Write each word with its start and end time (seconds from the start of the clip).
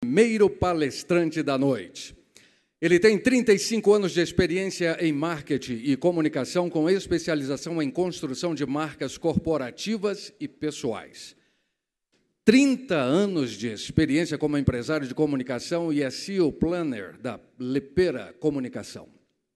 primeiro 0.00 0.48
palestrante 0.48 1.42
da 1.42 1.58
noite. 1.58 2.16
Ele 2.80 2.98
tem 2.98 3.18
35 3.18 3.92
anos 3.92 4.12
de 4.12 4.22
experiência 4.22 4.96
em 4.98 5.12
marketing 5.12 5.82
e 5.84 5.94
comunicação, 5.94 6.70
com 6.70 6.88
especialização 6.88 7.82
em 7.82 7.90
construção 7.90 8.54
de 8.54 8.64
marcas 8.64 9.18
corporativas 9.18 10.32
e 10.40 10.48
pessoais. 10.48 11.36
30 12.46 12.96
anos 12.96 13.52
de 13.52 13.68
experiência 13.68 14.38
como 14.38 14.56
empresário 14.56 15.06
de 15.06 15.14
comunicação 15.14 15.92
e 15.92 16.02
é 16.02 16.10
CEO 16.10 16.50
Planner 16.50 17.18
da 17.18 17.38
Lepera 17.58 18.34
Comunicação. 18.40 19.06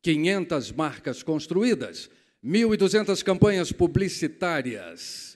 500 0.02 0.72
marcas 0.72 1.22
construídas, 1.22 2.10
1.200 2.44 3.24
campanhas 3.24 3.72
publicitárias, 3.72 5.33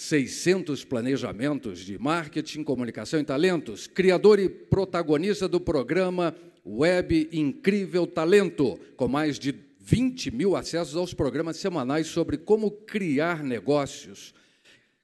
600 0.00 0.82
planejamentos 0.82 1.80
de 1.80 1.98
marketing, 1.98 2.64
comunicação 2.64 3.20
e 3.20 3.24
talentos, 3.24 3.86
criador 3.86 4.38
e 4.38 4.48
protagonista 4.48 5.46
do 5.46 5.60
programa 5.60 6.34
Web 6.64 7.28
Incrível 7.30 8.06
Talento, 8.06 8.80
com 8.96 9.06
mais 9.06 9.38
de 9.38 9.54
20 9.78 10.30
mil 10.30 10.56
acessos 10.56 10.96
aos 10.96 11.12
programas 11.12 11.58
semanais 11.58 12.06
sobre 12.06 12.38
como 12.38 12.70
criar 12.70 13.44
negócios 13.44 14.32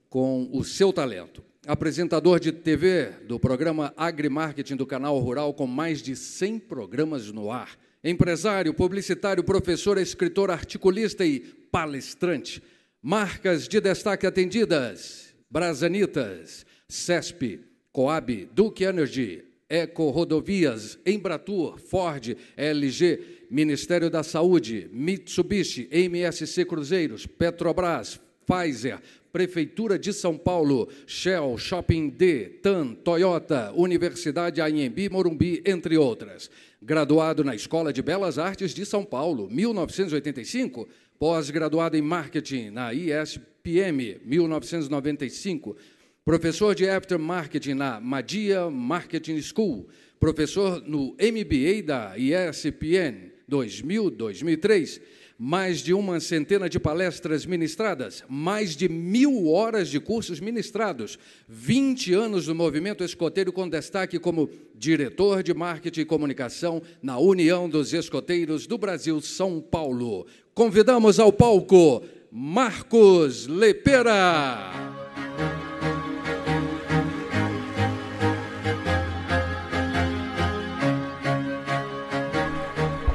com 0.09 0.49
o 0.51 0.65
seu 0.65 0.95
talento. 0.95 1.45
Apresentador 1.67 2.41
de 2.41 2.51
TV 2.51 3.11
do 3.29 3.39
programa 3.39 3.93
Agrimarketing 3.99 4.77
do 4.77 4.87
Canal 4.87 5.19
Rural, 5.19 5.53
com 5.53 5.67
mais 5.67 6.01
de 6.01 6.17
100 6.17 6.59
programas 6.61 7.31
no 7.31 7.53
ar. 7.53 7.79
Empresário, 8.03 8.73
publicitário, 8.73 9.45
professor, 9.45 9.99
escritor, 9.99 10.51
articulista 10.51 11.23
e 11.27 11.41
palestrante 11.71 12.63
Marcas 13.09 13.69
de 13.69 13.81
destaque 13.81 14.27
atendidas: 14.27 15.33
Brasanitas, 15.49 16.67
CESP, 16.89 17.61
Coab, 17.93 18.49
Duke 18.53 18.83
Energy, 18.83 19.45
Eco 19.69 20.11
Rodovias, 20.11 20.99
Embratur, 21.07 21.79
Ford, 21.79 22.37
LG, 22.57 23.47
Ministério 23.49 24.11
da 24.11 24.25
Saúde, 24.25 24.91
Mitsubishi, 24.93 25.89
MSC 25.93 26.65
Cruzeiros, 26.65 27.29
Petrobras, 27.29 28.21
Pfizer, 28.45 28.99
Prefeitura 29.33 29.97
de 29.97 30.13
São 30.13 30.37
Paulo, 30.37 30.89
Shell, 31.07 31.57
Shopping 31.59 32.09
D, 32.09 32.59
TAN, 32.61 32.93
Toyota, 32.95 33.73
Universidade 33.77 34.61
AMB 34.61 35.11
Morumbi, 35.13 35.63
entre 35.65 35.97
outras. 35.97 36.51
Graduado 36.83 37.45
na 37.45 37.55
Escola 37.55 37.93
de 37.93 38.03
Belas 38.03 38.39
Artes 38.39 38.75
de 38.75 38.85
São 38.85 39.05
Paulo, 39.05 39.49
1985, 39.51 40.89
pós-graduado 41.19 41.97
em 41.97 42.03
marketing 42.03 42.71
na 42.71 42.93
ISPM, 42.93 44.21
1995, 44.25 45.77
professor 46.25 46.75
de 46.75 46.89
aftermarketing 46.89 47.75
na 47.75 48.01
Madia 48.01 48.69
Marketing 48.71 49.41
School, 49.41 49.89
professor 50.19 50.83
no 50.87 51.15
MBA 51.15 51.83
da 51.85 52.15
ISPN 52.19 53.31
2000-2003, 53.51 55.01
mais 55.39 55.81
de 55.81 55.93
uma 55.93 56.19
centena 56.19 56.69
de 56.69 56.81
palestras 56.81 57.45
ministradas, 57.45 58.25
mais 58.29 58.75
de 58.75 58.89
mil 58.89 59.49
horas 59.49 59.89
de 59.89 60.01
cursos 60.01 60.41
ministrados, 60.41 61.19
20 61.49 62.15
anos 62.15 62.47
no 62.49 62.55
movimento 62.55 63.05
escoteiro 63.05 63.53
com 63.53 63.69
destaque 63.69 64.19
como 64.19 64.49
diretor 64.75 65.43
de 65.43 65.53
marketing 65.53 66.01
e 66.01 66.05
comunicação 66.07 66.83
na 67.03 67.19
União 67.19 67.69
dos 67.69 67.93
Escoteiros 67.93 68.67
do 68.67 68.79
Brasil, 68.79 69.21
São 69.21 69.61
Paulo. 69.61 70.27
Convidamos 70.55 71.21
ao 71.21 71.33
palco 71.33 72.03
Marcos 72.31 73.47
Lepera. 73.47 74.73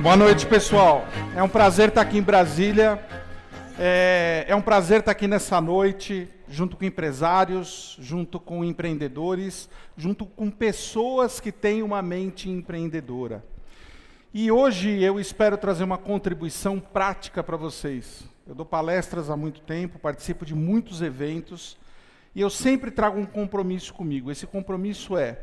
Boa 0.02 0.18
noite, 0.18 0.48
pessoal. 0.48 1.08
É 1.34 1.42
um 1.42 1.48
prazer 1.48 1.88
estar 1.88 2.02
aqui 2.02 2.18
em 2.18 2.22
Brasília. 2.22 3.02
É, 3.80 4.44
é, 4.50 4.54
um 4.54 4.62
prazer 4.62 5.00
estar 5.00 5.14
aqui 5.14 5.30
nessa 5.30 5.62
noite, 5.62 6.28
junto 6.50 6.76
com 6.76 6.84
empresários, 6.84 7.96
junto 8.02 8.38
com 8.38 8.66
empreendedores, 8.66 9.70
junto 9.96 10.26
com 10.26 10.52
pessoas 10.52 11.40
que 11.40 11.50
têm 11.50 11.84
uma 11.84 12.02
mente 12.02 12.50
empreendedora. 12.50 13.46
E 14.34 14.52
hoje 14.52 15.02
eu 15.02 15.22
espero 15.22 15.58
trazer 15.58 15.86
uma 15.86 15.98
contribuição 15.98 16.82
prática 16.82 17.42
para 17.42 17.56
vocês. 17.56 18.24
Eu 18.46 18.54
dou 18.54 18.66
palestras 18.66 19.30
há 19.30 19.38
muito 19.38 19.62
tempo, 19.62 20.00
participo 20.00 20.46
de 20.46 20.54
muitos 20.54 21.02
eventos, 21.02 21.78
e 22.36 22.42
eu 22.42 22.50
sempre 22.50 22.92
trago 22.92 23.18
um 23.18 23.26
compromisso 23.26 23.94
comigo. 23.94 24.30
Esse 24.30 24.46
compromisso 24.46 25.16
é 25.16 25.40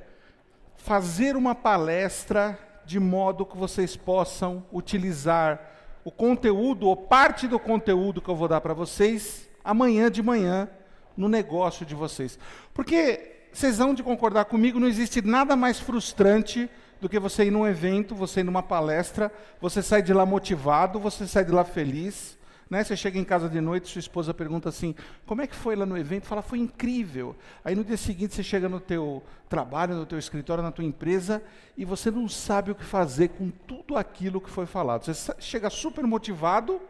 fazer 0.76 1.34
uma 1.34 1.54
palestra 1.54 2.58
de 2.84 3.00
modo 3.00 3.46
que 3.46 3.56
vocês 3.56 3.96
possam 3.96 4.66
utilizar 4.70 5.77
o 6.08 6.10
conteúdo 6.10 6.86
ou 6.86 6.96
parte 6.96 7.46
do 7.46 7.58
conteúdo 7.58 8.22
que 8.22 8.30
eu 8.30 8.34
vou 8.34 8.48
dar 8.48 8.62
para 8.62 8.72
vocês 8.72 9.46
amanhã 9.62 10.10
de 10.10 10.22
manhã 10.22 10.66
no 11.14 11.28
negócio 11.28 11.84
de 11.84 11.94
vocês. 11.94 12.38
Porque 12.72 13.44
vocês 13.52 13.76
vão 13.76 13.92
de 13.92 14.02
concordar 14.02 14.46
comigo, 14.46 14.80
não 14.80 14.88
existe 14.88 15.20
nada 15.20 15.54
mais 15.54 15.78
frustrante 15.78 16.66
do 16.98 17.10
que 17.10 17.18
você 17.18 17.44
ir 17.44 17.50
num 17.50 17.66
evento, 17.66 18.14
você 18.14 18.40
ir 18.40 18.44
numa 18.44 18.62
palestra, 18.62 19.30
você 19.60 19.82
sai 19.82 20.00
de 20.00 20.14
lá 20.14 20.24
motivado, 20.24 20.98
você 20.98 21.26
sai 21.26 21.44
de 21.44 21.52
lá 21.52 21.62
feliz. 21.62 22.37
Né? 22.70 22.84
Você 22.84 22.96
chega 22.96 23.18
em 23.18 23.24
casa 23.24 23.48
de 23.48 23.60
noite, 23.60 23.88
sua 23.88 24.00
esposa 24.00 24.34
pergunta 24.34 24.68
assim, 24.68 24.94
como 25.26 25.40
é 25.40 25.46
que 25.46 25.54
foi 25.54 25.74
lá 25.74 25.86
no 25.86 25.96
evento? 25.96 26.26
Fala, 26.26 26.42
foi 26.42 26.58
incrível. 26.58 27.34
Aí 27.64 27.74
no 27.74 27.82
dia 27.82 27.96
seguinte 27.96 28.34
você 28.34 28.42
chega 28.42 28.68
no 28.68 28.78
teu 28.78 29.22
trabalho, 29.48 29.94
no 29.94 30.04
teu 30.04 30.18
escritório, 30.18 30.62
na 30.62 30.70
tua 30.70 30.84
empresa, 30.84 31.42
e 31.76 31.84
você 31.84 32.10
não 32.10 32.28
sabe 32.28 32.70
o 32.70 32.74
que 32.74 32.84
fazer 32.84 33.28
com 33.28 33.50
tudo 33.50 33.96
aquilo 33.96 34.40
que 34.40 34.50
foi 34.50 34.66
falado. 34.66 35.04
Você 35.04 35.34
chega 35.38 35.70
super 35.70 36.04
motivado, 36.06 36.80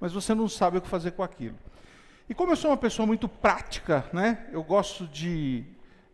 mas 0.00 0.12
você 0.12 0.34
não 0.34 0.48
sabe 0.48 0.78
o 0.78 0.80
que 0.80 0.88
fazer 0.88 1.12
com 1.12 1.22
aquilo. 1.22 1.56
E 2.28 2.34
como 2.34 2.52
eu 2.52 2.56
sou 2.56 2.70
uma 2.70 2.76
pessoa 2.76 3.06
muito 3.06 3.28
prática, 3.28 4.04
né? 4.12 4.46
eu 4.52 4.62
gosto 4.62 5.06
de 5.06 5.64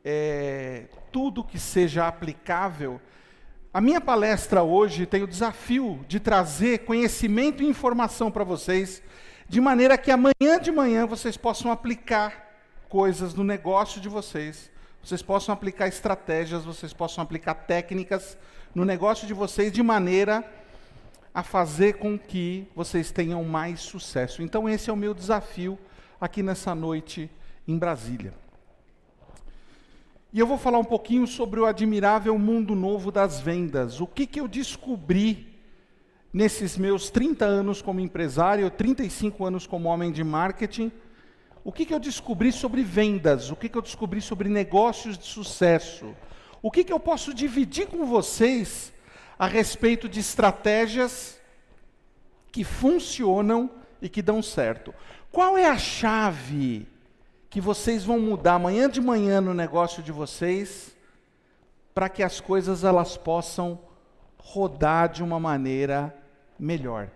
é, 0.04 0.86
tudo 1.12 1.44
que 1.44 1.58
seja 1.58 2.08
aplicável, 2.08 3.00
a 3.72 3.80
minha 3.80 4.00
palestra 4.00 4.64
hoje 4.64 5.06
tem 5.06 5.22
o 5.22 5.28
desafio 5.28 6.04
de 6.08 6.18
trazer 6.18 6.80
conhecimento 6.80 7.62
e 7.62 7.66
informação 7.66 8.28
para 8.28 8.42
vocês, 8.42 9.00
de 9.48 9.60
maneira 9.60 9.96
que 9.96 10.10
amanhã 10.10 10.58
de 10.60 10.72
manhã 10.72 11.06
vocês 11.06 11.36
possam 11.36 11.70
aplicar 11.70 12.50
coisas 12.88 13.32
no 13.32 13.44
negócio 13.44 14.00
de 14.00 14.08
vocês, 14.08 14.68
vocês 15.02 15.22
possam 15.22 15.52
aplicar 15.52 15.86
estratégias, 15.86 16.64
vocês 16.64 16.92
possam 16.92 17.22
aplicar 17.22 17.54
técnicas 17.54 18.36
no 18.74 18.84
negócio 18.84 19.24
de 19.24 19.32
vocês, 19.32 19.70
de 19.70 19.82
maneira 19.84 20.44
a 21.32 21.44
fazer 21.44 21.94
com 21.94 22.18
que 22.18 22.66
vocês 22.74 23.12
tenham 23.12 23.44
mais 23.44 23.80
sucesso. 23.80 24.42
Então, 24.42 24.68
esse 24.68 24.90
é 24.90 24.92
o 24.92 24.96
meu 24.96 25.14
desafio 25.14 25.78
aqui 26.20 26.42
nessa 26.42 26.74
noite 26.74 27.30
em 27.68 27.78
Brasília. 27.78 28.34
E 30.32 30.38
eu 30.38 30.46
vou 30.46 30.58
falar 30.58 30.78
um 30.78 30.84
pouquinho 30.84 31.26
sobre 31.26 31.60
o 31.60 31.66
admirável 31.66 32.38
mundo 32.38 32.74
novo 32.74 33.10
das 33.10 33.40
vendas. 33.40 34.00
O 34.00 34.06
que, 34.06 34.26
que 34.26 34.40
eu 34.40 34.46
descobri 34.46 35.50
nesses 36.32 36.76
meus 36.76 37.10
30 37.10 37.44
anos 37.44 37.82
como 37.82 38.00
empresário, 38.00 38.70
35 38.70 39.44
anos 39.44 39.66
como 39.66 39.88
homem 39.88 40.12
de 40.12 40.22
marketing. 40.22 40.90
O 41.64 41.72
que, 41.72 41.84
que 41.84 41.92
eu 41.92 41.98
descobri 41.98 42.52
sobre 42.52 42.82
vendas? 42.82 43.50
O 43.50 43.56
que, 43.56 43.68
que 43.68 43.76
eu 43.76 43.82
descobri 43.82 44.20
sobre 44.20 44.48
negócios 44.48 45.18
de 45.18 45.26
sucesso? 45.26 46.14
O 46.62 46.70
que, 46.70 46.84
que 46.84 46.92
eu 46.92 47.00
posso 47.00 47.34
dividir 47.34 47.86
com 47.86 48.06
vocês 48.06 48.92
a 49.38 49.46
respeito 49.46 50.08
de 50.08 50.20
estratégias 50.20 51.38
que 52.52 52.64
funcionam 52.64 53.70
e 54.00 54.08
que 54.08 54.22
dão 54.22 54.42
certo? 54.42 54.94
Qual 55.30 55.56
é 55.56 55.66
a 55.66 55.78
chave 55.78 56.86
que 57.50 57.60
vocês 57.60 58.04
vão 58.04 58.20
mudar 58.20 58.54
amanhã 58.54 58.88
de 58.88 59.00
manhã 59.00 59.40
no 59.40 59.52
negócio 59.52 60.04
de 60.04 60.12
vocês, 60.12 60.96
para 61.92 62.08
que 62.08 62.22
as 62.22 62.40
coisas 62.40 62.84
elas 62.84 63.16
possam 63.16 63.80
rodar 64.38 65.08
de 65.08 65.20
uma 65.20 65.40
maneira 65.40 66.16
melhor. 66.56 67.10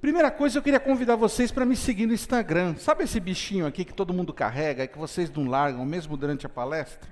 Primeira 0.00 0.32
coisa, 0.32 0.58
eu 0.58 0.62
queria 0.62 0.80
convidar 0.80 1.14
vocês 1.14 1.52
para 1.52 1.64
me 1.64 1.76
seguir 1.76 2.06
no 2.06 2.12
Instagram. 2.12 2.74
Sabe 2.76 3.04
esse 3.04 3.20
bichinho 3.20 3.64
aqui 3.64 3.84
que 3.84 3.94
todo 3.94 4.12
mundo 4.12 4.34
carrega 4.34 4.82
e 4.82 4.88
que 4.88 4.98
vocês 4.98 5.30
não 5.30 5.46
largam 5.46 5.84
mesmo 5.84 6.16
durante 6.16 6.44
a 6.44 6.48
palestra? 6.48 7.08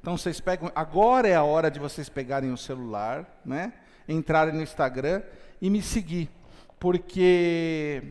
Então 0.00 0.16
vocês 0.16 0.40
pegam, 0.40 0.72
agora 0.74 1.28
é 1.28 1.36
a 1.36 1.44
hora 1.44 1.70
de 1.70 1.78
vocês 1.78 2.08
pegarem 2.08 2.52
o 2.52 2.56
celular, 2.56 3.40
né? 3.44 3.72
Entrarem 4.08 4.52
no 4.52 4.60
Instagram 4.60 5.22
e 5.60 5.70
me 5.70 5.80
seguir, 5.80 6.28
porque 6.80 8.02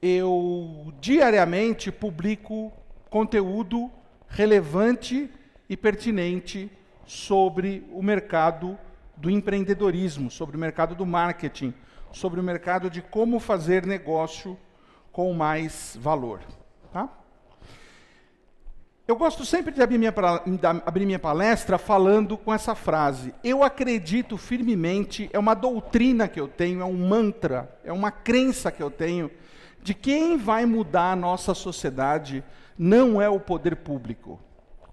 eu 0.00 0.92
diariamente 1.00 1.90
publico 1.90 2.72
conteúdo 3.10 3.90
relevante 4.28 5.30
e 5.68 5.76
pertinente 5.76 6.70
sobre 7.04 7.86
o 7.92 8.02
mercado 8.02 8.78
do 9.16 9.30
empreendedorismo, 9.30 10.30
sobre 10.30 10.56
o 10.56 10.60
mercado 10.60 10.94
do 10.94 11.04
marketing, 11.04 11.74
sobre 12.12 12.38
o 12.38 12.42
mercado 12.42 12.88
de 12.88 13.02
como 13.02 13.40
fazer 13.40 13.84
negócio 13.84 14.56
com 15.10 15.32
mais 15.32 15.98
valor. 16.00 16.40
Tá? 16.92 17.08
Eu 19.06 19.16
gosto 19.16 19.44
sempre 19.44 19.72
de 19.72 19.82
abrir 19.82 19.98
minha, 19.98 20.14
abrir 20.84 21.06
minha 21.06 21.18
palestra 21.18 21.78
falando 21.78 22.36
com 22.36 22.52
essa 22.52 22.74
frase. 22.74 23.34
Eu 23.42 23.64
acredito 23.64 24.36
firmemente, 24.36 25.30
é 25.32 25.38
uma 25.38 25.54
doutrina 25.54 26.28
que 26.28 26.38
eu 26.38 26.46
tenho, 26.46 26.82
é 26.82 26.84
um 26.84 27.08
mantra, 27.08 27.74
é 27.82 27.92
uma 27.92 28.10
crença 28.10 28.70
que 28.70 28.82
eu 28.82 28.90
tenho, 28.90 29.30
de 29.82 29.94
quem 29.94 30.36
vai 30.36 30.66
mudar 30.66 31.12
a 31.12 31.16
nossa 31.16 31.54
sociedade 31.54 32.44
não 32.78 33.20
é 33.20 33.28
o 33.28 33.40
poder 33.40 33.76
público. 33.76 34.40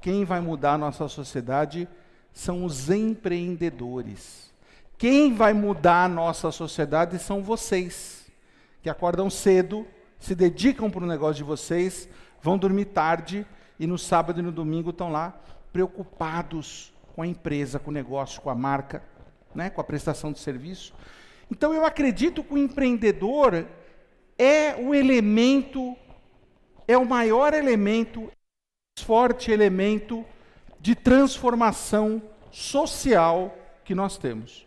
Quem 0.01 0.25
vai 0.25 0.39
mudar 0.39 0.73
a 0.73 0.77
nossa 0.77 1.07
sociedade 1.07 1.87
são 2.31 2.65
os 2.65 2.89
empreendedores. 2.89 4.53
Quem 4.97 5.33
vai 5.33 5.53
mudar 5.53 6.05
a 6.05 6.09
nossa 6.09 6.51
sociedade 6.51 7.19
são 7.19 7.43
vocês, 7.43 8.31
que 8.81 8.89
acordam 8.89 9.29
cedo, 9.29 9.85
se 10.19 10.33
dedicam 10.33 10.89
para 10.89 11.03
o 11.03 11.07
negócio 11.07 11.35
de 11.35 11.43
vocês, 11.43 12.07
vão 12.41 12.57
dormir 12.57 12.85
tarde 12.85 13.45
e 13.79 13.85
no 13.85 13.97
sábado 13.97 14.39
e 14.39 14.43
no 14.43 14.51
domingo 14.51 14.91
estão 14.91 15.11
lá 15.11 15.39
preocupados 15.73 16.93
com 17.13 17.21
a 17.21 17.27
empresa, 17.27 17.79
com 17.79 17.91
o 17.91 17.93
negócio, 17.93 18.41
com 18.41 18.49
a 18.49 18.55
marca, 18.55 19.03
né, 19.53 19.69
com 19.69 19.81
a 19.81 19.83
prestação 19.83 20.31
de 20.31 20.39
serviço. 20.39 20.93
Então 21.49 21.73
eu 21.73 21.85
acredito 21.85 22.43
que 22.43 22.53
o 22.53 22.57
empreendedor 22.57 23.65
é 24.37 24.75
o 24.75 24.93
elemento, 24.93 25.95
é 26.87 26.97
o 26.97 27.05
maior 27.05 27.53
elemento, 27.53 28.23
o 28.23 29.01
forte 29.01 29.51
elemento 29.51 30.25
de 30.79 30.95
transformação 30.95 32.21
social 32.51 33.55
que 33.83 33.95
nós 33.95 34.17
temos. 34.17 34.65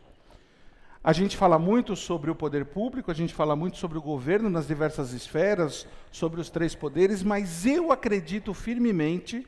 A 1.03 1.13
gente 1.13 1.37
fala 1.37 1.59
muito 1.59 1.95
sobre 1.95 2.31
o 2.31 2.35
poder 2.35 2.67
público, 2.67 3.11
a 3.11 3.15
gente 3.15 3.33
fala 3.33 3.55
muito 3.55 3.79
sobre 3.79 3.97
o 3.97 4.03
governo 4.03 4.51
nas 4.51 4.67
diversas 4.67 5.13
esferas, 5.13 5.87
sobre 6.11 6.41
os 6.41 6.51
três 6.51 6.75
poderes, 6.75 7.23
mas 7.23 7.65
eu 7.65 7.93
acredito 7.93 8.53
firmemente, 8.53 9.47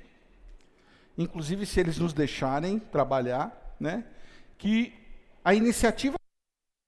inclusive 1.18 1.66
se 1.66 1.80
eles 1.80 1.98
nos 1.98 2.12
deixarem 2.12 2.78
trabalhar, 2.78 3.76
né, 3.78 4.04
que 4.56 4.94
a 5.44 5.54
iniciativa 5.54 6.16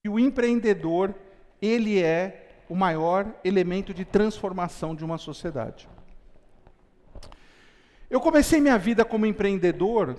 e 0.04 0.08
o 0.08 0.18
empreendedor, 0.18 1.14
ele 1.60 2.00
é 2.00 2.41
o 2.72 2.74
maior 2.74 3.26
elemento 3.44 3.92
de 3.92 4.02
transformação 4.02 4.94
de 4.94 5.04
uma 5.04 5.18
sociedade. 5.18 5.86
Eu 8.08 8.18
comecei 8.18 8.62
minha 8.62 8.78
vida 8.78 9.04
como 9.04 9.26
empreendedor 9.26 10.18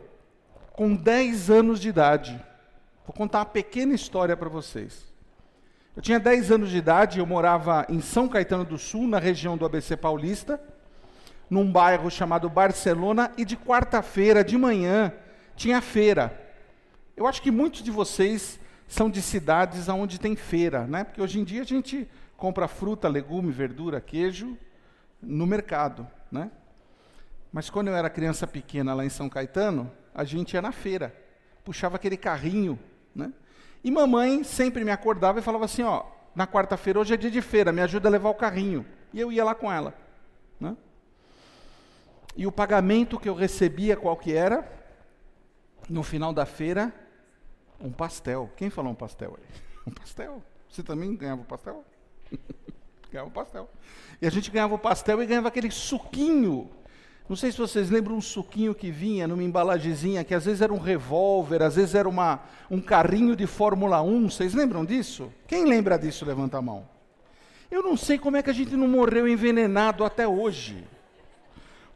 com 0.74 0.96
10 0.96 1.50
anos 1.50 1.80
de 1.80 1.90
idade. 1.90 2.40
Vou 3.08 3.16
contar 3.16 3.40
uma 3.40 3.46
pequena 3.46 3.96
história 3.96 4.38
para 4.38 4.50
vocês. 4.50 5.12
Eu 5.96 6.02
tinha 6.04 6.20
10 6.20 6.52
anos 6.52 6.70
de 6.70 6.78
idade, 6.78 7.18
eu 7.18 7.26
morava 7.26 7.88
em 7.90 8.00
São 8.02 8.30
Caetano 8.30 8.64
do 8.64 8.78
Sul, 8.78 9.08
na 9.08 9.18
região 9.18 9.58
do 9.58 9.66
ABC 9.66 9.98
Paulista, 9.98 10.62
num 11.50 11.72
bairro 11.72 12.12
chamado 12.12 12.48
Barcelona, 12.52 13.32
e 13.36 13.44
de 13.44 13.58
quarta-feira 13.58 14.44
de 14.44 14.60
manhã 14.60 15.12
tinha 15.56 15.82
feira. 15.82 16.40
Eu 17.18 17.26
acho 17.26 17.42
que 17.42 17.50
muitos 17.50 17.82
de 17.82 17.90
vocês 17.90 18.60
são 18.88 19.10
de 19.10 19.24
cidades 19.24 19.90
onde 19.90 20.20
tem 20.20 20.36
feira, 20.36 20.86
né? 20.86 21.04
Porque 21.04 21.20
hoje 21.20 21.40
em 21.40 21.44
dia 21.44 21.64
a 21.64 21.66
gente 21.66 22.08
compra 22.44 22.68
fruta, 22.68 23.08
legume, 23.08 23.54
verdura, 23.54 24.02
queijo 24.02 24.58
no 25.22 25.48
mercado, 25.48 26.06
né? 26.30 26.52
Mas 27.54 27.70
quando 27.70 27.88
eu 27.88 27.96
era 27.96 28.10
criança 28.10 28.46
pequena 28.46 28.94
lá 28.94 29.06
em 29.06 29.10
São 29.10 29.30
Caetano, 29.30 29.90
a 30.14 30.26
gente 30.26 30.54
ia 30.54 30.62
na 30.62 30.74
feira, 30.74 31.16
puxava 31.64 31.96
aquele 31.96 32.18
carrinho 32.18 32.78
né? 33.16 33.32
E 33.82 33.90
mamãe 33.90 34.44
sempre 34.44 34.84
me 34.84 34.92
acordava 34.92 35.40
e 35.40 35.42
falava 35.42 35.64
assim, 35.64 35.84
ó, 35.84 36.04
na 36.36 36.46
quarta-feira, 36.46 37.00
hoje 37.00 37.14
é 37.14 37.18
dia 37.18 37.32
de 37.32 37.42
feira, 37.42 37.72
me 37.72 37.80
ajuda 37.80 38.10
a 38.10 38.12
levar 38.12 38.30
o 38.30 38.36
carrinho. 38.36 38.86
E 39.14 39.22
eu 39.22 39.32
ia 39.32 39.46
lá 39.46 39.56
com 39.56 39.72
ela. 39.72 39.94
Né? 40.60 40.76
E 42.36 42.46
o 42.46 42.52
pagamento 42.52 43.18
que 43.18 43.30
eu 43.30 43.36
recebia, 43.36 43.96
qual 43.96 44.18
que 44.18 44.34
era? 44.34 44.70
No 45.90 46.04
final 46.04 46.34
da 46.34 46.46
feira, 46.46 46.94
um 47.80 47.90
pastel. 47.90 48.52
Quem 48.58 48.70
falou 48.70 48.92
um 48.92 48.96
pastel 48.96 49.38
aí? 49.40 49.64
Um 49.88 49.92
pastel. 49.92 50.42
Você 50.70 50.82
também 50.82 51.14
ganhava 51.16 51.42
um 51.42 51.46
pastel? 51.46 51.86
ganhava 53.12 53.30
um 53.30 53.34
pastel. 53.34 53.70
E 54.22 54.28
a 54.28 54.30
gente 54.30 54.50
ganhava 54.52 54.76
o 54.76 54.80
pastel 54.80 55.22
e 55.22 55.26
ganhava 55.26 55.48
aquele 55.48 55.70
suquinho 55.72 56.70
não 57.28 57.38
sei 57.38 57.52
se 57.52 57.58
vocês 57.58 57.90
lembram 57.90 58.18
um 58.18 58.22
suquinho 58.22 58.76
que 58.76 58.92
vinha 58.92 59.28
numa 59.28 59.44
embalagezinha, 59.44 60.24
que 60.26 60.36
às 60.36 60.44
vezes 60.44 60.62
era 60.62 60.74
um 60.74 60.78
revólver, 60.78 61.64
às 61.64 61.76
vezes 61.76 61.96
era 61.96 62.08
uma, 62.08 62.42
um 62.70 62.82
carrinho 62.82 63.36
de 63.36 63.48
Fórmula 63.48 64.02
1. 64.02 64.30
Vocês 64.30 64.54
lembram 64.54 64.84
disso? 64.84 65.32
Quem 65.48 65.66
lembra 65.66 65.98
disso? 65.98 66.26
Levanta 66.26 66.58
a 66.58 66.62
mão. 66.62 66.88
Eu 67.72 67.82
não 67.82 67.96
sei 67.96 68.20
como 68.20 68.36
é 68.36 68.44
que 68.44 68.50
a 68.50 68.54
gente 68.54 68.76
não 68.76 68.88
morreu 68.88 69.28
envenenado 69.28 70.04
até 70.04 70.28
hoje. 70.28 70.86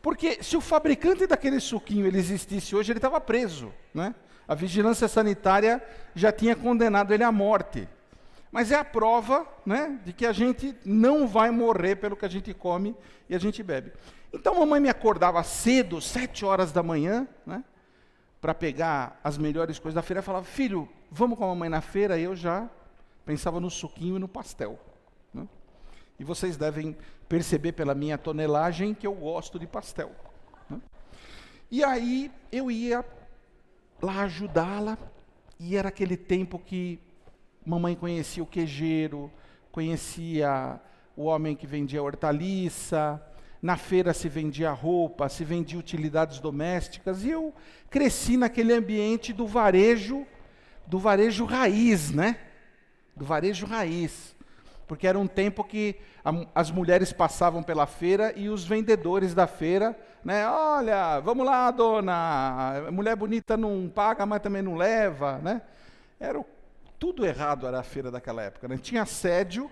Porque 0.02 0.42
se 0.42 0.56
o 0.56 0.62
fabricante 0.62 1.28
daquele 1.28 1.60
suquinho 1.60 2.08
ele 2.08 2.18
existisse 2.18 2.74
hoje, 2.74 2.94
ele 2.94 3.00
estava 3.00 3.20
preso. 3.20 3.74
Né? 3.94 4.16
A 4.48 4.56
vigilância 4.56 5.10
sanitária 5.10 5.84
já 6.16 6.32
tinha 6.32 6.56
condenado 6.56 7.14
ele 7.14 7.24
à 7.24 7.32
morte. 7.34 7.88
Mas 8.58 8.72
é 8.72 8.76
a 8.76 8.84
prova 8.84 9.48
né, 9.64 10.00
de 10.04 10.12
que 10.12 10.26
a 10.26 10.34
gente 10.34 10.76
não 10.84 11.28
vai 11.28 11.52
morrer 11.52 11.96
pelo 11.96 12.18
que 12.18 12.26
a 12.26 12.28
gente 12.28 12.56
come 12.56 12.96
e 13.30 13.36
a 13.36 13.38
gente 13.38 13.62
bebe. 13.62 13.94
Então 14.34 14.56
a 14.56 14.60
mamãe 14.62 14.82
me 14.82 14.90
acordava 14.90 15.44
cedo, 15.44 16.02
sete 16.02 16.44
horas 16.44 16.72
da 16.72 16.82
manhã, 16.82 17.28
né, 17.46 17.64
para 18.42 18.56
pegar 18.56 19.20
as 19.24 19.38
melhores 19.38 19.78
coisas 19.78 19.94
da 19.94 20.02
feira. 20.02 20.22
e 20.22 20.24
falava, 20.24 20.44
filho, 20.44 20.90
vamos 21.12 21.38
com 21.38 21.44
a 21.44 21.50
mamãe 21.50 21.70
na 21.70 21.82
feira. 21.82 22.18
E 22.18 22.24
eu 22.24 22.36
já 22.36 22.68
pensava 23.24 23.60
no 23.60 23.70
suquinho 23.70 24.16
e 24.16 24.20
no 24.20 24.28
pastel. 24.28 24.80
Né? 25.32 25.48
E 26.18 26.24
vocês 26.24 26.58
devem 26.58 26.98
perceber 27.30 27.74
pela 27.74 27.94
minha 27.94 28.18
tonelagem 28.18 28.96
que 28.96 29.06
eu 29.06 29.14
gosto 29.14 29.60
de 29.60 29.68
pastel. 29.68 30.10
Né? 30.68 30.82
E 31.70 31.84
aí 31.84 32.32
eu 32.52 32.72
ia 32.72 33.06
lá 34.02 34.24
ajudá-la, 34.24 34.98
e 35.60 35.76
era 35.76 35.90
aquele 35.90 36.18
tempo 36.18 36.58
que 36.58 37.00
mamãe 37.68 37.96
conhecia 37.96 38.42
o 38.42 38.48
quejeiro, 38.48 39.30
conhecia 39.74 40.80
o 41.18 41.26
homem 41.26 41.54
que 41.54 41.68
vendia 41.68 42.02
hortaliça, 42.02 43.22
na 43.62 43.76
feira 43.76 44.14
se 44.14 44.30
vendia 44.30 44.72
roupa, 44.72 45.28
se 45.28 45.44
vendia 45.44 45.78
utilidades 45.78 46.40
domésticas, 46.40 47.26
e 47.26 47.32
eu 47.32 47.54
cresci 47.90 48.38
naquele 48.38 48.72
ambiente 48.72 49.34
do 49.34 49.46
varejo, 49.46 50.26
do 50.86 50.98
varejo 50.98 51.44
raiz, 51.44 52.10
né? 52.10 52.38
Do 53.14 53.26
varejo 53.26 53.66
raiz. 53.66 54.34
Porque 54.88 55.06
era 55.06 55.20
um 55.20 55.28
tempo 55.28 55.62
que 55.62 55.98
a, 56.24 56.32
as 56.56 56.72
mulheres 56.72 57.12
passavam 57.12 57.62
pela 57.62 57.86
feira 57.86 58.32
e 58.38 58.48
os 58.48 58.64
vendedores 58.64 59.34
da 59.34 59.46
feira, 59.46 60.00
né? 60.24 60.48
Olha, 60.48 61.20
vamos 61.20 61.46
lá, 61.46 61.70
dona, 61.72 62.90
mulher 62.94 63.18
bonita 63.18 63.58
não 63.58 63.92
paga, 63.94 64.26
mas 64.26 64.42
também 64.42 64.62
não 64.62 64.76
leva, 64.76 65.40
né? 65.40 65.62
Era 66.18 66.40
o, 66.40 66.46
tudo 67.00 67.26
errado 67.26 67.68
era 67.68 67.80
a 67.80 67.84
feira 67.84 68.10
daquela 68.10 68.42
época, 68.42 68.68
né? 68.68 68.78
Tinha 68.78 69.04
assédio, 69.04 69.70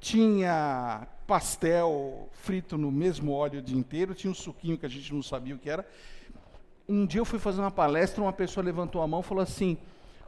tinha 0.00 1.06
pastel 1.26 2.28
frito 2.32 2.76
no 2.76 2.90
mesmo 2.90 3.32
óleo 3.32 3.58
o 3.58 3.62
dia 3.62 3.76
inteiro, 3.76 4.14
tinha 4.14 4.30
um 4.30 4.34
suquinho 4.34 4.76
que 4.78 4.86
a 4.86 4.88
gente 4.88 5.12
não 5.12 5.22
sabia 5.22 5.54
o 5.54 5.58
que 5.58 5.68
era. 5.68 5.86
Um 6.88 7.06
dia 7.06 7.20
eu 7.20 7.24
fui 7.24 7.38
fazer 7.38 7.60
uma 7.60 7.70
palestra, 7.70 8.22
uma 8.22 8.32
pessoa 8.32 8.64
levantou 8.64 9.02
a 9.02 9.06
mão 9.06 9.20
e 9.20 9.24
falou 9.24 9.42
assim: 9.42 9.78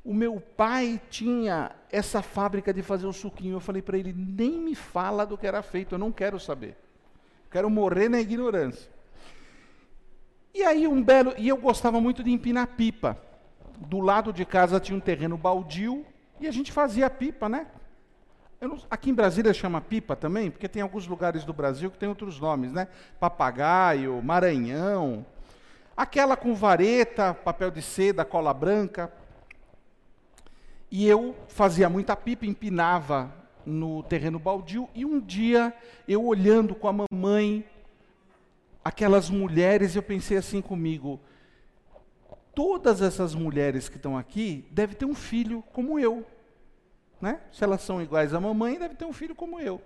O 0.04 0.14
meu 0.14 0.40
pai 0.40 1.00
tinha 1.10 1.72
essa 1.90 2.22
fábrica 2.22 2.72
de 2.72 2.82
fazer 2.82 3.06
o 3.06 3.12
suquinho. 3.12 3.56
Eu 3.56 3.60
falei 3.60 3.82
para 3.82 3.98
ele: 3.98 4.12
Nem 4.12 4.60
me 4.60 4.74
fala 4.74 5.26
do 5.26 5.36
que 5.36 5.46
era 5.46 5.62
feito, 5.62 5.94
eu 5.94 5.98
não 5.98 6.12
quero 6.12 6.40
saber. 6.40 6.76
Quero 7.50 7.68
morrer 7.70 8.08
na 8.08 8.20
ignorância. 8.20 8.90
E 10.54 10.62
aí 10.62 10.86
um 10.86 11.02
belo, 11.02 11.34
e 11.36 11.48
eu 11.48 11.56
gostava 11.58 12.00
muito 12.00 12.24
de 12.24 12.30
empinar 12.30 12.68
pipa. 12.68 13.18
Do 13.78 14.00
lado 14.00 14.32
de 14.32 14.46
casa 14.46 14.80
tinha 14.80 14.96
um 14.96 15.00
terreno 15.00 15.36
baldio 15.36 16.04
e 16.40 16.46
a 16.46 16.50
gente 16.50 16.72
fazia 16.72 17.08
pipa, 17.08 17.48
né? 17.48 17.66
Não, 18.60 18.78
aqui 18.90 19.10
em 19.10 19.14
Brasília 19.14 19.52
chama 19.52 19.80
pipa 19.80 20.16
também, 20.16 20.50
porque 20.50 20.68
tem 20.68 20.82
alguns 20.82 21.06
lugares 21.06 21.44
do 21.44 21.52
Brasil 21.52 21.90
que 21.90 21.98
tem 21.98 22.08
outros 22.08 22.40
nomes, 22.40 22.72
né? 22.72 22.88
Papagaio, 23.20 24.20
Maranhão. 24.22 25.24
Aquela 25.96 26.36
com 26.36 26.54
vareta, 26.54 27.34
papel 27.34 27.70
de 27.70 27.82
seda, 27.82 28.24
cola 28.24 28.52
branca. 28.52 29.12
E 30.90 31.06
eu 31.06 31.34
fazia 31.48 31.88
muita 31.88 32.16
pipa, 32.16 32.46
empinava 32.46 33.32
no 33.64 34.02
terreno 34.02 34.38
baldio. 34.38 34.88
E 34.94 35.04
um 35.04 35.20
dia, 35.20 35.74
eu 36.06 36.24
olhando 36.24 36.74
com 36.74 36.88
a 36.88 37.06
mamãe, 37.10 37.64
aquelas 38.84 39.28
mulheres, 39.28 39.96
eu 39.96 40.02
pensei 40.02 40.36
assim 40.36 40.62
comigo: 40.62 41.20
todas 42.56 43.02
essas 43.02 43.34
mulheres 43.34 43.86
que 43.86 43.96
estão 43.96 44.16
aqui 44.16 44.66
devem 44.70 44.96
ter 44.96 45.04
um 45.04 45.14
filho 45.14 45.62
como 45.75 45.98
eu. 45.98 46.25
Né? 47.20 47.38
Se 47.52 47.62
elas 47.62 47.82
são 47.82 48.00
iguais 48.00 48.32
à 48.32 48.40
mamãe, 48.40 48.78
deve 48.78 48.94
ter 48.94 49.04
um 49.04 49.12
filho 49.12 49.34
como 49.34 49.60
eu. 49.60 49.78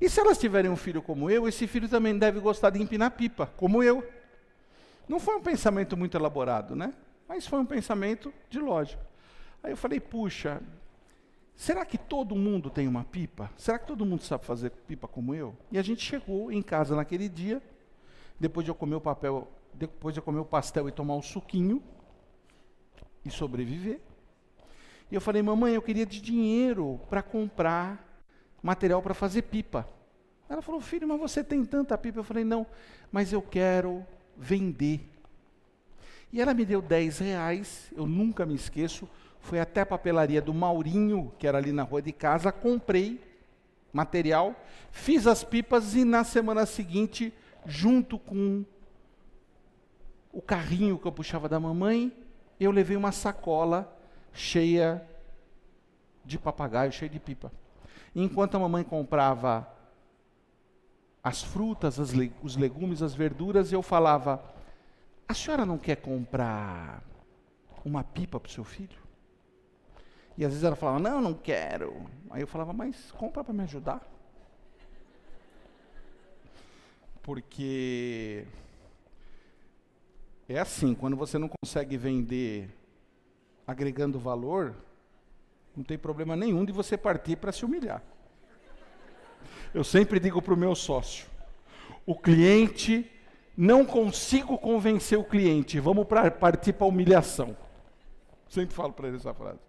E 0.00 0.08
se 0.08 0.20
elas 0.20 0.38
tiverem 0.38 0.70
um 0.70 0.76
filho 0.76 1.02
como 1.02 1.28
eu, 1.28 1.48
esse 1.48 1.66
filho 1.66 1.88
também 1.88 2.16
deve 2.16 2.38
gostar 2.38 2.70
de 2.70 2.80
empinar 2.80 3.10
pipa, 3.10 3.52
como 3.56 3.82
eu. 3.82 4.08
Não 5.08 5.18
foi 5.18 5.34
um 5.34 5.42
pensamento 5.42 5.96
muito 5.96 6.16
elaborado, 6.16 6.76
né? 6.76 6.94
Mas 7.28 7.44
foi 7.44 7.58
um 7.58 7.66
pensamento 7.66 8.32
de 8.48 8.60
lógica. 8.60 9.04
Aí 9.60 9.72
eu 9.72 9.76
falei, 9.76 9.98
puxa, 9.98 10.62
será 11.56 11.84
que 11.84 11.98
todo 11.98 12.36
mundo 12.36 12.70
tem 12.70 12.86
uma 12.86 13.02
pipa? 13.02 13.50
Será 13.56 13.80
que 13.80 13.88
todo 13.88 14.06
mundo 14.06 14.22
sabe 14.22 14.44
fazer 14.44 14.70
pipa 14.70 15.08
como 15.08 15.34
eu? 15.34 15.56
E 15.72 15.78
a 15.78 15.82
gente 15.82 16.06
chegou 16.06 16.52
em 16.52 16.62
casa 16.62 16.94
naquele 16.94 17.28
dia, 17.28 17.60
depois 18.38 18.64
de 18.64 18.70
eu 18.70 18.76
comer 18.76 18.94
o 18.94 19.00
papel, 19.00 19.48
depois 19.74 20.14
de 20.14 20.20
comer 20.20 20.40
o 20.40 20.44
pastel 20.44 20.88
e 20.88 20.92
tomar 20.92 21.14
o 21.14 21.22
suquinho 21.22 21.82
e 23.24 23.30
sobreviver. 23.30 24.00
E 25.10 25.14
eu 25.14 25.20
falei, 25.20 25.42
mamãe, 25.42 25.74
eu 25.74 25.82
queria 25.82 26.06
de 26.06 26.20
dinheiro 26.20 27.00
para 27.08 27.22
comprar 27.22 28.24
material 28.62 29.02
para 29.02 29.14
fazer 29.14 29.42
pipa. 29.42 29.88
Ela 30.48 30.62
falou, 30.62 30.80
filho, 30.80 31.06
mas 31.06 31.18
você 31.18 31.42
tem 31.42 31.64
tanta 31.64 31.96
pipa? 31.96 32.20
Eu 32.20 32.24
falei, 32.24 32.44
não, 32.44 32.66
mas 33.10 33.32
eu 33.32 33.42
quero 33.42 34.04
vender. 34.36 35.00
E 36.32 36.40
ela 36.40 36.54
me 36.54 36.64
deu 36.64 36.80
10 36.80 37.18
reais, 37.18 37.90
eu 37.96 38.06
nunca 38.06 38.46
me 38.46 38.54
esqueço. 38.54 39.08
Fui 39.40 39.58
até 39.58 39.80
a 39.80 39.86
papelaria 39.86 40.40
do 40.40 40.54
Maurinho, 40.54 41.32
que 41.38 41.46
era 41.46 41.58
ali 41.58 41.72
na 41.72 41.82
rua 41.82 42.02
de 42.02 42.12
casa, 42.12 42.52
comprei 42.52 43.20
material, 43.92 44.54
fiz 44.92 45.26
as 45.26 45.42
pipas 45.42 45.94
e 45.94 46.04
na 46.04 46.22
semana 46.22 46.66
seguinte, 46.66 47.32
junto 47.66 48.18
com 48.18 48.64
o 50.32 50.40
carrinho 50.40 50.98
que 50.98 51.06
eu 51.06 51.12
puxava 51.12 51.48
da 51.48 51.58
mamãe, 51.58 52.12
eu 52.58 52.70
levei 52.70 52.96
uma 52.96 53.12
sacola 53.12 53.96
cheia 54.32 55.06
de 56.24 56.38
papagaio, 56.38 56.92
cheia 56.92 57.08
de 57.08 57.18
pipa. 57.18 57.50
Enquanto 58.14 58.56
a 58.56 58.60
mamãe 58.60 58.84
comprava 58.84 59.68
as 61.22 61.42
frutas, 61.42 61.98
as 61.98 62.10
le 62.10 62.32
os 62.42 62.56
legumes, 62.56 63.02
as 63.02 63.14
verduras, 63.14 63.72
eu 63.72 63.82
falava: 63.82 64.42
A 65.28 65.34
senhora 65.34 65.66
não 65.66 65.78
quer 65.78 65.96
comprar 65.96 67.02
uma 67.84 68.04
pipa 68.04 68.38
para 68.38 68.48
o 68.48 68.52
seu 68.52 68.64
filho? 68.64 68.98
E 70.36 70.44
às 70.44 70.50
vezes 70.50 70.64
ela 70.64 70.76
falava: 70.76 70.98
Não, 70.98 71.20
não 71.20 71.34
quero. 71.34 72.06
Aí 72.30 72.40
eu 72.40 72.46
falava: 72.46 72.72
Mas 72.72 73.10
compra 73.12 73.44
para 73.44 73.52
me 73.52 73.62
ajudar. 73.62 74.00
Porque 77.22 78.46
é 80.52 80.58
assim, 80.58 80.94
quando 80.94 81.16
você 81.16 81.38
não 81.38 81.48
consegue 81.48 81.96
vender 81.96 82.68
agregando 83.64 84.18
valor, 84.18 84.74
não 85.76 85.84
tem 85.84 85.96
problema 85.96 86.34
nenhum 86.34 86.64
de 86.64 86.72
você 86.72 86.96
partir 86.96 87.36
para 87.36 87.52
se 87.52 87.64
humilhar. 87.64 88.02
Eu 89.72 89.84
sempre 89.84 90.18
digo 90.18 90.42
para 90.42 90.52
o 90.52 90.56
meu 90.56 90.74
sócio: 90.74 91.28
o 92.04 92.16
cliente, 92.16 93.08
não 93.56 93.84
consigo 93.84 94.58
convencer 94.58 95.16
o 95.16 95.22
cliente, 95.22 95.78
vamos 95.78 96.04
pra, 96.08 96.28
partir 96.32 96.72
para 96.72 96.84
a 96.84 96.88
humilhação. 96.88 97.56
Sempre 98.48 98.74
falo 98.74 98.92
para 98.92 99.06
ele 99.06 99.18
essa 99.18 99.32
frase. 99.32 99.60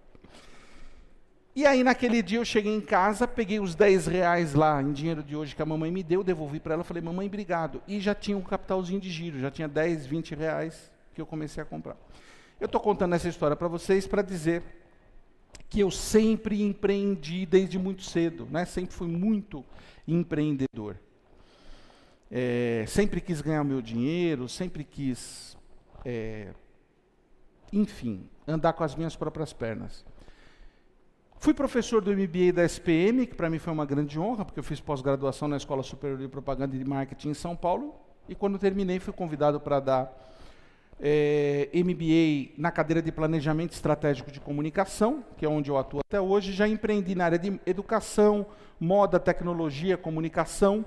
E 1.53 1.65
aí, 1.65 1.84
naquele 1.84 2.22
dia, 2.22 2.39
eu 2.39 2.46
cheguei 2.46 2.74
em 2.74 2.79
casa, 2.79 3.27
peguei 3.27 3.60
os 3.60 3.75
10 3.75 4.08
reais 4.08 4.53
lá 4.53 4.81
em 4.81 4.93
dinheiro 4.93 5.22
de 5.22 5.36
hoje 5.36 5.53
que 5.53 5.62
a 5.62 5.65
mamãe 5.65 5.91
me 5.91 6.01
deu, 6.01 6.24
devolvi 6.24 6.62
para 6.62 6.75
ela, 6.75 6.84
falei, 6.84 7.03
mamãe, 7.03 7.27
obrigado. 7.27 7.81
E 7.86 8.00
já 8.00 8.15
tinha 8.15 8.38
um 8.38 8.41
capitalzinho 8.41 9.01
de 9.01 9.10
giro, 9.10 9.38
já 9.38 9.51
tinha 9.51 9.67
10, 9.67 10.05
20 10.05 10.34
reais 10.34 10.89
que 11.13 11.20
eu 11.20 11.25
comecei 11.25 11.62
a 11.62 11.65
comprar. 11.65 11.98
Eu 12.58 12.67
estou 12.67 12.79
contando 12.79 13.15
essa 13.15 13.27
história 13.27 13.55
para 13.55 13.67
vocês 13.67 14.08
para 14.08 14.22
dizer 14.22 14.63
que 15.70 15.81
eu 15.81 15.91
sempre 15.91 16.62
empreendi 16.62 17.46
desde 17.46 17.77
muito 17.77 18.03
cedo, 18.03 18.48
né? 18.50 18.63
sempre 18.63 18.93
fui 18.93 19.08
muito 19.08 19.65
empreendedor. 20.08 20.98
É, 22.29 22.86
sempre 22.88 23.20
quis 23.20 23.41
ganhar 23.41 23.63
meu 23.65 23.81
dinheiro, 23.81 24.48
sempre 24.48 24.86
quis, 24.86 25.58
é, 26.05 26.53
enfim, 27.74 28.29
andar 28.48 28.72
com 28.72 28.86
as 28.86 28.96
minhas 28.96 29.17
próprias 29.17 29.51
pernas. 29.51 30.05
Fui 31.42 31.56
professor 31.56 32.04
do 32.04 32.12
MBA 32.12 32.54
da 32.54 32.64
SPM, 32.64 33.26
que 33.26 33.34
para 33.34 33.50
mim 33.50 33.58
foi 33.58 33.74
uma 33.74 33.84
grande 33.84 34.20
honra, 34.20 34.46
porque 34.46 34.60
eu 34.60 34.64
fiz 34.64 34.80
pós-graduação 34.80 35.48
na 35.48 35.58
Escola 35.58 35.82
Superior 35.82 36.20
de 36.20 36.28
Propaganda 36.28 36.76
e 36.76 36.86
Marketing 36.86 37.30
em 37.30 37.34
São 37.34 37.56
Paulo. 37.56 37.96
E 38.30 38.36
quando 38.36 38.60
terminei, 38.60 39.00
fui 39.00 39.12
convidado 39.12 39.60
para 39.60 39.80
dar 39.80 40.14
é, 41.00 41.68
MBA 41.74 42.54
na 42.60 42.70
cadeira 42.70 43.02
de 43.02 43.12
Planejamento 43.12 43.74
Estratégico 43.74 44.32
de 44.32 44.40
Comunicação, 44.40 45.26
que 45.36 45.44
é 45.44 45.50
onde 45.50 45.72
eu 45.72 45.80
atuo 45.80 46.02
até 46.02 46.22
hoje. 46.22 46.54
Já 46.54 46.68
empreendi 46.68 47.16
na 47.16 47.26
área 47.26 47.40
de 47.40 47.60
educação, 47.66 48.46
moda, 48.80 49.20
tecnologia, 49.20 49.98
comunicação. 49.98 50.86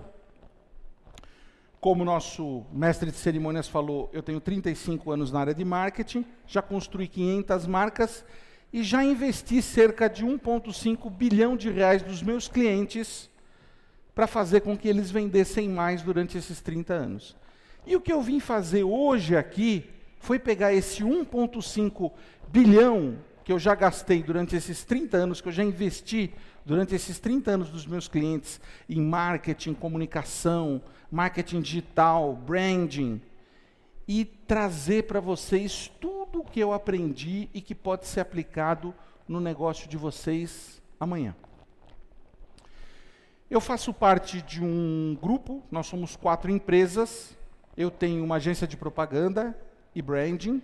Como 1.81 2.05
nosso 2.05 2.63
mestre 2.73 3.11
de 3.11 3.17
cerimônias 3.17 3.67
falou, 3.67 4.09
eu 4.13 4.23
tenho 4.23 4.41
35 4.41 5.11
anos 5.11 5.33
na 5.33 5.41
área 5.41 5.53
de 5.53 5.65
marketing, 5.65 6.25
já 6.47 6.63
construí 6.63 7.09
500 7.09 7.67
marcas 7.67 8.25
e 8.75 8.83
já 8.83 9.05
investi 9.05 9.63
cerca 9.63 10.11
de 10.11 10.27
1,5 10.27 11.09
bilhão 11.09 11.57
de 11.57 11.71
reais 11.71 12.03
dos 12.03 12.21
meus 12.21 12.49
clientes 12.49 13.31
para 14.13 14.27
fazer 14.27 14.63
com 14.63 14.77
que 14.77 14.89
eles 14.89 15.13
vendessem 15.13 15.69
mais 15.69 16.03
durante 16.03 16.37
esses 16.37 16.61
30 16.61 16.93
anos. 16.93 17.37
E 17.87 17.95
o 17.95 18.01
que 18.01 18.13
eu 18.13 18.21
vim 18.21 18.41
fazer 18.41 18.83
hoje 18.83 19.37
aqui 19.37 19.89
foi 20.19 20.41
pegar 20.41 20.75
esse 20.75 21.05
1,5 21.05 22.11
bilhão 22.49 23.17
que 23.45 23.53
eu 23.53 23.61
já 23.61 23.77
gastei 23.77 24.25
durante 24.25 24.57
esses 24.57 24.83
30 24.83 25.19
anos, 25.19 25.41
que 25.41 25.47
eu 25.47 25.53
já 25.53 25.63
investi 25.63 26.33
durante 26.67 26.97
esses 26.97 27.21
30 27.21 27.53
anos 27.53 27.71
dos 27.71 27.87
meus 27.87 28.09
clientes 28.09 28.61
em 28.89 29.01
marketing, 29.01 29.75
comunicação, 29.75 30.83
marketing 31.13 31.61
digital, 31.61 32.35
branding, 32.35 33.21
e 34.07 34.25
trazer 34.25 35.05
para 35.05 35.21
vocês 35.21 35.91
tudo 36.01 36.41
o 36.41 36.45
que 36.45 36.61
eu 36.61 36.73
aprendi 36.73 37.49
e 37.55 37.61
que 37.61 37.75
pode 37.75 38.07
ser 38.07 38.21
aplicado 38.21 38.95
no 39.27 39.41
negócio 39.41 39.89
de 39.89 39.97
vocês 39.97 40.83
amanhã. 41.01 41.35
Eu 43.51 43.61
faço 43.61 43.93
parte 43.93 44.43
de 44.43 44.63
um 44.63 45.17
grupo, 45.21 45.63
nós 45.71 45.87
somos 45.87 46.17
quatro 46.17 46.51
empresas. 46.51 47.37
Eu 47.77 47.91
tenho 47.91 48.25
uma 48.25 48.37
agência 48.37 48.67
de 48.67 48.77
propaganda 48.77 49.57
e 49.95 50.03
branding, 50.03 50.63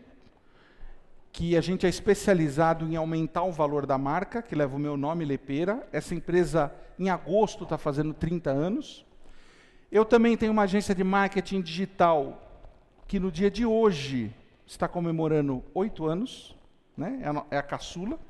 que 1.33 1.57
a 1.57 1.61
gente 1.61 1.87
é 1.87 1.89
especializado 1.89 2.85
em 2.85 2.97
aumentar 2.97 3.45
o 3.45 3.53
valor 3.53 3.87
da 3.87 3.97
marca, 3.97 4.43
que 4.43 4.55
leva 4.55 4.77
o 4.77 4.79
meu 4.79 4.97
nome, 4.97 5.25
Lepeira. 5.25 5.87
Essa 5.93 6.15
empresa, 6.15 6.73
em 6.99 7.09
agosto, 7.11 7.65
está 7.65 7.79
fazendo 7.79 8.13
30 8.13 8.51
anos. 8.51 9.07
Eu 9.91 10.05
também 10.05 10.37
tenho 10.37 10.53
uma 10.53 10.63
agência 10.63 10.95
de 10.95 11.05
marketing 11.05 11.61
digital 11.61 12.50
que 13.11 13.19
no 13.19 13.33
dia 13.33 13.51
de 13.51 13.67
hoje 13.67 14.33
está 14.65 14.87
comemorando 14.87 15.65
oito 15.75 16.07
anos, 16.07 16.57
né? 16.97 17.19
é, 17.21 17.29
a, 17.29 17.59
é 17.59 17.61
caçula. 17.61 18.21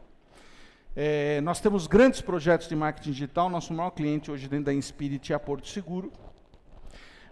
É, 0.96 1.38
nós 1.42 1.60
temos 1.60 1.87
grandes 1.87 2.22
projetos 2.22 2.66
de 2.66 2.75
marketing 2.75 3.10
digital, 3.10 3.50
nosso 3.50 3.75
maior 3.75 3.90
cliente 3.90 4.30
hoje 4.30 4.49
dentro 4.49 4.64
da 4.64 4.72
Inspirit 4.72 5.34
é 5.34 5.37
a 5.37 5.38
Porto 5.38 5.68
Seguro. 5.68 6.10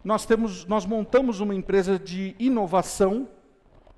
Nós, 0.05 0.27
temos, 0.27 0.67
nós 0.67 0.85
montamos 0.85 1.41
uma 1.41 1.55
empresa 1.55 1.99
de 1.99 2.37
inovação. 2.39 3.27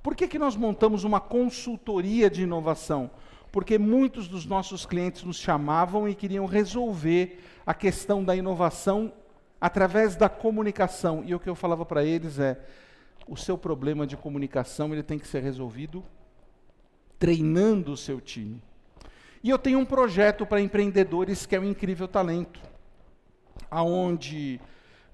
Por 0.01 0.15
que, 0.15 0.29
que 0.29 0.39
nós 0.39 0.55
montamos 0.55 1.03
uma 1.03 1.19
consultoria 1.19 2.31
de 2.31 2.45
inovação? 2.45 3.11
Porque 3.51 3.79
muitos 3.79 4.29
dos 4.29 4.47
nossos 4.47 4.87
clientes 4.87 5.25
nos 5.25 5.39
chamavam 5.39 6.09
e 6.09 6.15
queriam 6.15 6.47
resolver 6.47 7.43
a 7.67 7.75
questão 7.75 8.23
da 8.23 8.37
inovação 8.37 9.13
através 9.61 10.15
da 10.15 10.29
comunicação. 10.29 11.25
E 11.27 11.35
o 11.35 11.41
que 11.41 11.51
eu 11.51 11.57
falava 11.57 11.85
para 11.85 12.05
eles 12.05 12.39
é: 12.39 12.57
o 13.27 13.37
seu 13.37 13.57
problema 13.57 14.07
de 14.07 14.17
comunicação 14.17 14.93
ele 14.93 15.03
tem 15.03 15.19
que 15.19 15.29
ser 15.29 15.43
resolvido 15.43 16.05
treinando 17.19 17.93
o 17.93 17.97
seu 17.97 18.21
time. 18.21 18.63
E 19.43 19.51
eu 19.51 19.59
tenho 19.59 19.79
um 19.79 19.85
projeto 19.85 20.47
para 20.47 20.61
empreendedores 20.61 21.47
que 21.47 21.55
é 21.55 21.61
o 21.61 21.65
Incrível 21.65 22.09
Talento, 22.09 22.61
aonde 23.71 24.61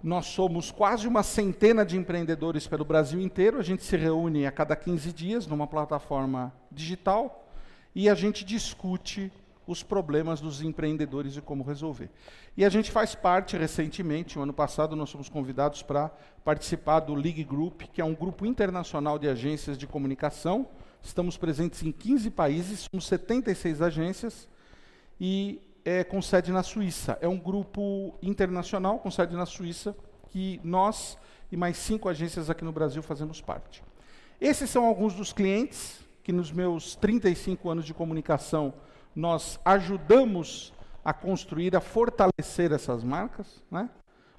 nós 0.03 0.27
somos 0.27 0.71
quase 0.71 1.09
uma 1.09 1.23
centena 1.23 1.85
de 1.85 1.97
empreendedores 1.97 2.67
pelo 2.67 2.85
Brasil 2.85 3.21
inteiro. 3.21 3.59
A 3.59 3.63
gente 3.63 3.83
se 3.83 3.97
reúne 3.97 4.47
a 4.47 4.53
cada 4.53 4.77
15 4.77 5.13
dias 5.13 5.47
numa 5.47 5.67
plataforma 5.67 6.53
digital 6.71 7.49
e 7.95 8.09
a 8.09 8.15
gente 8.15 8.45
discute 8.45 9.33
os 9.67 9.83
problemas 9.83 10.41
dos 10.41 10.63
empreendedores 10.63 11.37
e 11.37 11.41
como 11.41 11.65
resolver. 11.65 12.11
E 12.57 12.65
a 12.65 12.69
gente 12.69 12.91
faz 12.91 13.15
parte 13.15 13.57
recentemente, 13.57 14.37
no 14.37 14.43
ano 14.45 14.53
passado 14.53 14.95
nós 14.95 15.11
fomos 15.11 15.29
convidados 15.29 15.83
para 15.83 16.11
participar 16.45 17.01
do 17.01 17.15
League 17.15 17.43
Group, 17.43 17.83
que 17.93 18.01
é 18.01 18.05
um 18.05 18.15
grupo 18.15 18.47
internacional 18.47 19.19
de 19.19 19.29
agências 19.29 19.77
de 19.77 19.87
comunicação. 19.87 20.69
Estamos 21.03 21.37
presentes 21.37 21.83
em 21.83 21.91
15 21.91 22.31
países, 22.31 22.89
somos 22.91 23.07
76 23.07 23.83
agências 23.83 24.49
e 25.21 25.61
é, 25.85 26.05
com 26.05 26.21
sede 26.23 26.53
na 26.53 26.63
Suíça. 26.63 27.19
É 27.21 27.29
um 27.29 27.39
grupo 27.39 28.19
internacional 28.23 28.99
com 28.99 29.11
sede 29.11 29.35
na 29.35 29.47
Suíça 29.47 29.97
que 30.31 30.61
nós 30.63 31.17
e 31.51 31.57
mais 31.57 31.77
cinco 31.77 32.09
agências 32.09 32.51
aqui 32.51 32.65
no 32.65 32.73
Brasil 32.73 33.03
fazemos 33.03 33.41
parte. 33.41 33.83
Esses 34.41 34.69
são 34.69 34.85
alguns 34.85 35.15
dos 35.15 35.33
clientes 35.33 36.01
que 36.23 36.33
nos 36.33 36.51
meus 36.51 36.97
35 36.97 37.71
anos 37.71 37.85
de 37.85 37.95
comunicação 37.95 38.75
nós 39.17 39.59
ajudamos 39.65 40.75
a 41.03 41.15
construir, 41.15 41.75
a 41.75 41.81
fortalecer 41.81 42.71
essas 42.71 43.03
marcas. 43.03 43.65
Né? 43.71 43.89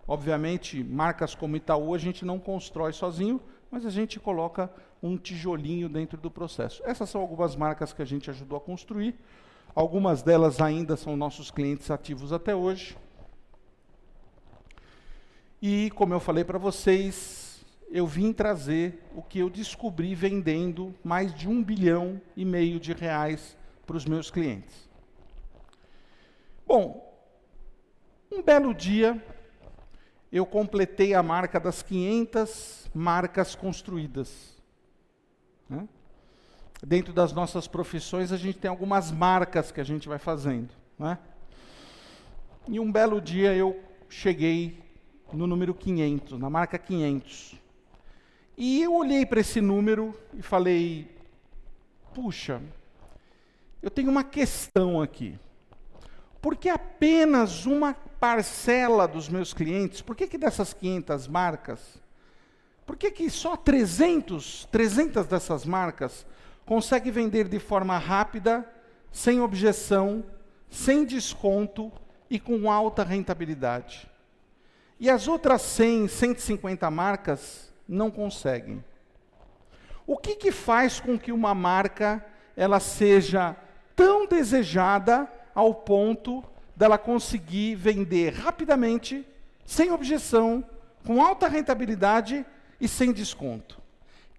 Obviamente, 0.07 0.83
marcas 0.83 1.33
como 1.33 1.57
Itaú 1.57 1.95
a 1.95 1.97
gente 1.97 2.23
não 2.23 2.37
constrói 2.37 2.93
sozinho, 2.93 3.41
mas 3.71 3.85
a 3.85 3.89
gente 3.89 4.19
coloca 4.19 4.71
um 5.01 5.17
tijolinho 5.17 5.89
dentro 5.89 6.17
do 6.19 6.29
processo. 6.29 6.83
Essas 6.85 7.09
são 7.09 7.19
algumas 7.19 7.55
marcas 7.55 7.91
que 7.91 8.03
a 8.03 8.05
gente 8.05 8.29
ajudou 8.29 8.57
a 8.57 8.61
construir. 8.61 9.15
Algumas 9.73 10.21
delas 10.21 10.61
ainda 10.61 10.95
são 10.95 11.17
nossos 11.17 11.49
clientes 11.49 11.89
ativos 11.89 12.31
até 12.31 12.55
hoje. 12.55 12.95
E, 15.59 15.89
como 15.91 16.13
eu 16.13 16.19
falei 16.19 16.43
para 16.43 16.59
vocês, 16.59 17.65
eu 17.89 18.05
vim 18.05 18.31
trazer 18.31 19.03
o 19.15 19.23
que 19.23 19.39
eu 19.39 19.49
descobri 19.49 20.13
vendendo 20.13 20.93
mais 21.03 21.33
de 21.33 21.49
um 21.49 21.63
bilhão 21.63 22.21
e 22.35 22.45
meio 22.45 22.79
de 22.79 22.93
reais 22.93 23.57
para 23.87 23.95
os 23.95 24.05
meus 24.05 24.29
clientes. 24.29 24.87
Bom, 26.67 27.07
um 28.29 28.43
belo 28.43 28.73
dia, 28.73 29.23
eu 30.29 30.45
completei 30.45 31.13
a 31.13 31.23
marca 31.23 31.57
das 31.57 31.81
500 31.81 32.89
marcas 32.93 33.55
construídas. 33.55 34.61
Né? 35.69 35.87
Dentro 36.85 37.13
das 37.13 37.31
nossas 37.31 37.65
profissões, 37.67 38.33
a 38.33 38.37
gente 38.37 38.59
tem 38.59 38.69
algumas 38.69 39.09
marcas 39.09 39.71
que 39.71 39.79
a 39.79 39.85
gente 39.85 40.09
vai 40.09 40.19
fazendo. 40.19 40.69
Né? 40.99 41.17
E 42.67 42.81
um 42.81 42.91
belo 42.91 43.21
dia 43.21 43.55
eu 43.55 43.81
cheguei 44.09 44.83
no 45.31 45.47
número 45.47 45.73
500, 45.73 46.37
na 46.37 46.49
marca 46.49 46.77
500. 46.77 47.55
E 48.57 48.81
eu 48.81 48.93
olhei 48.93 49.25
para 49.25 49.39
esse 49.39 49.61
número 49.61 50.13
e 50.33 50.41
falei: 50.41 51.15
puxa, 52.13 52.61
eu 53.81 53.89
tenho 53.89 54.09
uma 54.09 54.23
questão 54.23 55.01
aqui. 55.01 55.39
Por 56.41 56.55
que 56.55 56.69
apenas 56.69 57.65
uma 57.65 57.93
parcela 57.93 59.07
dos 59.07 59.29
meus 59.29 59.53
clientes, 59.53 60.01
por 60.01 60.15
que, 60.15 60.27
que 60.27 60.37
dessas 60.37 60.73
500 60.73 61.27
marcas, 61.27 62.01
por 62.85 62.95
que, 62.95 63.11
que 63.11 63.29
só 63.29 63.55
300, 63.55 64.65
300 64.71 65.27
dessas 65.27 65.65
marcas 65.65 66.25
conseguem 66.65 67.11
vender 67.11 67.47
de 67.47 67.59
forma 67.59 67.97
rápida, 67.97 68.67
sem 69.11 69.41
objeção, 69.41 70.23
sem 70.69 71.05
desconto 71.05 71.91
e 72.29 72.39
com 72.39 72.71
alta 72.71 73.03
rentabilidade? 73.03 74.09
E 74.99 75.09
as 75.09 75.27
outras 75.27 75.61
100, 75.63 76.07
150 76.07 76.89
marcas 76.89 77.73
não 77.87 78.09
conseguem. 78.09 78.83
O 80.07 80.17
que, 80.17 80.35
que 80.35 80.51
faz 80.51 80.99
com 80.99 81.19
que 81.19 81.31
uma 81.31 81.53
marca 81.53 82.25
ela 82.55 82.79
seja 82.79 83.55
tão 83.97 84.27
desejada 84.27 85.27
ao 85.55 85.73
ponto 85.73 86.43
dela 86.75 86.99
conseguir 86.99 87.73
vender 87.73 88.29
rapidamente, 88.29 89.27
sem 89.65 89.91
objeção, 89.91 90.63
com 91.03 91.19
alta 91.19 91.47
rentabilidade 91.47 92.45
e 92.79 92.87
sem 92.87 93.11
desconto. 93.11 93.81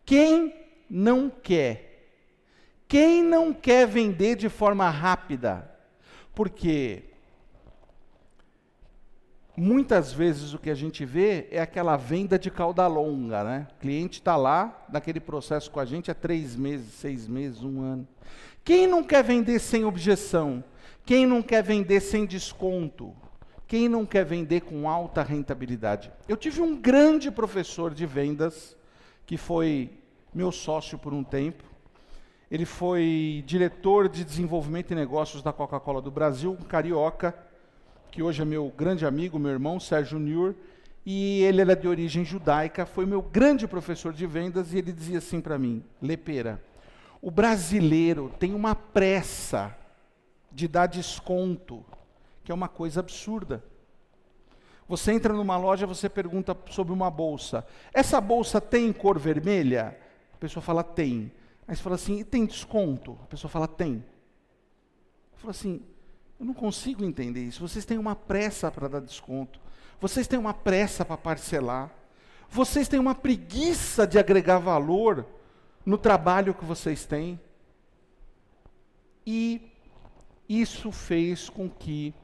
Quem 0.07 0.55
não 0.89 1.29
quer? 1.29 2.13
Quem 2.87 3.23
não 3.23 3.53
quer 3.53 3.87
vender 3.89 4.37
de 4.37 4.49
forma 4.49 4.89
rápida? 4.89 5.69
Porque 6.35 7.03
muitas 9.59 10.13
vezes 10.13 10.55
o 10.55 10.59
que 10.59 10.71
a 10.71 10.75
gente 10.75 11.05
vê 11.05 11.49
é 11.51 11.61
aquela 11.61 11.97
venda 11.97 12.39
de 12.39 12.51
cauda 12.51 12.87
longa, 12.87 13.43
né? 13.43 13.67
O 13.77 13.81
cliente 13.81 14.21
está 14.21 14.37
lá, 14.37 14.87
naquele 14.91 15.21
processo 15.21 15.71
com 15.71 15.81
a 15.81 15.85
gente 15.85 16.11
há 16.11 16.15
três 16.15 16.55
meses, 16.55 16.95
seis 16.95 17.27
meses, 17.27 17.63
um 17.63 17.83
ano. 17.83 18.07
Quem 18.65 18.87
não 18.87 19.03
quer 19.03 19.25
vender 19.25 19.59
sem 19.59 19.85
objeção? 19.85 20.63
Quem 21.05 21.27
não 21.27 21.43
quer 21.43 21.63
vender 21.63 22.01
sem 22.01 22.25
desconto? 22.25 23.15
Quem 23.67 23.89
não 23.89 24.07
quer 24.07 24.25
vender 24.25 24.61
com 24.61 24.89
alta 24.89 25.23
rentabilidade? 25.23 26.13
Eu 26.29 26.37
tive 26.37 26.61
um 26.61 26.77
grande 26.77 27.31
professor 27.31 27.93
de 27.93 28.07
vendas, 28.07 28.77
que 29.27 29.37
foi 29.37 29.91
meu 30.33 30.53
sócio 30.53 30.99
por 30.99 31.13
um 31.13 31.25
tempo. 31.25 31.65
Ele 32.51 32.65
foi 32.65 33.43
diretor 33.47 34.09
de 34.09 34.25
desenvolvimento 34.25 34.91
e 34.93 34.95
negócios 34.95 35.43
da 35.43 35.53
Coca-Cola 35.53 36.01
do 36.01 36.11
Brasil, 36.11 36.53
um 36.53 36.65
carioca, 36.65 37.35
que 38.11 38.23
hoje 38.23 38.43
é 38.43 38.45
meu 38.45 38.73
grande 38.77 39.07
amigo, 39.07 39.39
meu 39.39 39.51
irmão, 39.51 39.79
Sérgio 39.79 40.19
Niur, 40.19 40.55
e 41.05 41.43
ele 41.43 41.61
era 41.61 41.75
de 41.75 41.89
origem 41.89 42.25
judaica, 42.25 42.85
foi 42.85 43.07
meu 43.07 43.23
grande 43.23 43.67
professor 43.67 44.13
de 44.13 44.27
vendas, 44.27 44.73
e 44.73 44.79
ele 44.79 44.93
dizia 44.93 45.19
assim 45.19 45.41
para 45.41 45.59
mim, 45.59 45.83
Lepera, 46.03 46.63
o 47.21 47.31
brasileiro 47.31 48.33
tem 48.39 48.55
uma 48.55 48.75
pressa 48.75 49.77
de 50.53 50.69
dar 50.69 50.87
desconto, 50.87 51.85
que 52.45 52.53
é 52.53 52.55
uma 52.55 52.69
coisa 52.69 53.01
absurda. 53.01 53.65
Você 54.89 55.13
entra 55.13 55.35
numa 55.35 55.57
loja, 55.57 55.87
você 55.87 56.09
pergunta 56.09 56.57
sobre 56.71 56.93
uma 56.93 57.11
bolsa. 57.11 57.67
Essa 57.93 58.21
bolsa 58.21 58.61
tem 58.61 58.93
cor 58.93 59.19
vermelha? 59.19 59.99
A 60.33 60.37
pessoa 60.39 60.63
fala 60.63 60.83
tem. 60.83 61.31
Aí 61.67 61.77
você 61.77 61.83
fala 61.83 61.97
assim, 61.97 62.21
e 62.21 62.25
tem 62.25 62.47
desconto? 62.47 63.19
A 63.23 63.27
pessoa 63.27 63.51
fala 63.51 63.69
tem. 63.69 64.03
Fala 65.37 65.51
assim, 65.51 65.83
eu 66.39 66.47
não 66.47 66.55
consigo 66.55 67.05
entender 67.05 67.45
isso. 67.45 67.67
Vocês 67.67 67.85
têm 67.85 67.99
uma 67.99 68.15
pressa 68.15 68.71
para 68.71 68.89
dar 68.89 69.01
desconto. 69.01 69.61
Vocês 70.01 70.27
têm 70.27 70.39
uma 70.39 70.55
pressa 70.55 71.05
para 71.05 71.17
parcelar. 71.17 71.91
Vocês 72.49 72.87
têm 72.89 73.01
uma 73.01 73.15
preguiça 73.15 74.07
de 74.07 74.19
agregar 74.19 74.59
valor 74.59 75.27
no 75.85 75.99
trabalho 75.99 76.55
que 76.55 76.65
vocês 76.65 77.05
têm. 77.05 77.41
E 79.27 79.61
isso 80.49 80.93
fez 80.93 81.51
com 81.51 81.69
que 81.69 82.15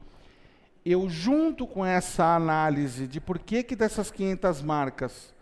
eu, 0.85 1.09
junto 1.09 1.67
com 1.67 1.85
essa 1.85 2.35
análise 2.35 3.07
de 3.07 3.19
por 3.19 3.37
que, 3.39 3.63
que 3.63 3.75
dessas 3.75 4.11
500 4.11 4.61
marcas, 4.61 5.33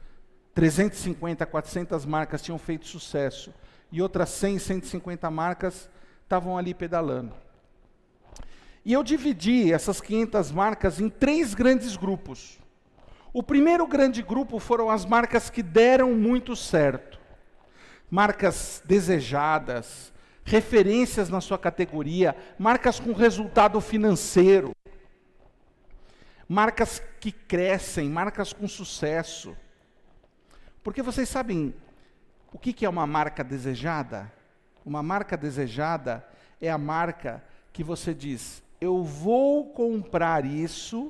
350, 0.55 1.45
400 1.45 2.05
marcas 2.05 2.41
tinham 2.41 2.57
feito 2.57 2.87
sucesso 2.87 3.53
e 3.91 4.01
outras 4.01 4.29
100, 4.29 4.59
150 4.59 5.29
marcas 5.29 5.89
estavam 6.23 6.57
ali 6.57 6.73
pedalando. 6.73 7.33
E 8.85 8.91
eu 8.91 9.03
dividi 9.03 9.71
essas 9.71 10.01
500 10.01 10.51
marcas 10.51 10.99
em 10.99 11.09
três 11.09 11.53
grandes 11.53 11.95
grupos. 11.95 12.59
O 13.31 13.41
primeiro 13.41 13.87
grande 13.87 14.21
grupo 14.21 14.59
foram 14.59 14.89
as 14.89 15.05
marcas 15.05 15.49
que 15.49 15.63
deram 15.63 16.13
muito 16.13 16.55
certo. 16.55 17.19
Marcas 18.11 18.83
desejadas, 18.85 20.13
referências 20.43 21.29
na 21.29 21.41
sua 21.41 21.57
categoria, 21.57 22.35
marcas 22.59 22.99
com 22.99 23.13
resultado 23.13 23.79
financeiro, 23.79 24.71
marcas 26.47 27.01
que 27.19 27.31
crescem, 27.31 28.09
marcas 28.09 28.51
com 28.51 28.67
sucesso. 28.67 29.55
Porque 30.83 31.01
vocês 31.01 31.29
sabem 31.29 31.73
o 32.51 32.59
que 32.59 32.85
é 32.85 32.89
uma 32.89 33.07
marca 33.07 33.43
desejada? 33.43 34.31
Uma 34.85 35.01
marca 35.01 35.37
desejada 35.37 36.27
é 36.61 36.69
a 36.69 36.77
marca 36.77 37.43
que 37.71 37.83
você 37.83 38.13
diz: 38.13 38.61
eu 38.83 39.01
vou 39.01 39.69
comprar 39.69 40.43
isso, 40.43 41.09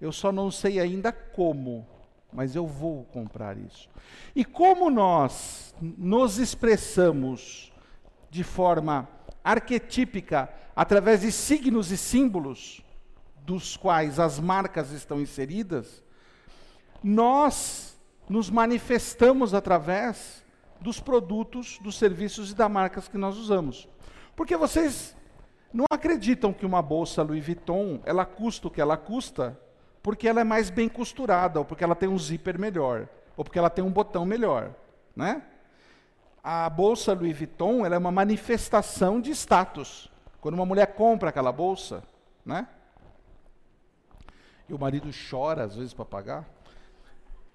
eu 0.00 0.12
só 0.12 0.30
não 0.30 0.48
sei 0.48 0.78
ainda 0.78 1.10
como, 1.10 1.84
mas 2.32 2.54
eu 2.54 2.64
vou 2.64 3.02
comprar 3.06 3.58
isso. 3.58 3.90
E 4.34 4.44
como 4.44 4.88
nós 4.88 5.74
nos 5.80 6.38
expressamos 6.38 7.72
de 8.30 8.44
forma 8.44 9.08
arquetípica, 9.42 10.48
através 10.74 11.22
de 11.22 11.32
signos 11.32 11.90
e 11.90 11.96
símbolos, 11.96 12.80
dos 13.44 13.76
quais 13.76 14.20
as 14.20 14.38
marcas 14.38 14.92
estão 14.92 15.20
inseridas, 15.20 16.00
nós 17.02 18.00
nos 18.28 18.48
manifestamos 18.48 19.52
através 19.52 20.44
dos 20.80 21.00
produtos, 21.00 21.80
dos 21.82 21.98
serviços 21.98 22.52
e 22.52 22.54
das 22.54 22.70
marcas 22.70 23.08
que 23.08 23.18
nós 23.18 23.36
usamos. 23.36 23.88
Porque 24.36 24.56
vocês 24.56 25.16
não 25.72 25.86
acreditam 25.90 26.52
que 26.52 26.66
uma 26.66 26.82
bolsa 26.82 27.22
Louis 27.22 27.44
Vuitton, 27.44 28.00
ela 28.04 28.24
custa 28.24 28.68
o 28.68 28.70
que 28.70 28.80
ela 28.80 28.96
custa, 28.96 29.58
porque 30.02 30.28
ela 30.28 30.40
é 30.40 30.44
mais 30.44 30.70
bem 30.70 30.88
costurada, 30.88 31.58
ou 31.58 31.64
porque 31.64 31.84
ela 31.84 31.94
tem 31.94 32.08
um 32.08 32.18
zíper 32.18 32.58
melhor, 32.58 33.08
ou 33.36 33.44
porque 33.44 33.58
ela 33.58 33.70
tem 33.70 33.84
um 33.84 33.90
botão 33.90 34.24
melhor, 34.24 34.74
né? 35.14 35.42
a 36.42 36.68
bolsa 36.68 37.12
Louis 37.12 37.36
Vuitton 37.36 37.86
é 37.86 37.96
uma 37.96 38.10
manifestação 38.10 39.20
de 39.20 39.30
status. 39.30 40.10
Quando 40.40 40.54
uma 40.54 40.66
mulher 40.66 40.94
compra 40.94 41.28
aquela 41.28 41.52
bolsa, 41.52 42.02
né? 42.44 42.66
E 44.68 44.74
o 44.74 44.78
marido 44.78 45.08
chora 45.30 45.64
às 45.64 45.76
vezes 45.76 45.94
para 45.94 46.04
pagar. 46.04 46.48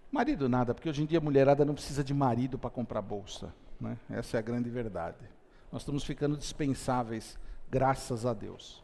Marido 0.09 0.47
nada, 0.47 0.73
porque 0.73 0.87
hoje 0.87 1.03
em 1.03 1.05
dia 1.05 1.17
a 1.17 1.21
mulherada 1.21 1.65
não 1.65 1.73
precisa 1.73 2.01
de 2.01 2.13
marido 2.13 2.57
para 2.57 2.69
comprar 2.69 3.01
bolsa. 3.01 3.53
Né? 3.79 3.97
Essa 4.09 4.37
é 4.37 4.39
a 4.39 4.41
grande 4.41 4.69
verdade. 4.69 5.17
Nós 5.69 5.81
estamos 5.81 6.05
ficando 6.05 6.37
dispensáveis, 6.37 7.37
graças 7.69 8.25
a 8.25 8.33
Deus. 8.33 8.83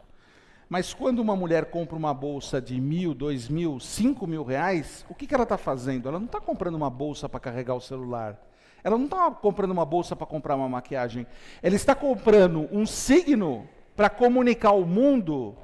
Mas 0.70 0.94
quando 0.94 1.20
uma 1.20 1.36
mulher 1.36 1.66
compra 1.66 1.96
uma 1.96 2.14
bolsa 2.14 2.62
de 2.62 2.80
mil, 2.82 3.14
dois 3.14 3.48
mil, 3.48 3.80
cinco 3.80 4.26
mil 4.26 4.44
reais, 4.44 5.06
o 5.10 5.14
que, 5.14 5.28
que 5.28 5.34
ela 5.34 5.44
está 5.44 5.58
fazendo? 5.58 6.10
Ela 6.10 6.20
não 6.20 6.26
está 6.26 6.42
comprando 6.42 6.76
uma 6.76 6.90
bolsa 6.90 7.30
para 7.30 7.40
carregar 7.40 7.76
o 7.76 7.82
celular. 7.82 8.40
Ela 8.84 8.98
não 8.98 9.06
está 9.06 9.30
comprando 9.32 9.72
uma 9.72 9.86
bolsa 9.86 10.16
para 10.16 10.26
comprar 10.26 10.56
uma 10.56 10.68
maquiagem. 10.68 11.26
Ela 11.62 11.76
está 11.76 11.96
comprando 11.96 12.68
um 12.72 12.86
signo 12.86 13.68
para 13.96 14.10
comunicar 14.10 14.70
ao 14.70 14.86
mundo 14.86 15.56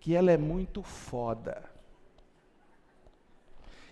que 0.00 0.14
ela 0.14 0.30
é 0.30 0.36
muito 0.36 0.82
foda. 0.82 1.62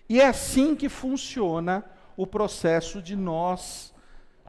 E 0.09 0.19
é 0.19 0.27
assim 0.27 0.75
que 0.75 0.89
funciona 0.89 1.85
o 2.17 2.27
processo 2.27 3.01
de 3.01 3.15
nós 3.15 3.93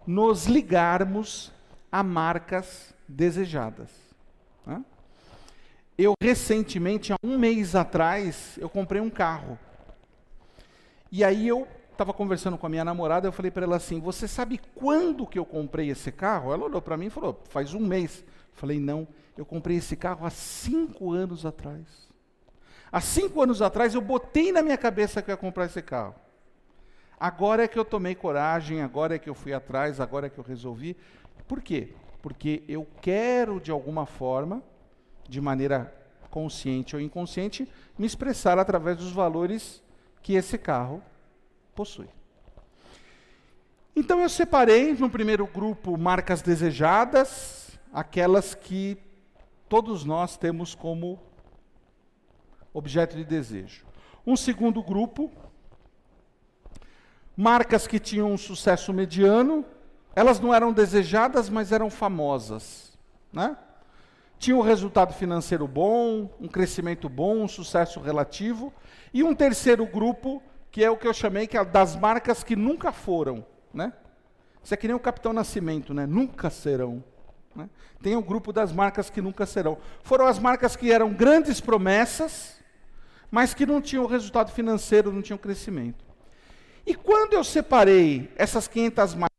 nos 0.07 0.47
ligarmos 0.47 1.53
a 1.91 2.03
marcas 2.03 2.93
desejadas. 3.07 4.02
Eu 5.97 6.15
recentemente, 6.21 7.13
há 7.13 7.17
um 7.23 7.39
mês 7.39 7.75
atrás, 7.75 8.57
eu 8.59 8.69
comprei 8.69 9.01
um 9.01 9.11
carro. 9.11 9.59
E 11.11 11.23
aí 11.23 11.47
eu 11.47 11.69
estava 11.91 12.13
conversando 12.13 12.57
com 12.57 12.67
a 12.67 12.69
minha 12.71 12.85
namorada, 12.85 13.29
eu 13.29 13.33
falei 13.33 13.51
para 13.51 13.65
ela 13.65 13.77
assim: 13.77 14.01
Você 14.01 14.27
sabe 14.27 14.59
quando 14.75 15.27
que 15.27 15.39
eu 15.39 15.45
comprei 15.45 15.91
esse 15.91 16.11
carro? 16.11 16.53
Ela 16.53 16.65
olhou 16.65 16.81
para 16.81 16.97
mim 16.97 17.07
e 17.07 17.11
falou: 17.11 17.41
Faz 17.51 17.75
um 17.75 17.81
mês. 17.81 18.25
Eu 18.27 18.55
falei: 18.55 18.81
Não, 18.81 19.07
eu 19.37 19.45
comprei 19.45 19.77
esse 19.77 19.97
carro 19.97 20.27
há 20.27 20.31
cinco 20.31 21.13
anos 21.13 21.45
atrás. 21.45 21.87
Há 22.91 23.01
cinco 23.01 23.41
anos 23.41 23.63
atrás 23.63 23.95
eu 23.95 24.01
botei 24.01 24.53
na 24.53 24.63
minha 24.63 24.77
cabeça 24.77 25.23
que 25.23 25.31
eu 25.31 25.35
ia 25.35 25.37
comprar 25.37 25.67
esse 25.67 25.81
carro. 25.81 26.15
Agora 27.19 27.63
é 27.65 27.69
que 27.69 27.79
eu 27.79 27.85
tomei 27.85 28.15
coragem, 28.15 28.83
agora 28.83 29.15
é 29.15 29.19
que 29.19 29.31
eu 29.31 29.35
fui 29.35 29.53
atrás, 29.53 30.01
agora 30.01 30.27
é 30.27 30.31
que 30.31 30.39
eu 30.39 30.45
resolvi. 30.45 30.97
Por 31.47 31.63
quê? 31.63 31.95
Porque 32.23 32.63
eu 32.69 32.87
quero, 33.03 33.61
de 33.61 33.71
alguma 33.71 34.07
forma, 34.07 34.63
de 35.29 35.41
maneira 35.41 35.93
consciente 36.31 36.97
ou 36.97 37.03
inconsciente, 37.03 37.69
me 37.99 38.07
expressar 38.07 38.59
através 38.59 38.97
dos 38.97 39.13
valores 39.13 39.83
que 40.23 40.35
esse 40.35 40.57
carro 40.57 41.03
possui. 41.75 42.09
Então 43.95 44.21
eu 44.21 44.29
separei 44.29 44.95
no 44.95 45.11
primeiro 45.11 45.47
grupo 45.47 45.99
marcas 45.99 46.41
desejadas, 46.41 47.79
aquelas 47.93 48.55
que 48.55 48.97
todos 49.69 50.05
nós 50.05 50.37
temos 50.37 50.75
como 50.75 51.21
objeto 52.73 53.17
de 53.17 53.25
desejo. 53.25 53.85
Um 54.27 54.37
segundo 54.37 54.83
grupo, 54.83 55.31
marcas 57.37 57.87
que 57.87 57.99
tinham 57.99 58.33
um 58.33 58.39
sucesso 58.39 58.93
mediano, 58.93 59.65
elas 60.15 60.41
não 60.41 60.55
eram 60.55 60.73
desejadas, 60.73 61.49
mas 61.49 61.73
eram 61.73 61.91
famosas, 61.91 62.93
né? 63.33 63.57
Tinha 64.39 64.57
um 64.57 64.61
resultado 64.61 65.15
financeiro 65.15 65.69
bom, 65.69 66.29
um 66.41 66.49
crescimento 66.49 67.09
bom, 67.09 67.43
um 67.43 67.49
sucesso 67.49 68.01
relativo, 68.01 68.73
e 69.15 69.23
um 69.23 69.35
terceiro 69.35 69.87
grupo 69.87 70.43
que 70.71 70.83
é 70.83 70.91
o 70.91 70.97
que 70.97 71.07
eu 71.07 71.13
chamei 71.13 71.47
que 71.47 71.57
é 71.57 71.65
das 71.65 71.95
marcas 71.95 72.43
que 72.43 72.57
nunca 72.57 72.91
foram, 72.91 73.45
né? 73.73 73.93
Isso 74.65 74.73
é 74.75 74.77
que 74.77 74.87
nem 74.87 74.97
o 74.97 75.01
Capitão 75.01 75.33
Nascimento, 75.33 75.93
né? 75.93 76.07
Nunca 76.07 76.49
serão. 76.49 77.05
Né? 77.55 77.69
Tem 78.01 78.17
o 78.17 78.23
grupo 78.23 78.53
das 78.53 78.73
marcas 78.73 79.11
que 79.11 79.21
nunca 79.21 79.45
serão. 79.45 79.77
Foram 80.03 80.27
as 80.27 80.39
marcas 80.39 80.77
que 80.77 80.91
eram 80.91 81.13
grandes 81.13 81.61
promessas, 81.61 82.57
mas 83.31 83.55
que 83.55 83.67
não 83.67 83.81
tinham 83.81 84.07
resultado 84.07 84.51
financeiro, 84.53 85.13
não 85.13 85.23
tinham 85.23 85.39
crescimento. 85.39 86.05
E 86.87 86.95
quando 86.95 87.35
eu 87.35 87.45
separei 87.45 88.31
essas 88.37 88.67
500 88.69 89.15
marcas, 89.15 89.32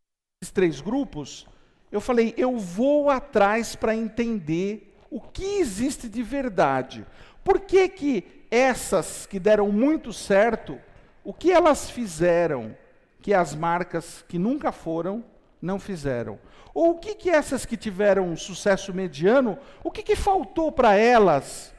três 0.52 0.82
grupos, 0.82 1.48
eu 1.92 2.02
falei, 2.02 2.34
eu 2.38 2.58
vou 2.58 3.10
atrás 3.10 3.76
para 3.76 3.96
entender 3.96 4.96
o 5.12 5.22
que 5.22 5.60
existe 5.60 6.10
de 6.10 6.24
verdade. 6.24 7.06
Por 7.44 7.60
que 7.60 7.88
que 7.88 8.46
essas 8.50 9.26
que 9.26 9.40
deram 9.40 9.72
muito 9.72 10.12
certo 10.12 10.80
o 11.24 11.34
que 11.34 11.52
elas 11.52 11.90
fizeram 11.90 12.76
que 13.22 13.34
as 13.34 13.56
marcas 13.56 14.26
que 14.28 14.38
nunca 14.38 14.72
foram 14.72 15.24
não 15.62 15.80
fizeram? 15.80 16.40
Ou 16.74 16.92
o 16.92 17.00
que, 17.00 17.14
que 17.14 17.30
essas 17.30 17.66
que 17.66 17.78
tiveram 17.78 18.28
um 18.28 18.36
sucesso 18.36 18.94
mediano, 18.94 19.58
o 19.84 19.92
que, 19.92 20.02
que 20.02 20.16
faltou 20.16 20.72
para 20.72 20.96
elas, 20.96 21.74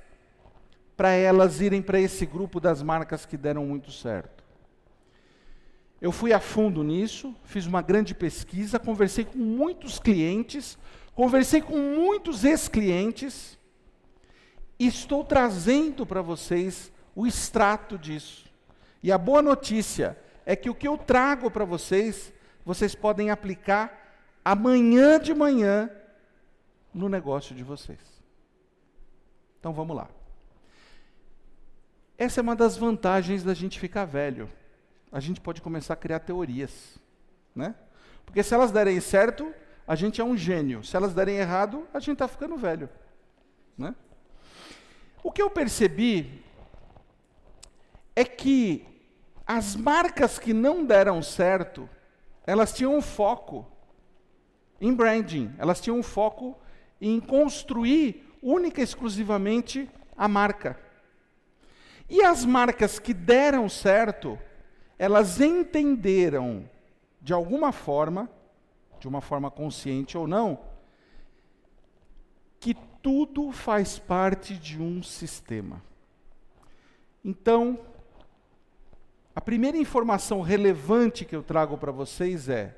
para 0.97 1.11
elas 1.11 1.61
irem 1.61 1.83
para 1.83 1.99
esse 1.99 2.25
grupo 2.25 2.61
das 2.61 2.83
marcas 2.83 3.27
que 3.27 3.37
deram 3.37 3.67
muito 3.67 3.91
certo? 3.91 4.44
Eu 6.05 6.13
fui 6.13 6.35
a 6.35 6.39
fundo 6.39 6.85
nisso, 6.85 7.35
fiz 7.45 7.65
uma 7.65 7.81
grande 7.81 8.15
pesquisa, 8.15 8.79
conversei 8.79 9.25
com 9.25 9.39
muitos 9.39 9.99
clientes, 9.99 10.77
conversei 11.15 11.63
com 11.63 11.79
muitos 11.79 12.45
ex-clientes, 12.45 13.59
e 14.79 14.87
estou 14.87 15.25
trazendo 15.25 16.05
para 16.05 16.21
vocês 16.21 16.93
o 17.17 17.27
extrato 17.27 17.97
disso. 17.97 18.45
E 19.03 19.11
a 19.11 19.17
boa 19.17 19.41
notícia 19.41 20.19
é 20.45 20.55
que 20.55 20.69
o 20.69 20.75
que 20.75 20.87
eu 20.87 20.99
trago 20.99 21.51
para 21.51 21.65
vocês, 21.65 22.31
vocês 22.67 22.95
podem 22.95 23.31
aplicar 23.31 24.15
amanhã 24.45 25.19
de 25.19 25.33
manhã 25.33 25.89
no 26.93 27.09
negócio 27.09 27.55
de 27.55 27.65
vocês. 27.65 27.99
Então 29.59 29.73
vamos 29.73 29.97
lá. 29.97 30.11
Essa 32.19 32.41
é 32.41 32.43
uma 32.43 32.55
das 32.55 32.77
vantagens 32.77 33.43
da 33.43 33.55
gente 33.55 33.81
ficar 33.81 34.05
velho. 34.05 34.51
A 35.15 35.21
gente 35.21 35.41
pode 35.41 35.63
começar 35.63 35.95
a 35.95 35.97
criar 35.97 36.19
teorias, 36.19 36.99
né? 37.55 37.77
Porque 38.27 38.43
se 38.43 38.53
elas 38.53 38.73
derem 38.73 39.01
certo, 39.01 39.55
a 39.87 39.95
gente 39.95 40.21
é 40.21 40.25
um 40.25 40.37
gênio. 40.37 40.83
Se 40.83 40.97
elas 40.97 41.15
derem 41.15 41.37
errado, 41.37 41.87
a 41.95 42.01
gente 42.01 42.15
está 42.15 42.27
ficando 42.27 42.57
velho, 42.57 42.89
né? 43.79 43.95
O 45.23 45.31
que 45.31 45.41
eu 45.41 45.49
percebi 45.49 46.43
é 48.17 48.25
que 48.25 48.85
as 49.47 49.77
marcas 49.77 50.37
que 50.37 50.53
não 50.53 50.85
deram 50.85 51.23
certo, 51.23 51.89
elas 52.45 52.73
tinham 52.73 52.97
um 52.97 53.01
foco 53.01 53.65
em 54.81 54.93
branding, 54.93 55.55
elas 55.59 55.81
tinham 55.81 55.97
um 55.97 56.03
foco 56.03 56.59
em 57.01 57.21
construir 57.21 58.37
única 58.43 58.81
e 58.81 58.85
exclusivamente 58.85 59.89
a 60.17 60.27
marca. 60.27 60.77
E 62.11 62.21
as 62.21 62.45
marcas 62.45 62.99
que 62.99 63.15
deram 63.15 63.69
certo, 63.69 64.37
elas 64.99 65.41
entenderam, 65.41 66.69
de 67.21 67.33
alguma 67.33 67.73
forma, 67.73 68.31
de 69.01 69.09
uma 69.09 69.21
forma 69.21 69.51
consciente 69.51 70.17
ou 70.17 70.27
não, 70.27 70.59
que 72.61 72.75
tudo 73.03 73.53
faz 73.53 73.99
parte 73.99 74.55
de 74.55 74.81
um 74.81 75.03
sistema. 75.03 75.83
Então, 77.25 77.79
a 79.35 79.41
primeira 79.41 79.77
informação 79.77 80.41
relevante 80.41 81.25
que 81.25 81.35
eu 81.35 81.43
trago 81.43 81.77
para 81.77 81.93
vocês 81.93 82.49
é: 82.49 82.77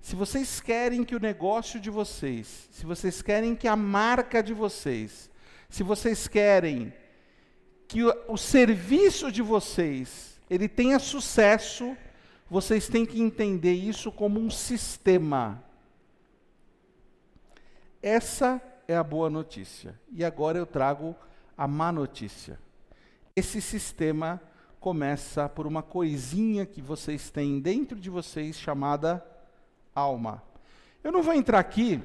se 0.00 0.14
vocês 0.14 0.60
querem 0.60 1.04
que 1.04 1.16
o 1.16 1.20
negócio 1.20 1.80
de 1.80 1.90
vocês, 1.90 2.68
se 2.70 2.86
vocês 2.86 3.20
querem 3.20 3.54
que 3.54 3.66
a 3.66 3.76
marca 3.76 4.42
de 4.42 4.54
vocês, 4.54 5.30
se 5.68 5.82
vocês 5.82 6.28
querem 6.28 6.92
que 7.86 8.04
o, 8.04 8.14
o 8.28 8.36
serviço 8.36 9.32
de 9.32 9.42
vocês 9.42 10.37
ele 10.50 10.68
tenha 10.68 10.98
sucesso, 10.98 11.96
vocês 12.50 12.88
têm 12.88 13.04
que 13.04 13.20
entender 13.20 13.74
isso 13.74 14.10
como 14.10 14.40
um 14.40 14.50
sistema. 14.50 15.62
Essa 18.02 18.60
é 18.86 18.96
a 18.96 19.02
boa 19.02 19.28
notícia. 19.28 19.98
E 20.10 20.24
agora 20.24 20.56
eu 20.56 20.64
trago 20.64 21.14
a 21.56 21.68
má 21.68 21.92
notícia. 21.92 22.58
Esse 23.36 23.60
sistema 23.60 24.40
começa 24.80 25.48
por 25.48 25.66
uma 25.66 25.82
coisinha 25.82 26.64
que 26.64 26.80
vocês 26.80 27.30
têm 27.30 27.60
dentro 27.60 27.98
de 27.98 28.08
vocês 28.08 28.56
chamada 28.58 29.24
alma. 29.94 30.42
Eu 31.02 31.12
não 31.12 31.22
vou 31.22 31.34
entrar 31.34 31.58
aqui, 31.58 32.02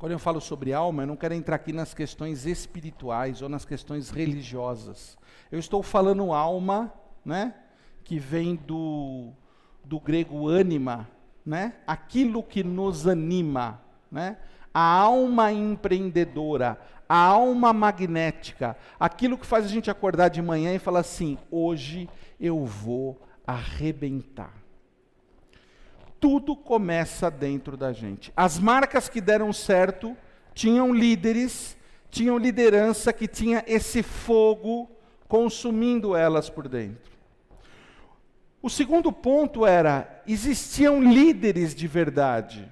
quando 0.00 0.12
eu 0.12 0.18
falo 0.18 0.40
sobre 0.40 0.72
alma, 0.72 1.02
eu 1.02 1.06
não 1.06 1.14
quero 1.14 1.34
entrar 1.34 1.56
aqui 1.56 1.74
nas 1.74 1.92
questões 1.92 2.46
espirituais 2.46 3.42
ou 3.42 3.50
nas 3.50 3.66
questões 3.66 4.08
religiosas. 4.08 5.18
Eu 5.52 5.58
estou 5.58 5.82
falando 5.82 6.32
alma, 6.32 6.90
né, 7.22 7.54
que 8.02 8.18
vem 8.18 8.56
do, 8.56 9.28
do 9.84 10.00
grego 10.00 10.48
ânima, 10.48 11.06
né, 11.44 11.74
aquilo 11.86 12.42
que 12.42 12.64
nos 12.64 13.06
anima, 13.06 13.78
né, 14.10 14.38
a 14.72 14.80
alma 14.80 15.52
empreendedora, 15.52 16.80
a 17.06 17.18
alma 17.18 17.70
magnética, 17.70 18.78
aquilo 18.98 19.36
que 19.36 19.44
faz 19.44 19.66
a 19.66 19.68
gente 19.68 19.90
acordar 19.90 20.28
de 20.30 20.40
manhã 20.40 20.74
e 20.74 20.78
falar 20.78 21.00
assim: 21.00 21.36
hoje 21.50 22.08
eu 22.40 22.64
vou 22.64 23.20
arrebentar. 23.46 24.59
Tudo 26.20 26.54
começa 26.54 27.30
dentro 27.30 27.76
da 27.76 27.92
gente. 27.92 28.30
As 28.36 28.58
marcas 28.58 29.08
que 29.08 29.20
deram 29.20 29.52
certo 29.52 30.14
tinham 30.54 30.94
líderes, 30.94 31.76
tinham 32.10 32.36
liderança 32.36 33.12
que 33.12 33.26
tinha 33.26 33.64
esse 33.66 34.02
fogo 34.02 34.90
consumindo 35.26 36.14
elas 36.14 36.50
por 36.50 36.68
dentro. 36.68 37.10
O 38.62 38.68
segundo 38.68 39.10
ponto 39.10 39.64
era: 39.64 40.22
existiam 40.26 41.02
líderes 41.02 41.74
de 41.74 41.88
verdade. 41.88 42.70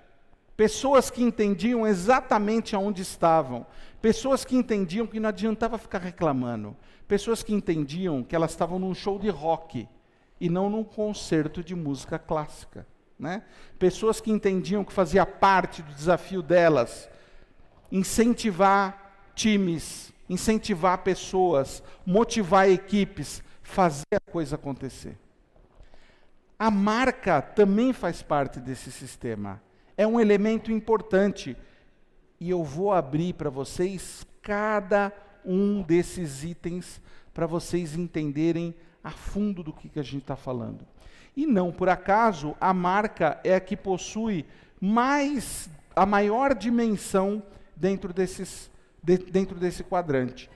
Pessoas 0.55 1.09
que 1.09 1.23
entendiam 1.23 1.87
exatamente 1.87 2.75
aonde 2.75 3.01
estavam, 3.01 3.65
pessoas 4.03 4.45
que 4.45 4.57
entendiam 4.57 5.07
que 5.07 5.21
não 5.21 5.29
adiantava 5.29 5.79
ficar 5.79 6.01
reclamando, 6.01 6.77
pessoas 7.07 7.45
que 7.45 7.55
entendiam 7.55 8.25
que 8.25 8.35
elas 8.35 8.51
estavam 8.51 8.79
num 8.79 8.93
show 8.93 9.19
de 9.21 9.31
rock 9.31 9.89
e 10.41 10.51
não 10.51 10.69
num 10.69 10.83
concerto 10.83 11.63
de 11.63 11.77
música 11.77 12.19
clássica. 12.19 12.85
Né? 13.19 13.43
Pessoas 13.79 14.21
que 14.21 14.31
entendiam 14.31 14.85
que 14.85 14.93
fazia 14.93 15.27
parte 15.27 15.83
do 15.83 15.93
desafio 15.93 16.41
delas 16.43 17.09
incentivar 17.91 19.31
times, 19.35 20.13
incentivar 20.29 20.99
pessoas, 20.99 21.83
motivar 22.05 22.69
equipes, 22.69 23.43
fazer 23.63 24.05
a 24.15 24.31
coisa 24.31 24.57
acontecer. 24.57 25.17
A 26.59 26.71
marca 26.71 27.41
também 27.41 27.93
faz 27.93 28.23
parte 28.23 28.61
desse 28.61 28.93
sistema 28.93 29.61
é 29.99 30.07
um 30.07 30.21
elemento 30.21 30.71
importante. 30.71 31.57
E 32.41 32.49
eu 32.49 32.63
vou 32.63 32.93
abrir 32.93 33.35
para 33.35 33.51
vocês 33.51 34.25
cada 34.41 35.13
um 35.45 35.83
desses 35.83 36.45
itens 36.45 37.03
para 37.35 37.47
vocês 37.47 37.97
entenderem 37.97 38.75
a 39.03 39.11
fundo 39.11 39.63
do 39.63 39.73
que, 39.73 39.89
que 39.89 39.99
a 39.99 40.05
gente 40.05 40.23
está 40.23 40.37
falando. 40.37 40.87
E 41.39 41.47
não 41.47 41.71
por 41.71 41.89
acaso, 41.89 42.57
a 42.61 42.75
marca 42.75 43.39
é 43.45 43.55
a 43.55 43.61
que 43.61 43.77
possui 43.77 44.45
mais 44.81 45.71
a 45.95 46.05
maior 46.05 46.53
dimensão 46.53 47.41
dentro, 47.77 48.13
desses, 48.13 48.69
de, 49.01 49.19
dentro 49.19 49.57
desse 49.57 49.85
quadrante. 49.85 50.51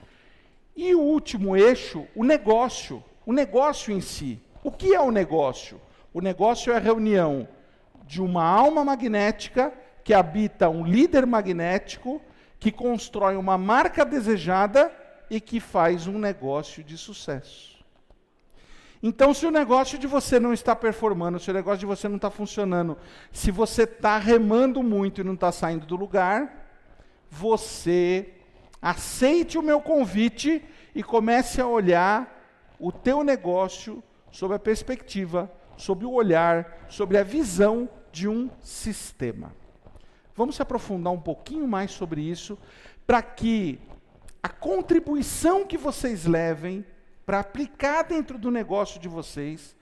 E 0.75 0.93
o 0.93 0.99
último 0.99 1.55
eixo, 1.55 2.05
o 2.13 2.25
negócio. 2.25 3.01
O 3.25 3.31
negócio 3.31 3.93
em 3.93 4.01
si. 4.01 4.41
O 4.61 4.69
que 4.69 4.93
é 4.93 4.99
o 4.99 5.09
negócio? 5.09 5.79
O 6.13 6.19
negócio 6.19 6.73
é 6.73 6.75
a 6.75 6.79
reunião 6.79 7.47
de 8.05 8.21
uma 8.21 8.43
alma 8.43 8.83
magnética 8.83 9.71
que 10.03 10.13
habita 10.13 10.67
um 10.67 10.85
líder 10.85 11.25
magnético 11.25 12.21
que 12.59 12.73
constrói 12.73 13.37
uma 13.37 13.57
marca 13.57 14.03
desejada 14.03 14.91
e 15.29 15.39
que 15.39 15.61
faz 15.61 16.07
um 16.07 16.19
negócio 16.19 16.83
de 16.83 16.97
sucesso. 16.97 17.72
Então, 19.05 19.33
se 19.33 19.45
o 19.45 19.51
negócio 19.51 19.99
de 19.99 20.07
você 20.07 20.39
não 20.39 20.53
está 20.53 20.73
performando, 20.73 21.37
se 21.37 21.51
o 21.51 21.53
negócio 21.53 21.79
de 21.79 21.85
você 21.85 22.07
não 22.07 22.15
está 22.15 22.29
funcionando, 22.29 22.97
se 23.33 23.51
você 23.51 23.83
está 23.83 24.17
remando 24.17 24.81
muito 24.81 25.19
e 25.19 25.25
não 25.25 25.33
está 25.33 25.51
saindo 25.51 25.85
do 25.85 25.97
lugar, 25.97 26.69
você 27.29 28.33
aceite 28.81 29.57
o 29.57 29.61
meu 29.61 29.81
convite 29.81 30.63
e 30.95 31.03
comece 31.03 31.59
a 31.59 31.67
olhar 31.67 32.73
o 32.79 32.93
teu 32.93 33.25
negócio 33.25 34.01
sob 34.31 34.55
a 34.55 34.59
perspectiva, 34.59 35.51
sob 35.75 36.05
o 36.05 36.11
olhar, 36.11 36.85
sobre 36.87 37.17
a 37.17 37.23
visão 37.23 37.89
de 38.09 38.29
um 38.29 38.49
sistema. 38.61 39.53
Vamos 40.33 40.55
se 40.55 40.61
aprofundar 40.61 41.11
um 41.11 41.19
pouquinho 41.19 41.67
mais 41.67 41.91
sobre 41.91 42.21
isso, 42.21 42.57
para 43.05 43.21
que 43.21 43.81
a 44.41 44.47
contribuição 44.47 45.65
que 45.65 45.77
vocês 45.77 46.25
levem 46.25 46.85
para 47.25 47.39
aplicar 47.39 48.03
dentro 48.03 48.37
do 48.37 48.51
negócio 48.51 48.99
de 48.99 49.07
vocês, 49.07 49.75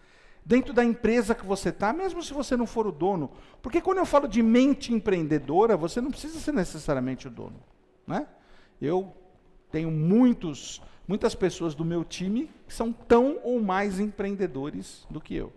dentro 0.46 0.74
da 0.74 0.84
empresa 0.84 1.36
que 1.36 1.46
você 1.46 1.70
está, 1.70 1.94
mesmo 1.94 2.22
se 2.22 2.34
você 2.34 2.56
não 2.56 2.66
for 2.66 2.88
o 2.88 2.92
dono. 2.92 3.32
Porque 3.62 3.82
quando 3.82 4.00
eu 4.00 4.06
falo 4.06 4.28
de 4.28 4.42
mente 4.42 4.94
empreendedora, 4.94 5.78
você 5.78 6.02
não 6.02 6.12
precisa 6.12 6.40
ser 6.40 6.54
necessariamente 6.54 7.28
o 7.28 7.32
dono. 7.32 7.60
Né? 8.06 8.28
Eu 8.82 9.14
tenho 9.72 9.90
muitos, 9.90 10.82
muitas 11.08 11.36
pessoas 11.36 11.74
do 11.74 11.86
meu 11.86 12.04
time 12.04 12.50
que 12.68 12.74
são 12.74 12.92
tão 12.92 13.40
ou 13.44 13.62
mais 13.62 14.00
empreendedores 14.00 15.06
do 15.10 15.22
que 15.22 15.36
eu. 15.36 15.54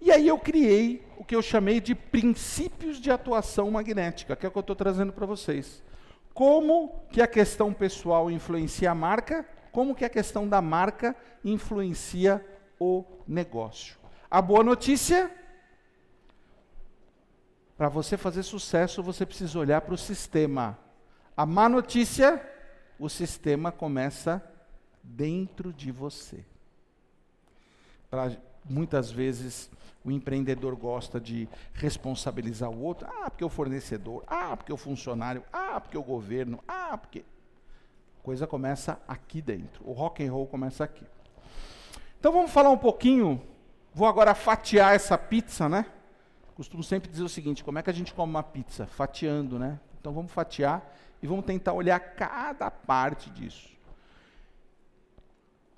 E 0.00 0.10
aí 0.10 0.28
eu 0.28 0.38
criei 0.38 1.02
o 1.16 1.24
que 1.24 1.34
eu 1.34 1.40
chamei 1.40 1.80
de 1.80 1.94
princípios 1.94 3.00
de 3.00 3.10
atuação 3.10 3.70
magnética, 3.70 4.36
que 4.36 4.44
é 4.44 4.48
o 4.48 4.52
que 4.52 4.58
eu 4.58 4.60
estou 4.60 4.76
trazendo 4.76 5.12
para 5.12 5.24
vocês. 5.24 5.82
Como 6.34 7.04
que 7.10 7.22
a 7.22 7.26
questão 7.26 7.72
pessoal 7.72 8.30
influencia 8.30 8.90
a 8.90 8.94
marca 8.94 9.48
como 9.74 9.92
que 9.92 10.04
a 10.04 10.08
questão 10.08 10.48
da 10.48 10.62
marca 10.62 11.16
influencia 11.44 12.46
o 12.78 13.04
negócio. 13.26 13.96
A 14.30 14.40
boa 14.40 14.62
notícia, 14.62 15.28
para 17.76 17.88
você 17.88 18.16
fazer 18.16 18.44
sucesso, 18.44 19.02
você 19.02 19.26
precisa 19.26 19.58
olhar 19.58 19.80
para 19.80 19.92
o 19.92 19.98
sistema. 19.98 20.78
A 21.36 21.44
má 21.44 21.68
notícia, 21.68 22.40
o 23.00 23.08
sistema 23.08 23.72
começa 23.72 24.40
dentro 25.02 25.72
de 25.72 25.90
você. 25.90 26.44
Pra, 28.08 28.30
muitas 28.64 29.10
vezes 29.10 29.68
o 30.04 30.10
empreendedor 30.12 30.76
gosta 30.76 31.20
de 31.20 31.48
responsabilizar 31.72 32.70
o 32.70 32.80
outro. 32.80 33.08
Ah, 33.08 33.28
porque 33.28 33.44
o 33.44 33.48
fornecedor. 33.48 34.22
Ah, 34.28 34.56
porque 34.56 34.72
o 34.72 34.76
funcionário. 34.76 35.42
Ah, 35.52 35.80
porque 35.80 35.98
o 35.98 36.02
governo. 36.02 36.62
Ah, 36.68 36.96
porque 36.96 37.24
coisa 38.24 38.46
começa 38.46 38.98
aqui 39.06 39.42
dentro. 39.42 39.86
O 39.86 39.92
rock 39.92 40.24
and 40.24 40.32
roll 40.32 40.46
começa 40.46 40.82
aqui. 40.82 41.06
Então 42.18 42.32
vamos 42.32 42.50
falar 42.50 42.70
um 42.70 42.78
pouquinho. 42.78 43.40
Vou 43.92 44.08
agora 44.08 44.34
fatiar 44.34 44.94
essa 44.94 45.16
pizza, 45.18 45.68
né? 45.68 45.84
Costumo 46.56 46.82
sempre 46.82 47.10
dizer 47.10 47.22
o 47.22 47.28
seguinte: 47.28 47.62
como 47.62 47.78
é 47.78 47.82
que 47.82 47.90
a 47.90 47.92
gente 47.92 48.14
come 48.14 48.30
uma 48.30 48.42
pizza? 48.42 48.86
Fatiando, 48.86 49.58
né? 49.58 49.78
Então 50.00 50.10
vamos 50.10 50.32
fatiar 50.32 50.82
e 51.22 51.26
vamos 51.26 51.44
tentar 51.44 51.74
olhar 51.74 52.00
cada 52.00 52.70
parte 52.70 53.28
disso. 53.28 53.68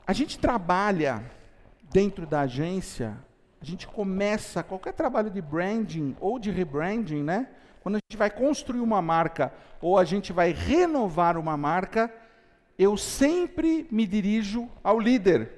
A 0.06 0.12
gente 0.12 0.38
trabalha 0.38 1.28
dentro 1.90 2.26
da 2.28 2.42
agência, 2.42 3.18
a 3.60 3.64
gente 3.64 3.88
começa 3.88 4.62
qualquer 4.62 4.92
trabalho 4.92 5.30
de 5.30 5.42
branding 5.42 6.16
ou 6.20 6.38
de 6.38 6.52
rebranding, 6.52 7.24
né? 7.24 7.48
Quando 7.82 7.96
a 7.96 7.98
gente 7.98 8.16
vai 8.16 8.30
construir 8.30 8.80
uma 8.80 9.02
marca 9.02 9.52
ou 9.80 9.98
a 9.98 10.04
gente 10.04 10.32
vai 10.32 10.52
renovar 10.52 11.36
uma 11.36 11.56
marca, 11.56 12.12
eu 12.78 12.96
sempre 12.96 13.86
me 13.90 14.06
dirijo 14.06 14.68
ao 14.82 15.00
líder. 15.00 15.50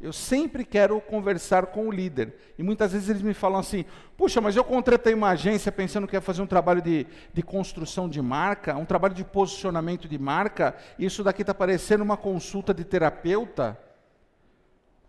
Eu 0.00 0.12
sempre 0.12 0.64
quero 0.64 1.00
conversar 1.00 1.66
com 1.66 1.88
o 1.88 1.90
líder. 1.90 2.34
E 2.58 2.62
muitas 2.62 2.92
vezes 2.92 3.08
eles 3.08 3.22
me 3.22 3.32
falam 3.32 3.60
assim: 3.60 3.84
puxa, 4.16 4.40
mas 4.40 4.56
eu 4.56 4.64
contratei 4.64 5.14
uma 5.14 5.30
agência 5.30 5.72
pensando 5.72 6.06
que 6.06 6.14
ia 6.14 6.20
fazer 6.20 6.42
um 6.42 6.46
trabalho 6.46 6.82
de, 6.82 7.06
de 7.32 7.42
construção 7.42 8.08
de 8.08 8.20
marca, 8.20 8.76
um 8.76 8.84
trabalho 8.84 9.14
de 9.14 9.24
posicionamento 9.24 10.08
de 10.08 10.18
marca, 10.18 10.76
e 10.98 11.06
isso 11.06 11.24
daqui 11.24 11.42
está 11.42 11.54
parecendo 11.54 12.04
uma 12.04 12.16
consulta 12.16 12.74
de 12.74 12.84
terapeuta. 12.84 13.78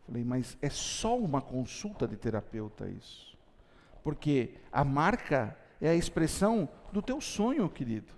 Falei, 0.06 0.24
mas 0.24 0.58
é 0.62 0.70
só 0.70 1.18
uma 1.18 1.42
consulta 1.42 2.08
de 2.08 2.16
terapeuta 2.16 2.88
isso. 2.88 3.36
Porque 4.04 4.54
a 4.72 4.84
marca 4.84 5.58
é 5.82 5.90
a 5.90 5.96
expressão 5.96 6.70
do 6.94 7.02
teu 7.02 7.20
sonho, 7.20 7.68
querido. 7.68 8.14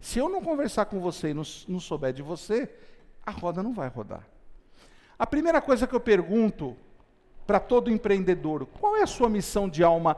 Se 0.00 0.18
eu 0.18 0.28
não 0.28 0.42
conversar 0.42 0.86
com 0.86 1.00
você 1.00 1.30
e 1.30 1.34
não, 1.34 1.42
não 1.68 1.80
souber 1.80 2.12
de 2.12 2.22
você, 2.22 2.70
a 3.24 3.30
roda 3.30 3.62
não 3.62 3.72
vai 3.72 3.88
rodar. 3.88 4.26
A 5.18 5.26
primeira 5.26 5.60
coisa 5.60 5.86
que 5.86 5.94
eu 5.94 6.00
pergunto 6.00 6.76
para 7.46 7.58
todo 7.58 7.90
empreendedor: 7.90 8.66
qual 8.66 8.96
é 8.96 9.02
a 9.02 9.06
sua 9.06 9.28
missão 9.28 9.68
de 9.68 9.82
alma? 9.82 10.16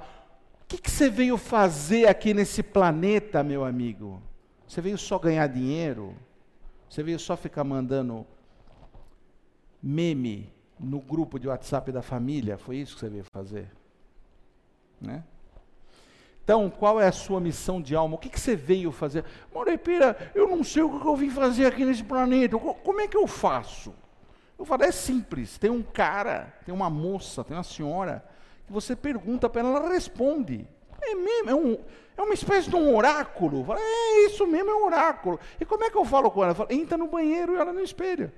O 0.62 0.66
que, 0.68 0.78
que, 0.78 0.90
você 0.90 1.08
veio 1.08 1.38
fazer 1.38 2.06
aqui 2.06 2.34
nesse 2.34 2.62
planeta, 2.62 3.42
meu 3.42 3.64
amigo? 3.64 4.20
Você 4.66 4.82
veio 4.82 4.98
só 4.98 5.18
ganhar 5.18 5.46
dinheiro? 5.46 6.14
Você 6.90 7.02
veio 7.02 7.18
só 7.18 7.36
ficar 7.36 7.64
mandando 7.64 8.26
meme 9.82 10.52
no 10.78 11.00
grupo 11.00 11.38
de 11.38 11.48
WhatsApp 11.48 11.90
da 11.90 12.02
família? 12.02 12.58
Foi 12.58 12.76
isso 12.76 12.94
que 12.94 13.00
você 13.00 13.08
veio 13.08 13.24
fazer? 13.32 13.70
Né? 15.00 15.24
Então, 16.48 16.70
qual 16.70 16.98
é 16.98 17.06
a 17.06 17.12
sua 17.12 17.42
missão 17.42 17.78
de 17.78 17.94
alma? 17.94 18.14
O 18.14 18.18
que, 18.18 18.30
que 18.30 18.40
você 18.40 18.56
veio 18.56 18.90
fazer? 18.90 19.22
Morepira, 19.52 20.16
eu 20.34 20.48
não 20.48 20.64
sei 20.64 20.82
o 20.82 20.98
que 20.98 21.06
eu 21.06 21.14
vim 21.14 21.28
fazer 21.28 21.66
aqui 21.66 21.84
nesse 21.84 22.02
planeta. 22.02 22.58
Como 22.58 23.02
é 23.02 23.06
que 23.06 23.18
eu 23.18 23.26
faço? 23.26 23.94
Eu 24.58 24.64
falo, 24.64 24.82
é 24.82 24.90
simples. 24.90 25.58
Tem 25.58 25.68
um 25.68 25.82
cara, 25.82 26.54
tem 26.64 26.74
uma 26.74 26.88
moça, 26.88 27.44
tem 27.44 27.54
uma 27.54 27.62
senhora, 27.62 28.24
que 28.66 28.72
você 28.72 28.96
pergunta 28.96 29.46
para 29.50 29.61
ela, 29.61 29.78
ela 29.78 29.88
responde. 29.90 30.66
É 31.02 31.14
mesmo, 31.14 31.50
é, 31.50 31.54
um, 31.54 31.78
é 32.16 32.22
uma 32.22 32.32
espécie 32.32 32.70
de 32.70 32.76
um 32.76 32.96
oráculo. 32.96 33.62
Falo, 33.66 33.80
é 33.82 34.24
isso 34.24 34.46
mesmo, 34.46 34.70
é 34.70 34.74
um 34.74 34.87
oráculo. 34.87 35.38
E 35.61 35.66
como 35.66 35.84
é 35.84 35.90
que 35.90 35.98
eu 35.98 36.04
falo 36.06 36.30
com 36.30 36.42
ela? 36.42 36.52
Eu 36.52 36.56
falo, 36.56 36.72
entra 36.72 36.96
no 36.96 37.08
banheiro 37.08 37.56
e 37.56 37.58
ela 37.58 37.74
não 37.74 37.82
espelha. 37.82 38.32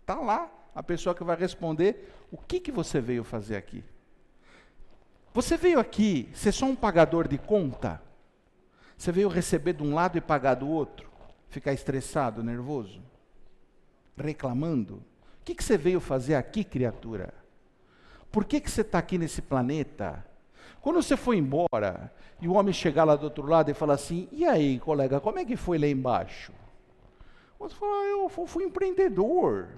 Está 0.00 0.16
lá 0.16 0.50
a 0.74 0.82
pessoa 0.82 1.14
que 1.14 1.22
vai 1.22 1.36
responder 1.36 2.12
o 2.32 2.36
que, 2.36 2.58
que 2.58 2.72
você 2.72 3.00
veio 3.00 3.22
fazer 3.22 3.54
aqui. 3.54 3.84
Você 5.32 5.56
veio 5.56 5.78
aqui 5.78 6.28
ser 6.34 6.52
só 6.52 6.66
um 6.66 6.74
pagador 6.74 7.28
de 7.28 7.38
conta? 7.38 8.02
Você 8.96 9.12
veio 9.12 9.28
receber 9.28 9.74
de 9.74 9.82
um 9.82 9.94
lado 9.94 10.18
e 10.18 10.20
pagar 10.20 10.54
do 10.54 10.68
outro? 10.68 11.08
Ficar 11.48 11.72
estressado, 11.72 12.42
nervoso? 12.42 13.00
Reclamando? 14.16 14.96
O 14.96 15.44
que, 15.44 15.54
que 15.54 15.62
você 15.62 15.78
veio 15.78 16.00
fazer 16.00 16.34
aqui, 16.34 16.64
criatura? 16.64 17.32
Por 18.30 18.44
que, 18.44 18.60
que 18.60 18.70
você 18.70 18.80
está 18.80 18.98
aqui 18.98 19.18
nesse 19.18 19.40
planeta? 19.40 20.24
Quando 20.80 21.02
você 21.02 21.16
foi 21.16 21.36
embora 21.36 22.12
e 22.40 22.48
o 22.48 22.54
homem 22.54 22.72
chegar 22.72 23.04
lá 23.04 23.14
do 23.14 23.24
outro 23.24 23.46
lado 23.46 23.70
e 23.70 23.74
falar 23.74 23.94
assim: 23.94 24.28
E 24.32 24.44
aí, 24.44 24.80
colega, 24.80 25.20
como 25.20 25.38
é 25.38 25.44
que 25.44 25.56
foi 25.56 25.78
lá 25.78 25.86
embaixo? 25.86 26.52
Você 27.58 27.74
fala: 27.74 27.92
ah, 27.92 28.06
Eu 28.06 28.28
fui 28.28 28.64
empreendedor. 28.64 29.68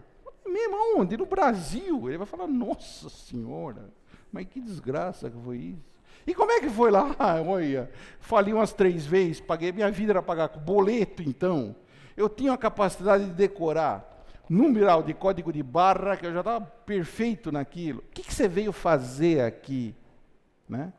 Mesmo 0.47 0.77
aonde? 0.77 1.17
No 1.17 1.27
Brasil. 1.27 2.09
Ele 2.09 2.19
vai 2.19 2.27
falar: 2.27 2.47
Nossa 2.47 3.09
Senhora. 3.09 3.91
Mas 4.33 4.47
que 4.47 4.61
desgraça 4.61 5.31
que 5.31 5.37
foi 5.45 5.59
isso. 5.59 5.92
E 6.27 6.35
como 6.35 6.51
é 6.51 6.61
que 6.61 6.71
foi 6.71 6.90
lá? 6.90 7.14
olha, 7.47 7.90
falei 8.21 8.55
umas 8.55 8.73
três 8.73 9.05
vezes, 9.05 9.40
paguei, 9.40 9.71
minha 9.73 9.90
vida 9.90 10.12
era 10.12 10.23
pagar 10.23 10.49
com 10.49 10.61
boleto, 10.61 11.23
então. 11.23 11.77
Eu 12.16 12.29
tinha 12.29 12.53
a 12.53 12.59
capacidade 12.59 13.27
de 13.27 13.33
decorar 13.33 14.09
numeral 14.49 15.03
de 15.03 15.14
código 15.14 15.53
de 15.53 15.62
barra, 15.62 16.16
que 16.16 16.27
eu 16.27 16.33
já 16.33 16.40
estava 16.40 16.61
perfeito 16.61 17.51
naquilo. 17.51 18.01
O 18.01 18.12
que, 18.12 18.23
que 18.23 18.35
você 18.35 18.47
veio 18.47 18.73
fazer 18.73 19.40
aqui? 19.40 19.95
Né? 20.68 20.92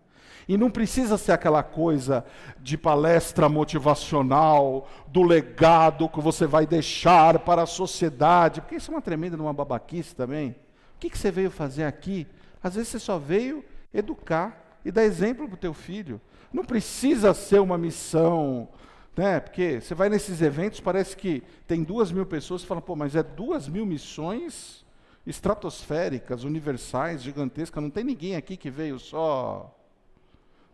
E 0.48 0.58
não 0.58 0.70
precisa 0.70 1.18
ser 1.18 1.32
aquela 1.32 1.64
coisa 1.64 2.26
de 2.60 2.78
palestra 2.78 3.48
motivacional, 3.48 4.88
do 5.08 5.22
legado 5.22 6.10
que 6.10 6.20
você 6.20 6.46
vai 6.46 6.66
deixar 6.66 7.40
para 7.40 7.64
a 7.64 7.68
sociedade, 7.68 8.60
porque 8.60 8.76
isso 8.76 8.92
é 8.92 8.96
uma 8.96 9.02
tremenda 9.02 9.38
numa 9.38 9.54
babaquice 9.54 10.16
também. 10.16 10.52
O 10.96 11.00
que, 11.00 11.10
que 11.10 11.18
você 11.18 11.32
veio 11.32 11.52
fazer 11.52 11.84
aqui? 11.84 12.28
Às 12.64 12.76
vezes 12.76 12.90
você 12.90 13.00
só 13.00 13.20
veio 13.20 13.64
educar 13.94 14.80
e 14.86 14.92
dar 14.92 15.04
exemplo 15.04 15.48
para 15.48 15.56
o 15.56 15.60
teu 15.60 15.74
filho. 15.74 16.20
Não 16.52 16.64
precisa 16.64 17.34
ser 17.34 17.60
uma 17.60 17.78
missão 17.78 18.70
Né? 19.16 19.40
Porque 19.40 19.80
você 19.80 19.94
vai 19.94 20.10
nesses 20.10 20.42
eventos, 20.42 20.80
parece 20.80 21.16
que 21.16 21.44
tem 21.68 21.84
duas 21.84 22.12
mil 22.12 22.26
pessoas 22.26 22.64
e 22.64 22.66
fala, 22.66 22.82
pô, 22.82 22.96
mas 22.96 23.16
é 23.16 23.22
duas 23.22 23.68
mil 23.68 23.86
missões 23.86 24.84
estratosféricas, 25.26 26.44
universais, 26.44 27.22
gigantescas. 27.22 27.82
Não 27.82 27.90
tem 27.90 28.04
ninguém 28.04 28.36
aqui 28.36 28.58
que 28.58 28.70
veio 28.70 29.00
só, 29.00 29.74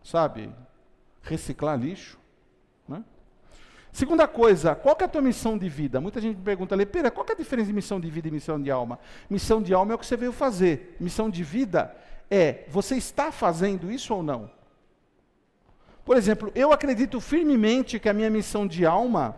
sabe, 0.02 0.50
reciclar 1.22 1.78
lixo. 1.78 2.18
Né? 2.88 3.04
Segunda 3.92 4.28
coisa, 4.28 4.74
qual 4.74 4.96
é 5.00 5.04
a 5.04 5.08
tua 5.08 5.20
missão 5.20 5.58
de 5.58 5.68
vida? 5.68 6.00
Muita 6.00 6.20
gente 6.20 6.36
me 6.36 6.44
pergunta, 6.44 6.76
Lepeira, 6.76 7.10
qual 7.10 7.26
é 7.28 7.32
a 7.32 7.36
diferença 7.36 7.66
de 7.68 7.72
missão 7.72 8.00
de 8.00 8.08
vida 8.08 8.28
e 8.28 8.30
missão 8.30 8.60
de 8.60 8.70
alma? 8.70 8.98
Missão 9.28 9.60
de 9.60 9.74
alma 9.74 9.92
é 9.92 9.94
o 9.94 9.98
que 9.98 10.06
você 10.06 10.16
veio 10.16 10.32
fazer. 10.32 10.96
Missão 11.00 11.28
de 11.28 11.42
vida 11.42 11.94
é, 12.30 12.64
você 12.68 12.96
está 12.96 13.32
fazendo 13.32 13.90
isso 13.90 14.14
ou 14.14 14.22
não? 14.22 14.50
Por 16.04 16.16
exemplo, 16.16 16.52
eu 16.54 16.72
acredito 16.72 17.20
firmemente 17.20 17.98
que 17.98 18.08
a 18.08 18.12
minha 18.12 18.30
missão 18.30 18.66
de 18.66 18.86
alma 18.86 19.36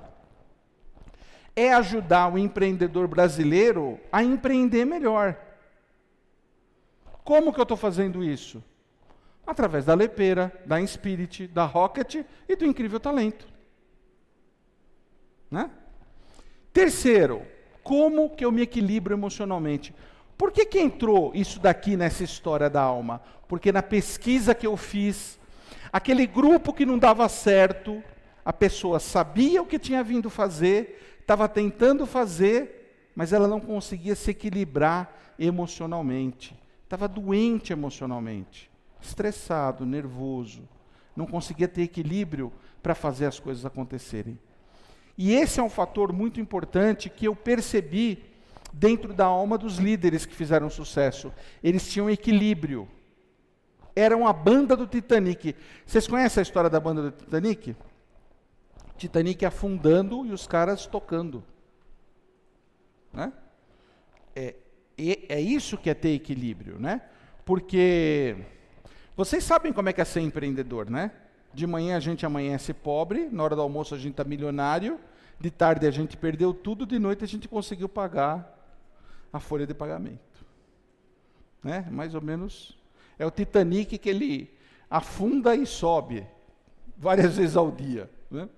é 1.56 1.72
ajudar 1.72 2.32
o 2.32 2.38
empreendedor 2.38 3.06
brasileiro 3.08 3.98
a 4.10 4.22
empreender 4.22 4.84
melhor. 4.84 5.36
Como 7.24 7.52
que 7.52 7.60
eu 7.60 7.64
estou 7.64 7.76
fazendo 7.76 8.22
isso? 8.22 8.62
Através 9.46 9.84
da 9.84 9.94
Lepeira, 9.94 10.52
da 10.64 10.80
Inspirit, 10.80 11.46
da 11.46 11.64
Rocket 11.64 12.24
e 12.48 12.56
do 12.56 12.64
Incrível 12.64 13.00
Talento. 13.00 13.51
Né? 15.52 15.70
Terceiro, 16.72 17.42
como 17.82 18.30
que 18.30 18.42
eu 18.42 18.50
me 18.50 18.62
equilibro 18.62 19.12
emocionalmente? 19.12 19.94
Por 20.38 20.50
que, 20.50 20.64
que 20.64 20.80
entrou 20.80 21.30
isso 21.34 21.60
daqui 21.60 21.94
nessa 21.94 22.24
história 22.24 22.70
da 22.70 22.80
alma? 22.80 23.20
Porque 23.46 23.70
na 23.70 23.82
pesquisa 23.82 24.54
que 24.54 24.66
eu 24.66 24.78
fiz, 24.78 25.38
aquele 25.92 26.26
grupo 26.26 26.72
que 26.72 26.86
não 26.86 26.98
dava 26.98 27.28
certo, 27.28 28.02
a 28.42 28.52
pessoa 28.52 28.98
sabia 28.98 29.60
o 29.60 29.66
que 29.66 29.78
tinha 29.78 30.02
vindo 30.02 30.30
fazer, 30.30 31.18
estava 31.20 31.46
tentando 31.46 32.06
fazer, 32.06 33.10
mas 33.14 33.34
ela 33.34 33.46
não 33.46 33.60
conseguia 33.60 34.14
se 34.14 34.30
equilibrar 34.30 35.14
emocionalmente. 35.38 36.56
Estava 36.82 37.06
doente 37.06 37.74
emocionalmente, 37.74 38.70
estressado, 39.02 39.84
nervoso, 39.84 40.66
não 41.14 41.26
conseguia 41.26 41.68
ter 41.68 41.82
equilíbrio 41.82 42.50
para 42.82 42.94
fazer 42.94 43.26
as 43.26 43.38
coisas 43.38 43.66
acontecerem. 43.66 44.38
E 45.24 45.34
esse 45.34 45.60
é 45.60 45.62
um 45.62 45.70
fator 45.70 46.12
muito 46.12 46.40
importante 46.40 47.08
que 47.08 47.28
eu 47.28 47.36
percebi 47.36 48.24
dentro 48.72 49.14
da 49.14 49.24
alma 49.24 49.56
dos 49.56 49.76
líderes 49.76 50.26
que 50.26 50.34
fizeram 50.34 50.68
sucesso. 50.68 51.32
Eles 51.62 51.88
tinham 51.88 52.10
equilíbrio. 52.10 52.88
Eram 53.94 54.26
a 54.26 54.32
banda 54.32 54.76
do 54.76 54.84
Titanic. 54.84 55.54
Vocês 55.86 56.08
conhecem 56.08 56.40
a 56.40 56.42
história 56.42 56.68
da 56.68 56.80
banda 56.80 57.02
do 57.02 57.12
Titanic? 57.12 57.76
Titanic 58.96 59.46
afundando 59.46 60.26
e 60.26 60.32
os 60.32 60.44
caras 60.44 60.86
tocando. 60.86 61.44
Né? 63.12 63.32
É, 64.34 64.56
é 64.98 65.40
isso 65.40 65.78
que 65.78 65.88
é 65.88 65.94
ter 65.94 66.16
equilíbrio, 66.16 66.80
né? 66.80 67.00
Porque 67.44 68.38
vocês 69.16 69.44
sabem 69.44 69.72
como 69.72 69.88
é 69.88 69.92
que 69.92 70.00
é 70.00 70.04
ser 70.04 70.22
empreendedor, 70.22 70.90
né? 70.90 71.12
De 71.54 71.64
manhã 71.64 71.96
a 71.96 72.00
gente 72.00 72.26
amanhece 72.26 72.74
pobre, 72.74 73.28
na 73.30 73.44
hora 73.44 73.54
do 73.54 73.62
almoço 73.62 73.94
a 73.94 73.98
gente 73.98 74.14
está 74.14 74.24
milionário, 74.24 74.98
de 75.42 75.50
tarde 75.50 75.88
a 75.88 75.90
gente 75.90 76.16
perdeu 76.16 76.54
tudo, 76.54 76.86
de 76.86 76.98
noite 77.00 77.24
a 77.24 77.26
gente 77.26 77.48
conseguiu 77.48 77.88
pagar 77.88 78.56
a 79.32 79.40
folha 79.40 79.66
de 79.66 79.74
pagamento. 79.74 80.46
Né? 81.62 81.84
Mais 81.90 82.14
ou 82.14 82.22
menos 82.22 82.78
é 83.18 83.26
o 83.26 83.30
Titanic 83.30 83.98
que 83.98 84.08
ele 84.08 84.54
afunda 84.88 85.54
e 85.56 85.66
sobe 85.66 86.24
várias 86.96 87.36
vezes 87.38 87.56
ao 87.56 87.72
dia. 87.72 88.08
Né? 88.30 88.48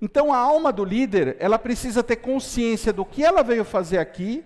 Então 0.00 0.32
a 0.32 0.38
alma 0.38 0.72
do 0.72 0.84
líder, 0.84 1.36
ela 1.40 1.58
precisa 1.58 2.02
ter 2.02 2.16
consciência 2.16 2.92
do 2.92 3.04
que 3.04 3.24
ela 3.24 3.42
veio 3.42 3.64
fazer 3.64 3.98
aqui, 3.98 4.44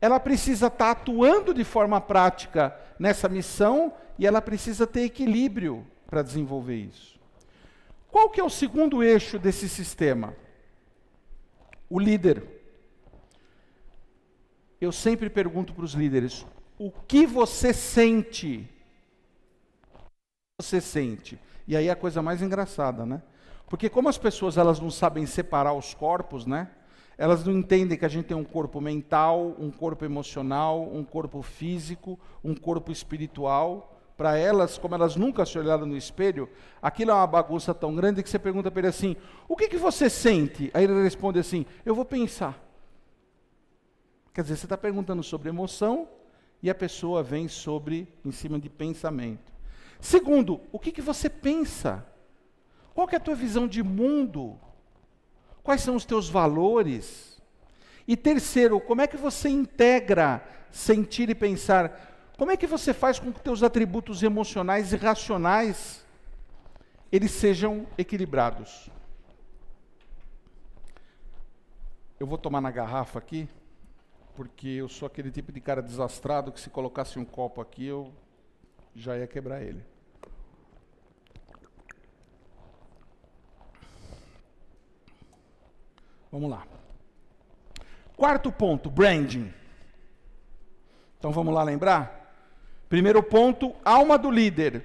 ela 0.00 0.18
precisa 0.18 0.66
estar 0.66 0.90
atuando 0.90 1.54
de 1.54 1.62
forma 1.62 2.00
prática 2.00 2.76
nessa 2.98 3.28
missão 3.28 3.92
e 4.18 4.26
ela 4.26 4.42
precisa 4.42 4.84
ter 4.84 5.02
equilíbrio 5.02 5.86
para 6.08 6.22
desenvolver 6.22 6.76
isso. 6.76 7.20
Qual 8.10 8.30
que 8.30 8.40
é 8.40 8.44
o 8.44 8.50
segundo 8.50 9.02
eixo 9.02 9.38
desse 9.38 9.68
sistema? 9.68 10.34
O 11.88 11.98
líder. 11.98 12.42
Eu 14.80 14.92
sempre 14.92 15.28
pergunto 15.30 15.72
para 15.72 15.84
os 15.84 15.92
líderes: 15.92 16.46
o 16.78 16.90
que 16.90 17.26
você 17.26 17.72
sente? 17.72 18.68
Você 20.60 20.80
sente. 20.80 21.38
E 21.66 21.76
aí 21.76 21.88
é 21.88 21.90
a 21.90 21.96
coisa 21.96 22.22
mais 22.22 22.42
engraçada, 22.42 23.04
né? 23.04 23.22
Porque 23.68 23.88
como 23.88 24.08
as 24.08 24.18
pessoas 24.18 24.56
elas 24.56 24.80
não 24.80 24.90
sabem 24.90 25.26
separar 25.26 25.72
os 25.72 25.94
corpos, 25.94 26.46
né? 26.46 26.70
Elas 27.16 27.44
não 27.44 27.52
entendem 27.52 27.98
que 27.98 28.04
a 28.04 28.08
gente 28.08 28.26
tem 28.26 28.36
um 28.36 28.44
corpo 28.44 28.80
mental, 28.80 29.56
um 29.58 29.70
corpo 29.70 30.04
emocional, 30.04 30.82
um 30.82 31.04
corpo 31.04 31.42
físico, 31.42 32.18
um 32.44 32.54
corpo 32.54 32.92
espiritual 32.92 33.97
para 34.18 34.36
elas, 34.36 34.76
como 34.76 34.96
elas 34.96 35.14
nunca 35.14 35.46
se 35.46 35.56
olharam 35.56 35.86
no 35.86 35.96
espelho, 35.96 36.50
aquilo 36.82 37.12
é 37.12 37.14
uma 37.14 37.26
bagunça 37.26 37.72
tão 37.72 37.94
grande 37.94 38.20
que 38.20 38.28
você 38.28 38.36
pergunta 38.38 38.68
para 38.68 38.80
ele 38.80 38.88
assim: 38.88 39.16
o 39.46 39.54
que, 39.54 39.68
que 39.68 39.76
você 39.76 40.10
sente? 40.10 40.72
Aí 40.74 40.82
ele 40.82 41.04
responde 41.04 41.38
assim: 41.38 41.64
eu 41.86 41.94
vou 41.94 42.04
pensar. 42.04 42.60
Quer 44.34 44.42
dizer, 44.42 44.56
você 44.56 44.66
está 44.66 44.76
perguntando 44.76 45.22
sobre 45.22 45.48
emoção 45.48 46.08
e 46.60 46.68
a 46.68 46.74
pessoa 46.74 47.22
vem 47.22 47.46
sobre, 47.46 48.08
em 48.24 48.32
cima 48.32 48.58
de 48.58 48.68
pensamento. 48.68 49.52
Segundo, 50.00 50.60
o 50.72 50.80
que, 50.80 50.90
que 50.90 51.00
você 51.00 51.30
pensa? 51.30 52.04
Qual 52.92 53.08
é 53.12 53.16
a 53.16 53.20
tua 53.20 53.36
visão 53.36 53.68
de 53.68 53.84
mundo? 53.84 54.58
Quais 55.62 55.80
são 55.80 55.94
os 55.94 56.04
teus 56.04 56.28
valores? 56.28 57.40
E 58.06 58.16
terceiro, 58.16 58.80
como 58.80 59.00
é 59.00 59.06
que 59.06 59.16
você 59.16 59.48
integra 59.48 60.44
sentir 60.72 61.30
e 61.30 61.36
pensar? 61.36 62.17
Como 62.38 62.52
é 62.52 62.56
que 62.56 62.68
você 62.68 62.94
faz 62.94 63.18
com 63.18 63.32
que 63.32 63.40
teus 63.40 63.64
atributos 63.64 64.22
emocionais 64.22 64.92
e 64.92 64.96
racionais 64.96 66.06
eles 67.10 67.32
sejam 67.32 67.84
equilibrados? 67.98 68.88
Eu 72.20 72.28
vou 72.28 72.38
tomar 72.38 72.60
na 72.60 72.70
garrafa 72.70 73.18
aqui, 73.18 73.48
porque 74.36 74.68
eu 74.68 74.88
sou 74.88 75.06
aquele 75.06 75.32
tipo 75.32 75.50
de 75.50 75.60
cara 75.60 75.82
desastrado 75.82 76.52
que 76.52 76.60
se 76.60 76.70
colocasse 76.70 77.18
um 77.18 77.24
copo 77.24 77.60
aqui 77.60 77.86
eu 77.86 78.12
já 78.94 79.18
ia 79.18 79.26
quebrar 79.26 79.60
ele. 79.60 79.84
Vamos 86.30 86.48
lá. 86.48 86.64
Quarto 88.16 88.52
ponto, 88.52 88.88
branding. 88.88 89.52
Então 91.18 91.32
vamos 91.32 91.52
lá 91.52 91.64
lembrar? 91.64 92.27
Primeiro 92.88 93.22
ponto, 93.22 93.74
alma 93.84 94.16
do 94.16 94.30
líder. 94.30 94.84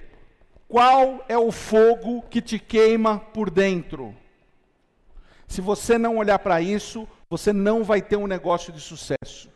Qual 0.68 1.24
é 1.28 1.38
o 1.38 1.50
fogo 1.50 2.22
que 2.22 2.42
te 2.42 2.58
queima 2.58 3.18
por 3.18 3.50
dentro? 3.50 4.14
Se 5.46 5.60
você 5.60 5.96
não 5.96 6.16
olhar 6.18 6.38
para 6.38 6.60
isso, 6.60 7.06
você 7.30 7.52
não 7.52 7.84
vai 7.84 8.02
ter 8.02 8.16
um 8.16 8.26
negócio 8.26 8.72
de 8.72 8.80
sucesso. 8.80 9.48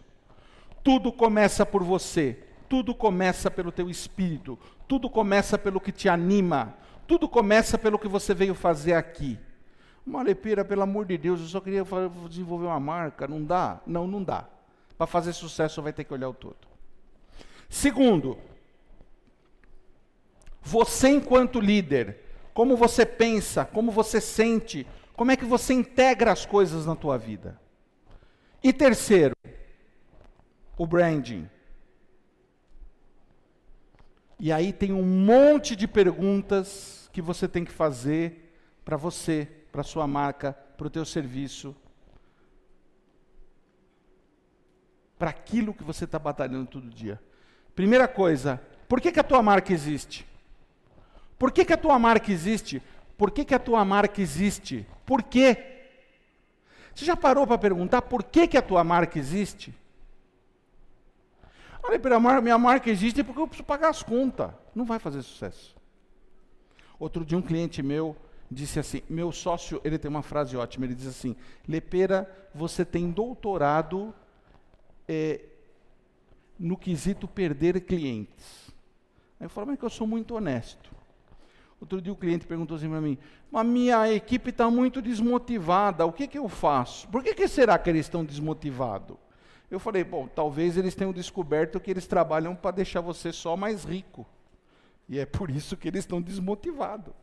Tudo 0.82 1.12
começa 1.12 1.66
por 1.66 1.82
você, 1.82 2.38
tudo 2.68 2.94
começa 2.94 3.50
pelo 3.50 3.72
teu 3.72 3.90
espírito, 3.90 4.58
tudo 4.86 5.10
começa 5.10 5.58
pelo 5.58 5.80
que 5.80 5.92
te 5.92 6.08
anima, 6.08 6.74
tudo 7.06 7.28
começa 7.28 7.76
pelo 7.76 7.98
que 7.98 8.08
você 8.08 8.32
veio 8.32 8.54
fazer 8.54 8.94
aqui. 8.94 9.38
Malepira, 10.06 10.64
pelo 10.64 10.82
amor 10.82 11.04
de 11.04 11.18
Deus, 11.18 11.40
eu 11.40 11.46
só 11.46 11.60
queria 11.60 11.84
desenvolver 12.28 12.66
uma 12.66 12.80
marca, 12.80 13.26
não 13.26 13.44
dá? 13.44 13.80
Não, 13.86 14.06
não 14.06 14.22
dá. 14.22 14.46
Para 14.96 15.06
fazer 15.06 15.32
sucesso 15.32 15.82
vai 15.82 15.92
ter 15.92 16.04
que 16.04 16.14
olhar 16.14 16.28
o 16.28 16.34
todo. 16.34 16.67
Segundo, 17.68 18.38
você 20.62 21.08
enquanto 21.08 21.60
líder, 21.60 22.20
como 22.54 22.76
você 22.76 23.04
pensa, 23.06 23.64
como 23.64 23.90
você 23.92 24.20
sente, 24.20 24.86
como 25.14 25.30
é 25.30 25.36
que 25.36 25.44
você 25.44 25.74
integra 25.74 26.32
as 26.32 26.46
coisas 26.46 26.86
na 26.86 26.96
tua 26.96 27.18
vida. 27.18 27.60
E 28.62 28.72
terceiro, 28.72 29.34
o 30.76 30.86
branding. 30.86 31.48
E 34.40 34.52
aí 34.52 34.72
tem 34.72 34.92
um 34.92 35.02
monte 35.02 35.74
de 35.74 35.88
perguntas 35.88 37.10
que 37.12 37.20
você 37.20 37.48
tem 37.48 37.64
que 37.64 37.72
fazer 37.72 38.54
para 38.84 38.96
você, 38.96 39.48
para 39.72 39.82
sua 39.82 40.06
marca, 40.06 40.52
para 40.52 40.86
o 40.86 40.90
teu 40.90 41.04
serviço, 41.04 41.74
para 45.18 45.30
aquilo 45.30 45.74
que 45.74 45.82
você 45.82 46.04
está 46.04 46.18
batalhando 46.18 46.66
todo 46.66 46.88
dia. 46.88 47.20
Primeira 47.78 48.08
coisa, 48.08 48.60
por 48.88 49.00
que, 49.00 49.12
que 49.12 49.20
a 49.20 49.22
tua 49.22 49.40
marca 49.40 49.72
existe? 49.72 50.26
Por 51.38 51.52
que, 51.52 51.64
que 51.64 51.72
a 51.72 51.76
tua 51.76 51.96
marca 51.96 52.32
existe? 52.32 52.82
Por 53.16 53.30
que, 53.30 53.44
que 53.44 53.54
a 53.54 53.58
tua 53.60 53.84
marca 53.84 54.20
existe? 54.20 54.84
Por 55.06 55.22
quê? 55.22 55.86
Você 56.92 57.04
já 57.04 57.16
parou 57.16 57.46
para 57.46 57.56
perguntar 57.56 58.02
por 58.02 58.24
que, 58.24 58.48
que 58.48 58.58
a 58.58 58.62
tua 58.62 58.82
marca 58.82 59.16
existe? 59.16 59.72
Olha, 61.80 62.40
minha 62.40 62.58
marca 62.58 62.90
existe 62.90 63.22
porque 63.22 63.40
eu 63.40 63.46
preciso 63.46 63.64
pagar 63.64 63.90
as 63.90 64.02
contas. 64.02 64.50
Não 64.74 64.84
vai 64.84 64.98
fazer 64.98 65.22
sucesso. 65.22 65.76
Outro 66.98 67.24
dia 67.24 67.38
um 67.38 67.42
cliente 67.42 67.80
meu 67.80 68.16
disse 68.50 68.80
assim: 68.80 69.02
meu 69.08 69.30
sócio, 69.30 69.80
ele 69.84 69.98
tem 69.98 70.08
uma 70.08 70.24
frase 70.24 70.56
ótima, 70.56 70.84
ele 70.84 70.96
diz 70.96 71.06
assim: 71.06 71.36
Lepera, 71.68 72.28
você 72.52 72.84
tem 72.84 73.08
doutorado 73.08 74.12
é, 75.06 75.42
no 76.58 76.76
quesito 76.76 77.28
perder 77.28 77.80
clientes. 77.82 78.72
Aí 79.38 79.46
eu 79.46 79.50
falo, 79.50 79.68
mas 79.68 79.78
que 79.78 79.84
eu 79.84 79.90
sou 79.90 80.06
muito 80.06 80.34
honesto. 80.34 80.90
Outro 81.80 82.02
dia 82.02 82.12
o 82.12 82.16
cliente 82.16 82.46
perguntou 82.46 82.76
assim 82.76 82.88
para 82.88 83.00
mim: 83.00 83.16
Mas 83.50 83.66
minha 83.66 84.12
equipe 84.12 84.50
está 84.50 84.70
muito 84.70 85.00
desmotivada, 85.00 86.04
o 86.04 86.12
que, 86.12 86.26
que 86.26 86.38
eu 86.38 86.48
faço? 86.48 87.08
Por 87.08 87.22
que, 87.22 87.34
que 87.34 87.46
será 87.46 87.78
que 87.78 87.88
eles 87.88 88.06
estão 88.06 88.24
desmotivados? 88.24 89.16
Eu 89.70 89.78
falei: 89.78 90.02
Bom, 90.02 90.26
talvez 90.26 90.76
eles 90.76 90.94
tenham 90.94 91.12
descoberto 91.12 91.78
que 91.78 91.90
eles 91.90 92.06
trabalham 92.06 92.54
para 92.54 92.72
deixar 92.72 93.00
você 93.00 93.32
só 93.32 93.56
mais 93.56 93.84
rico. 93.84 94.26
E 95.08 95.18
é 95.18 95.24
por 95.24 95.50
isso 95.50 95.76
que 95.76 95.86
eles 95.86 96.00
estão 96.00 96.20
desmotivados. 96.20 97.14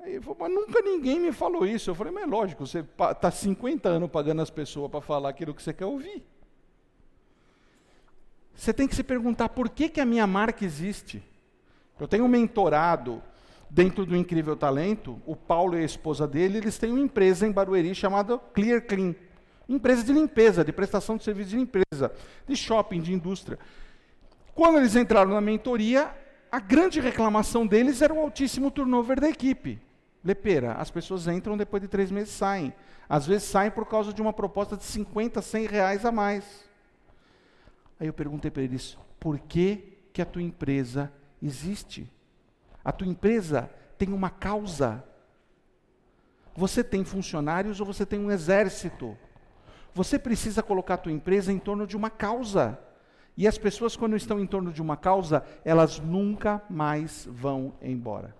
Aí 0.00 0.14
ele 0.14 0.20
falou: 0.20 0.38
Mas 0.40 0.50
nunca 0.50 0.80
ninguém 0.82 1.20
me 1.20 1.30
falou 1.30 1.64
isso. 1.64 1.88
Eu 1.88 1.94
falei: 1.94 2.12
Mas 2.12 2.24
é 2.24 2.26
lógico, 2.26 2.66
você 2.66 2.80
está 2.80 3.30
50 3.30 3.88
anos 3.88 4.10
pagando 4.10 4.42
as 4.42 4.50
pessoas 4.50 4.90
para 4.90 5.00
falar 5.00 5.28
aquilo 5.28 5.54
que 5.54 5.62
você 5.62 5.72
quer 5.72 5.86
ouvir. 5.86 6.24
Você 8.56 8.72
tem 8.72 8.88
que 8.88 8.96
se 8.96 9.02
perguntar 9.02 9.50
por 9.50 9.68
que, 9.68 9.88
que 9.88 10.00
a 10.00 10.04
minha 10.06 10.26
marca 10.26 10.64
existe. 10.64 11.22
Eu 12.00 12.08
tenho 12.08 12.24
um 12.24 12.28
mentorado 12.28 13.22
dentro 13.68 14.06
do 14.06 14.16
Incrível 14.16 14.56
Talento, 14.56 15.20
o 15.26 15.36
Paulo 15.36 15.76
e 15.76 15.82
a 15.82 15.84
esposa 15.84 16.26
dele, 16.26 16.58
eles 16.58 16.78
têm 16.78 16.90
uma 16.90 17.00
empresa 17.00 17.46
em 17.46 17.52
Barueri 17.52 17.94
chamada 17.94 18.38
Clear 18.38 18.82
Clean. 18.82 19.14
Empresa 19.68 20.02
de 20.02 20.12
limpeza, 20.12 20.64
de 20.64 20.72
prestação 20.72 21.16
de 21.16 21.24
serviço 21.24 21.50
de 21.50 21.56
limpeza, 21.56 22.12
de 22.48 22.56
shopping, 22.56 23.00
de 23.00 23.12
indústria. 23.12 23.58
Quando 24.54 24.78
eles 24.78 24.96
entraram 24.96 25.32
na 25.32 25.40
mentoria, 25.40 26.10
a 26.50 26.60
grande 26.60 27.00
reclamação 27.00 27.66
deles 27.66 28.00
era 28.00 28.14
o 28.14 28.20
altíssimo 28.20 28.70
turnover 28.70 29.20
da 29.20 29.28
equipe. 29.28 29.78
Lepera, 30.24 30.74
as 30.74 30.90
pessoas 30.90 31.26
entram 31.26 31.56
depois 31.56 31.82
de 31.82 31.88
três 31.88 32.10
meses 32.10 32.30
saem. 32.30 32.72
Às 33.08 33.26
vezes 33.26 33.48
saem 33.48 33.70
por 33.70 33.86
causa 33.86 34.12
de 34.12 34.22
uma 34.22 34.32
proposta 34.32 34.76
de 34.76 34.84
50, 34.84 35.42
100 35.42 35.66
reais 35.66 36.04
a 36.04 36.12
mais. 36.12 36.64
Aí 37.98 38.06
eu 38.06 38.12
perguntei 38.12 38.50
para 38.50 38.62
eles: 38.62 38.96
por 39.18 39.38
que, 39.38 39.98
que 40.12 40.22
a 40.22 40.26
tua 40.26 40.42
empresa 40.42 41.12
existe? 41.42 42.10
A 42.84 42.92
tua 42.92 43.06
empresa 43.06 43.70
tem 43.98 44.12
uma 44.12 44.30
causa. 44.30 45.02
Você 46.54 46.82
tem 46.82 47.04
funcionários 47.04 47.80
ou 47.80 47.86
você 47.86 48.06
tem 48.06 48.18
um 48.18 48.30
exército? 48.30 49.16
Você 49.94 50.18
precisa 50.18 50.62
colocar 50.62 50.94
a 50.94 50.98
tua 50.98 51.12
empresa 51.12 51.52
em 51.52 51.58
torno 51.58 51.86
de 51.86 51.96
uma 51.96 52.10
causa. 52.10 52.78
E 53.36 53.46
as 53.46 53.58
pessoas, 53.58 53.96
quando 53.96 54.16
estão 54.16 54.40
em 54.40 54.46
torno 54.46 54.72
de 54.72 54.80
uma 54.80 54.96
causa, 54.96 55.44
elas 55.64 55.98
nunca 55.98 56.62
mais 56.70 57.26
vão 57.30 57.74
embora. 57.82 58.34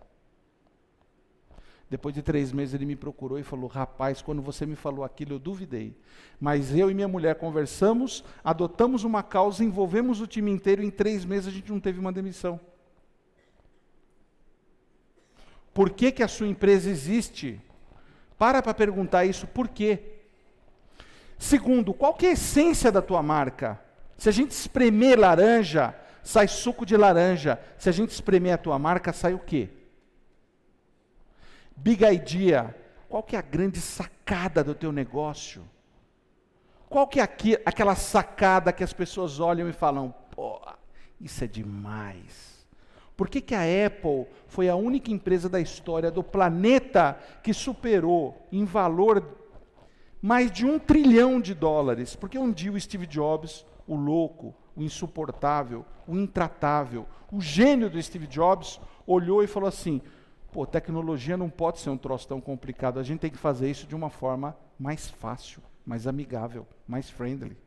Depois 1.89 2.12
de 2.14 2.20
três 2.20 2.53
meses 2.53 2.74
ele 2.74 2.84
me 2.84 2.97
procurou 2.97 3.39
e 3.39 3.45
falou: 3.45 3.68
Rapaz, 3.68 4.20
quando 4.20 4.43
você 4.43 4.66
me 4.66 4.74
falou 4.74 5.05
aquilo, 5.05 5.34
eu 5.34 5.39
duvidei. 5.39 5.97
Mas 6.41 6.74
eu 6.74 6.91
e 6.91 6.95
minha 6.95 7.07
mulher 7.07 7.37
conversamos, 7.37 8.24
adotamos 8.43 9.05
uma 9.05 9.22
causa, 9.22 9.64
envolvemos 9.64 10.20
o 10.20 10.26
time 10.26 10.51
inteiro. 10.51 10.82
Em 10.82 10.91
três 10.91 11.24
meses 11.24 11.49
a 11.49 11.53
gente 11.53 11.70
não 11.70 11.78
teve 11.78 12.01
uma 12.01 12.12
demissão. 12.12 12.59
Por 15.72 15.91
que, 15.91 16.11
que 16.11 16.22
a 16.22 16.28
sua 16.28 16.49
empresa 16.49 16.91
existe? 16.91 17.61
Para 18.37 18.61
para 18.61 18.74
perguntar 18.74 19.24
isso, 19.24 19.47
por 19.47 19.68
quê? 19.68 20.01
Segundo, 21.39 21.95
qual 21.95 22.16
é 22.22 22.26
a 22.26 22.32
essência 22.32 22.91
da 22.91 23.01
tua 23.01 23.22
marca? 23.22 23.80
Se 24.16 24.28
a 24.28 24.32
gente 24.32 24.51
espremer 24.51 25.18
laranja, 25.18 25.95
sai 26.22 26.49
suco 26.49 26.84
de 26.84 26.97
laranja. 26.97 27.61
Se 27.78 27.89
a 27.89 27.93
gente 27.93 28.11
espremer 28.11 28.55
a 28.55 28.59
tua 28.59 28.78
marca, 28.78 29.12
sai 29.12 29.34
o 29.34 29.39
quê? 29.39 29.68
Big 31.77 32.05
idea. 32.05 32.74
Qual 33.09 33.22
que 33.22 33.37
é 33.37 33.39
a 33.39 33.43
grande 33.43 33.81
sacada 33.81 34.64
do 34.64 34.74
teu 34.74 34.91
negócio? 34.91 35.62
Qual 36.89 37.07
que 37.07 37.20
é 37.20 37.22
aqui, 37.22 37.59
aquela 37.64 37.95
sacada 37.95 38.72
que 38.72 38.85
as 38.85 38.93
pessoas 38.93 39.41
olham 39.41 39.68
e 39.68 39.72
falam, 39.72 40.14
pô, 40.31 40.61
isso 41.20 41.43
é 41.43 41.47
demais. 41.47 42.66
Por 43.16 43.29
que, 43.29 43.41
que 43.41 43.55
a 43.55 43.87
Apple 43.87 44.27
foi 44.47 44.68
a 44.68 44.77
única 44.77 45.11
empresa 45.11 45.49
da 45.49 45.61
história 45.61 46.11
do 46.11 46.22
planeta 46.22 47.18
que 47.43 47.55
superou 47.55 48.47
em 48.53 48.64
valor 48.64 49.27
mais 50.20 50.51
de 50.51 50.66
um 50.66 50.79
trilhão 50.79 51.41
de 51.41 51.55
dólares? 51.55 52.14
Porque 52.14 52.39
um 52.39 52.53
dia 52.53 52.72
o 52.72 52.81
Steve 52.81 53.07
Jobs, 53.07 53.64
o 53.87 53.97
louco, 53.97 54.55
o 54.77 54.83
insuportável, 54.83 55.85
o 56.07 56.14
intratável, 56.14 57.07
o 57.33 57.41
gênio 57.41 57.89
do 57.89 58.01
Steve 58.03 58.27
Jobs, 58.27 58.79
olhou 59.07 59.43
e 59.43 59.47
falou 59.47 59.68
assim: 59.68 60.03
Pô, 60.57 60.65
tecnologia 60.65 61.37
não 61.37 61.51
pode 61.51 61.81
ser 61.81 61.91
um 61.91 61.99
troço 61.99 62.27
tão 62.27 62.41
complicado. 62.41 62.99
A 62.99 63.03
gente 63.03 63.21
tem 63.21 63.31
que 63.31 63.37
fazer 63.37 63.71
isso 63.71 63.87
de 63.87 63.95
uma 63.95 64.09
forma 64.09 64.57
mais 64.79 65.07
fácil, 65.07 65.61
mais 65.85 66.07
amigável, 66.07 66.67
mais 66.89 67.11
friendly. 67.11 67.59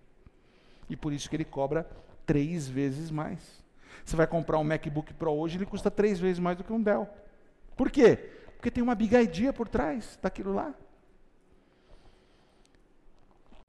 E 0.89 0.95
por 0.95 1.13
isso 1.13 1.29
que 1.29 1.35
ele 1.35 1.45
cobra 1.45 1.87
três 2.25 2.67
vezes 2.67 3.11
mais. 3.11 3.63
Você 4.03 4.15
vai 4.15 4.25
comprar 4.25 4.57
um 4.57 4.63
MacBook 4.63 5.13
Pro 5.13 5.31
hoje, 5.31 5.55
ele 5.55 5.67
custa 5.67 5.91
três 5.91 6.19
vezes 6.19 6.39
mais 6.39 6.57
do 6.57 6.63
que 6.63 6.73
um 6.73 6.81
Dell. 6.81 7.07
Por 7.77 7.91
quê? 7.91 8.31
Porque 8.55 8.71
tem 8.71 8.81
uma 8.81 8.95
big 8.95 9.15
idea 9.15 9.53
por 9.53 9.67
trás 9.67 10.17
daquilo 10.19 10.51
lá. 10.51 10.73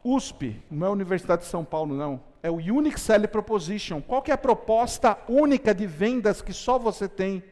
USP, 0.03 0.63
não 0.71 0.87
é 0.87 0.89
a 0.89 0.93
Universidade 0.93 1.43
de 1.43 1.49
São 1.49 1.63
Paulo, 1.63 1.95
não. 1.95 2.23
É 2.43 2.51
o 2.51 2.57
Unique 2.57 2.99
Selling 2.99 3.29
Proposition. 3.29 4.01
Qual 4.01 4.23
que 4.23 4.31
é 4.31 4.35
a 4.35 4.39
proposta 4.39 5.19
única 5.29 5.75
de 5.75 5.87
vendas 5.87 6.41
que 6.41 6.55
só 6.55 6.79
você 6.79 7.07
tem? 7.07 7.45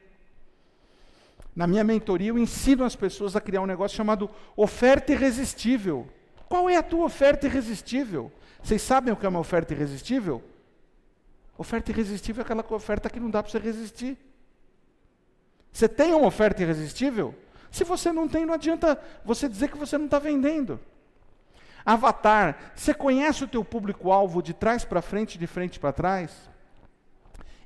Na 1.54 1.66
minha 1.66 1.82
mentoria, 1.82 2.28
eu 2.28 2.38
ensino 2.38 2.84
as 2.84 2.94
pessoas 2.94 3.34
a 3.34 3.40
criar 3.40 3.60
um 3.60 3.66
negócio 3.66 3.96
chamado 3.96 4.30
oferta 4.56 5.12
irresistível. 5.12 6.08
Qual 6.48 6.68
é 6.70 6.76
a 6.76 6.82
tua 6.82 7.04
oferta 7.04 7.46
irresistível? 7.46 8.32
Vocês 8.62 8.80
sabem 8.82 9.12
o 9.12 9.16
que 9.16 9.26
é 9.26 9.28
uma 9.28 9.40
oferta 9.40 9.74
irresistível? 9.74 10.42
Oferta 11.56 11.90
irresistível 11.90 12.42
é 12.42 12.44
aquela 12.44 12.64
oferta 12.70 13.10
que 13.10 13.18
não 13.18 13.30
dá 13.30 13.42
para 13.42 13.50
você 13.50 13.58
resistir. 13.58 14.16
Você 15.72 15.88
tem 15.88 16.14
uma 16.14 16.26
oferta 16.26 16.62
irresistível? 16.62 17.34
Se 17.70 17.84
você 17.84 18.12
não 18.12 18.28
tem, 18.28 18.46
não 18.46 18.54
adianta 18.54 18.98
você 19.24 19.48
dizer 19.48 19.68
que 19.68 19.76
você 19.76 19.98
não 19.98 20.06
está 20.06 20.18
vendendo. 20.18 20.80
Avatar, 21.84 22.72
você 22.74 22.92
conhece 22.92 23.44
o 23.44 23.48
teu 23.48 23.64
público-alvo 23.64 24.42
de 24.42 24.52
trás 24.52 24.84
para 24.84 25.02
frente, 25.02 25.38
de 25.38 25.46
frente 25.46 25.78
para 25.80 25.92
trás? 25.92 26.48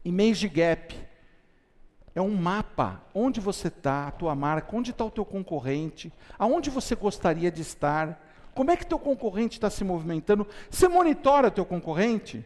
Image 0.05 0.49
Gap, 0.49 0.95
é 2.15 2.21
um 2.21 2.35
mapa, 2.35 3.03
onde 3.15 3.41
você 3.41 3.69
está, 3.69 4.09
a 4.09 4.11
tua 4.11 4.35
marca, 4.35 4.77
onde 4.77 4.91
está 4.91 5.05
o 5.05 5.11
teu 5.11 5.25
concorrente, 5.25 6.13
aonde 6.39 6.69
você 6.69 6.95
gostaria 6.95 7.51
de 7.51 7.63
estar, 7.63 8.21
como 8.55 8.71
é 8.71 8.77
que 8.77 8.87
teu 8.87 8.99
concorrente 8.99 9.57
está 9.57 9.71
se 9.71 9.83
movimentando. 9.83 10.47
Você 10.71 10.89
monitora 10.89 11.51
teu 11.51 11.65
concorrente? 11.65 12.45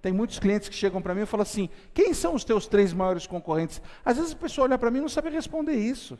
Tem 0.00 0.12
muitos 0.12 0.38
clientes 0.38 0.68
que 0.68 0.74
chegam 0.74 1.02
para 1.02 1.14
mim 1.14 1.22
e 1.22 1.26
falam 1.26 1.42
assim: 1.42 1.68
quem 1.92 2.14
são 2.14 2.34
os 2.34 2.44
teus 2.44 2.66
três 2.66 2.92
maiores 2.92 3.26
concorrentes? 3.26 3.82
Às 4.04 4.16
vezes 4.16 4.32
a 4.32 4.36
pessoa 4.36 4.66
olha 4.66 4.78
para 4.78 4.90
mim 4.90 4.98
e 4.98 5.02
não 5.02 5.08
sabe 5.08 5.28
responder 5.30 5.74
isso. 5.74 6.18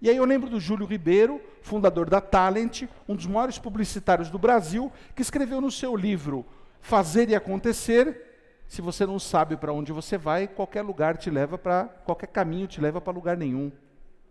E 0.00 0.10
aí 0.10 0.16
eu 0.16 0.24
lembro 0.24 0.48
do 0.48 0.60
Júlio 0.60 0.86
Ribeiro, 0.86 1.40
fundador 1.62 2.08
da 2.08 2.20
Talent, 2.20 2.82
um 3.08 3.16
dos 3.16 3.26
maiores 3.26 3.58
publicitários 3.58 4.30
do 4.30 4.38
Brasil, 4.38 4.92
que 5.14 5.22
escreveu 5.22 5.60
no 5.60 5.70
seu 5.70 5.96
livro 5.96 6.44
Fazer 6.80 7.28
e 7.30 7.34
Acontecer 7.34 8.25
se 8.68 8.82
você 8.82 9.06
não 9.06 9.18
sabe 9.18 9.56
para 9.56 9.72
onde 9.72 9.92
você 9.92 10.18
vai, 10.18 10.48
qualquer 10.48 10.82
lugar 10.82 11.16
te 11.16 11.30
leva 11.30 11.56
para 11.56 11.84
qualquer 12.04 12.26
caminho 12.26 12.66
te 12.66 12.80
leva 12.80 13.00
para 13.00 13.12
lugar 13.12 13.36
nenhum, 13.36 13.70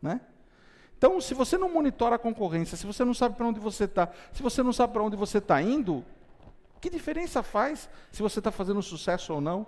né? 0.01 0.21
Então, 0.97 1.19
se 1.19 1.33
você 1.33 1.57
não 1.57 1.69
monitora 1.69 2.15
a 2.15 2.19
concorrência, 2.19 2.77
se 2.77 2.85
você 2.85 3.03
não 3.03 3.13
sabe 3.13 3.35
para 3.35 3.45
onde 3.45 3.59
você 3.59 3.83
está, 3.83 4.09
se 4.31 4.41
você 4.41 4.63
não 4.63 4.71
sabe 4.71 4.93
para 4.93 5.03
onde 5.03 5.15
você 5.15 5.39
está 5.39 5.61
indo, 5.61 6.05
que 6.79 6.89
diferença 6.89 7.43
faz 7.43 7.89
se 8.11 8.21
você 8.21 8.39
está 8.39 8.51
fazendo 8.51 8.81
sucesso 8.81 9.33
ou 9.33 9.41
não? 9.41 9.67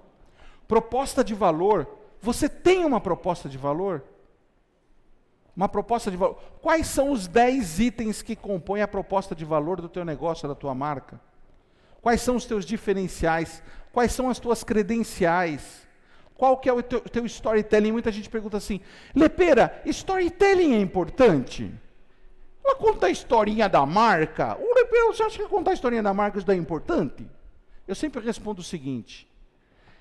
Proposta 0.68 1.24
de 1.24 1.34
valor. 1.34 1.88
Você 2.22 2.48
tem 2.48 2.86
uma 2.86 3.02
proposta 3.02 3.50
de 3.50 3.58
valor? 3.58 4.04
Uma 5.56 5.68
proposta 5.68 6.12
de 6.12 6.18
valor. 6.18 6.38
Quais 6.62 6.88
são 6.88 7.12
os 7.12 7.28
10 7.28 7.80
itens 7.80 8.22
que 8.22 8.36
compõem 8.36 8.82
a 8.82 8.88
proposta 8.88 9.34
de 9.34 9.44
valor 9.44 9.82
do 9.82 9.90
teu 9.90 10.06
negócio, 10.06 10.48
da 10.48 10.56
tua 10.56 10.76
marca? 10.76 11.20
Quais 12.02 12.22
são 12.22 12.36
os 12.36 12.46
teus 12.46 12.66
diferenciais? 12.66 13.62
Quais 13.98 14.12
são 14.12 14.30
as 14.30 14.38
tuas 14.38 14.64
credenciais? 14.64 15.88
Qual 16.36 16.56
que 16.60 16.70
é 16.70 16.72
o 16.72 16.84
teu, 16.84 17.02
teu 17.02 17.26
storytelling? 17.26 17.92
Muita 17.92 18.12
gente 18.12 18.30
pergunta 18.30 18.56
assim, 18.56 18.80
Lepera, 19.16 19.82
storytelling 19.88 20.76
é 20.76 20.80
importante? 20.80 21.74
Ela 22.64 22.76
conta 22.76 23.08
a 23.08 23.10
historinha 23.10 23.68
da 23.68 23.84
marca. 23.88 24.56
O 24.56 24.76
Lepera, 24.76 25.08
você 25.08 25.24
acha 25.24 25.40
que 25.40 25.50
contar 25.50 25.72
a 25.72 25.74
historinha 25.74 26.04
da 26.04 26.14
marca 26.14 26.38
isso 26.38 26.52
é 26.52 26.54
importante? 26.54 27.28
Eu 27.88 27.96
sempre 27.96 28.24
respondo 28.24 28.62
o 28.62 28.64
seguinte, 28.64 29.28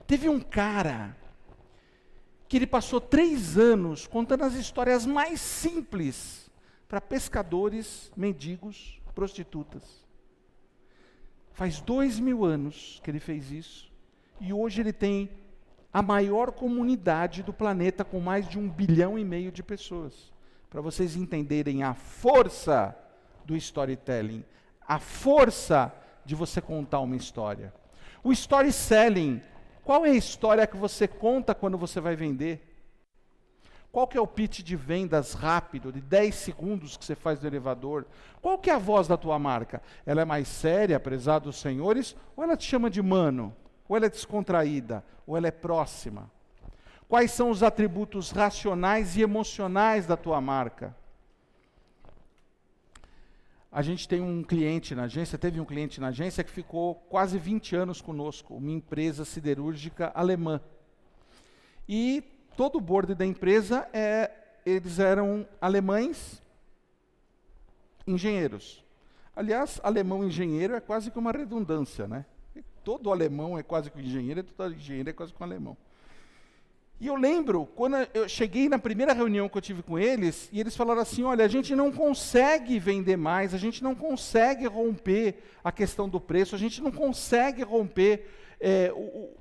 teve 0.07 0.29
um 0.29 0.41
cara 0.41 1.17
que 2.47 2.59
ele 2.59 2.67
passou 2.67 3.01
três 3.01 3.57
anos 3.57 4.07
contando 4.07 4.45
as 4.45 4.53
histórias 4.53 5.07
mais 5.07 5.41
simples 5.41 6.51
para 6.87 7.01
pescadores, 7.01 8.13
mendigos, 8.15 9.01
prostitutas. 9.15 10.06
Faz 11.57 11.81
dois 11.81 12.21
mil 12.21 12.45
anos 12.45 13.01
que 13.03 13.11
ele 13.11 13.19
fez 13.19 13.51
isso. 13.51 13.91
E 14.39 14.53
hoje 14.53 14.83
ele 14.83 14.93
tem 14.93 15.31
a 15.91 16.03
maior 16.03 16.53
comunidade 16.53 17.43
do 17.43 17.51
planeta, 17.51 18.05
com 18.05 18.21
mais 18.21 18.47
de 18.47 18.59
um 18.59 18.69
bilhão 18.69 19.19
e 19.19 19.25
meio 19.25 19.51
de 19.51 19.63
pessoas. 19.63 20.31
para 20.69 20.83
vocês 20.83 21.17
entenderem 21.17 21.83
a 21.83 21.95
força 21.95 22.95
do 23.47 23.57
storytelling, 23.57 24.45
a 24.87 24.99
força 24.99 25.91
de 26.27 26.35
você 26.35 26.61
contar 26.61 27.01
uma 27.01 27.17
história. 27.17 27.73
O 28.23 28.33
storytelling, 28.33 29.41
qual 29.83 30.05
é 30.05 30.11
a 30.11 30.15
história 30.15 30.67
que 30.67 30.77
você 30.77 31.09
conta 31.09 31.55
quando 31.55 31.79
você 31.79 31.99
vai 32.03 32.15
vender? 32.15 32.66
Qual 33.97 34.07
que 34.07 34.19
é 34.19 34.21
o 34.21 34.27
pitch 34.27 34.61
de 34.61 34.77
vendas 34.77 35.33
rápido, 35.33 35.91
de 35.91 36.03
10 36.03 36.35
segundos 36.35 36.99
que 36.99 37.05
você 37.07 37.15
faz 37.15 37.41
no 37.41 37.49
elevador? 37.49 38.05
Qual 38.43 38.59
que 38.59 38.69
é 38.69 38.75
a 38.75 38.79
voz 38.79 39.09
da 39.09 39.17
tua 39.17 39.39
marca? 39.39 39.81
Ela 40.05 40.21
é 40.21 40.25
mais 40.27 40.49
séria, 40.49 41.01
prezados 41.01 41.57
senhores, 41.57 42.15
ou 42.37 42.45
ela 42.45 42.59
te 42.59 42.69
chama 42.69 42.91
de 42.91 43.01
mano? 43.01 43.57
Ou 43.89 43.97
ela 43.97 44.05
é 44.05 44.11
descontraída? 44.11 45.03
Ou 45.27 45.35
ela 45.35 45.49
é 45.49 45.51
próxima? 45.51 46.31
Quais 47.09 47.31
são 47.31 47.49
os 47.49 47.63
atributos 47.63 48.33
racionais 48.33 49.17
e 49.17 49.23
emocionais 49.23 50.05
da 50.05 50.15
tua 50.15 50.43
marca? 50.43 50.95
A 53.73 53.81
gente 53.81 54.07
tem 54.07 54.21
um 54.21 54.43
cliente 54.43 54.95
na 54.95 55.05
agência, 55.05 55.39
teve 55.39 55.59
um 55.59 55.65
cliente 55.65 56.03
na 56.03 56.09
agência 56.09 56.45
que 56.45 56.51
ficou 56.51 56.97
quase 57.09 57.39
20 57.39 57.75
anos 57.75 58.03
conosco, 58.03 58.57
uma 58.57 58.73
empresa 58.73 59.25
siderúrgica 59.25 60.13
alemã. 60.15 60.61
E 61.89 62.36
todo 62.57 62.79
o 62.79 62.81
board 62.81 63.15
da 63.15 63.25
empresa, 63.25 63.87
é, 63.93 64.31
eles 64.65 64.99
eram 64.99 65.47
alemães 65.61 66.43
engenheiros. 68.07 68.85
Aliás, 69.35 69.79
alemão 69.83 70.25
engenheiro 70.25 70.75
é 70.75 70.81
quase 70.81 71.11
que 71.11 71.19
uma 71.19 71.31
redundância, 71.31 72.09
né? 72.09 72.25
Todo 72.83 73.13
alemão 73.13 73.59
é 73.59 73.63
quase 73.63 73.91
que 73.91 73.99
um 73.99 74.01
engenheiro, 74.01 74.43
todo 74.43 74.75
engenheiro 74.75 75.11
é 75.11 75.13
quase 75.13 75.33
que 75.33 75.41
um 75.41 75.45
alemão. 75.45 75.77
E 76.99 77.09
eu 77.09 77.15
lembro, 77.15 77.67
quando 77.77 77.97
eu 78.15 78.27
cheguei 78.27 78.71
na 78.71 78.79
primeira 78.79 79.13
reunião 79.13 79.51
que 79.51 79.59
eu 79.59 79.63
tive 79.63 79.83
com 79.83 79.99
eles, 79.99 80.49
e 80.51 80.59
eles 80.59 80.75
falaram 80.75 81.03
assim: 81.03 81.25
olha, 81.25 81.45
a 81.45 81.49
gente 81.49 81.77
não 81.77 81.93
consegue 81.93 82.79
vender 82.79 83.19
mais, 83.19 83.53
a 83.53 83.59
gente 83.59 83.85
não 83.85 83.95
consegue 83.95 84.67
romper 84.67 85.43
a 85.63 85.71
questão 85.71 86.09
do 86.09 86.19
preço, 86.19 86.55
a 86.55 86.59
gente 86.59 86.83
não 86.83 86.91
consegue 86.91 87.63
romper 87.63 88.27
é, 88.61 88.93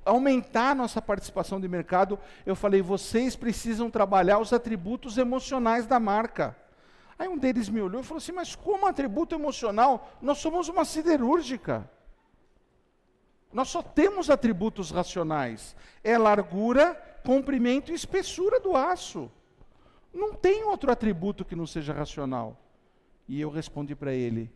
aumentar 0.04 0.74
nossa 0.74 1.00
participação 1.00 1.60
de 1.60 1.68
mercado, 1.68 2.18
eu 2.44 2.54
falei, 2.54 2.82
vocês 2.82 3.34
precisam 3.34 3.90
trabalhar 3.90 4.38
os 4.38 4.52
atributos 4.52 5.18
emocionais 5.18 5.86
da 5.86 5.98
marca. 5.98 6.56
Aí 7.18 7.28
um 7.28 7.38
deles 7.38 7.68
me 7.68 7.80
olhou 7.80 8.02
e 8.02 8.04
falou 8.04 8.18
assim, 8.18 8.32
mas 8.32 8.54
como 8.54 8.86
atributo 8.86 9.34
emocional? 9.34 10.10
Nós 10.20 10.38
somos 10.38 10.68
uma 10.68 10.84
siderúrgica. 10.84 11.90
Nós 13.52 13.68
só 13.68 13.82
temos 13.82 14.28
atributos 14.28 14.90
racionais. 14.90 15.74
É 16.04 16.18
largura, 16.18 16.94
comprimento 17.24 17.90
e 17.90 17.94
espessura 17.94 18.60
do 18.60 18.76
aço. 18.76 19.30
Não 20.12 20.34
tem 20.34 20.64
outro 20.64 20.90
atributo 20.90 21.44
que 21.44 21.56
não 21.56 21.66
seja 21.66 21.94
racional. 21.94 22.60
E 23.26 23.40
eu 23.40 23.48
respondi 23.48 23.94
para 23.94 24.12
ele: 24.12 24.50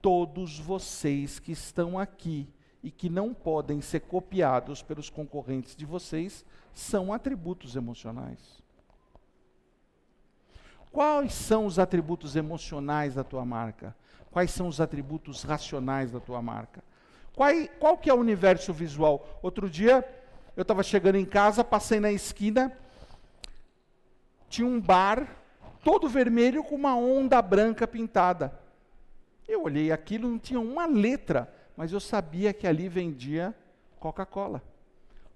todos 0.00 0.58
vocês 0.58 1.38
que 1.38 1.52
estão 1.52 1.98
aqui 1.98 2.48
e 2.82 2.90
que 2.90 3.08
não 3.08 3.32
podem 3.32 3.80
ser 3.80 4.00
copiados 4.00 4.82
pelos 4.82 5.08
concorrentes 5.08 5.76
de 5.76 5.86
vocês 5.86 6.44
são 6.74 7.12
atributos 7.12 7.76
emocionais. 7.76 8.62
Quais 10.90 11.32
são 11.32 11.64
os 11.64 11.78
atributos 11.78 12.36
emocionais 12.36 13.14
da 13.14 13.24
tua 13.24 13.44
marca? 13.44 13.96
Quais 14.30 14.50
são 14.50 14.66
os 14.66 14.80
atributos 14.80 15.42
racionais 15.42 16.10
da 16.10 16.20
tua 16.20 16.42
marca? 16.42 16.82
Qual, 17.34 17.50
qual 17.78 17.98
que 17.98 18.10
é 18.10 18.14
o 18.14 18.18
universo 18.18 18.72
visual? 18.72 19.38
Outro 19.42 19.70
dia, 19.70 20.06
eu 20.56 20.62
estava 20.62 20.82
chegando 20.82 21.16
em 21.16 21.24
casa, 21.24 21.64
passei 21.64 21.98
na 21.98 22.12
esquina, 22.12 22.76
tinha 24.48 24.66
um 24.66 24.80
bar 24.80 25.26
todo 25.82 26.08
vermelho 26.08 26.62
com 26.62 26.74
uma 26.74 26.94
onda 26.94 27.40
branca 27.40 27.86
pintada. 27.86 28.58
Eu 29.48 29.62
olhei 29.62 29.90
aquilo, 29.90 30.28
não 30.28 30.38
tinha 30.38 30.60
uma 30.60 30.84
letra 30.86 31.52
mas 31.76 31.92
eu 31.92 32.00
sabia 32.00 32.52
que 32.52 32.66
ali 32.66 32.88
vendia 32.88 33.54
Coca-Cola. 33.98 34.62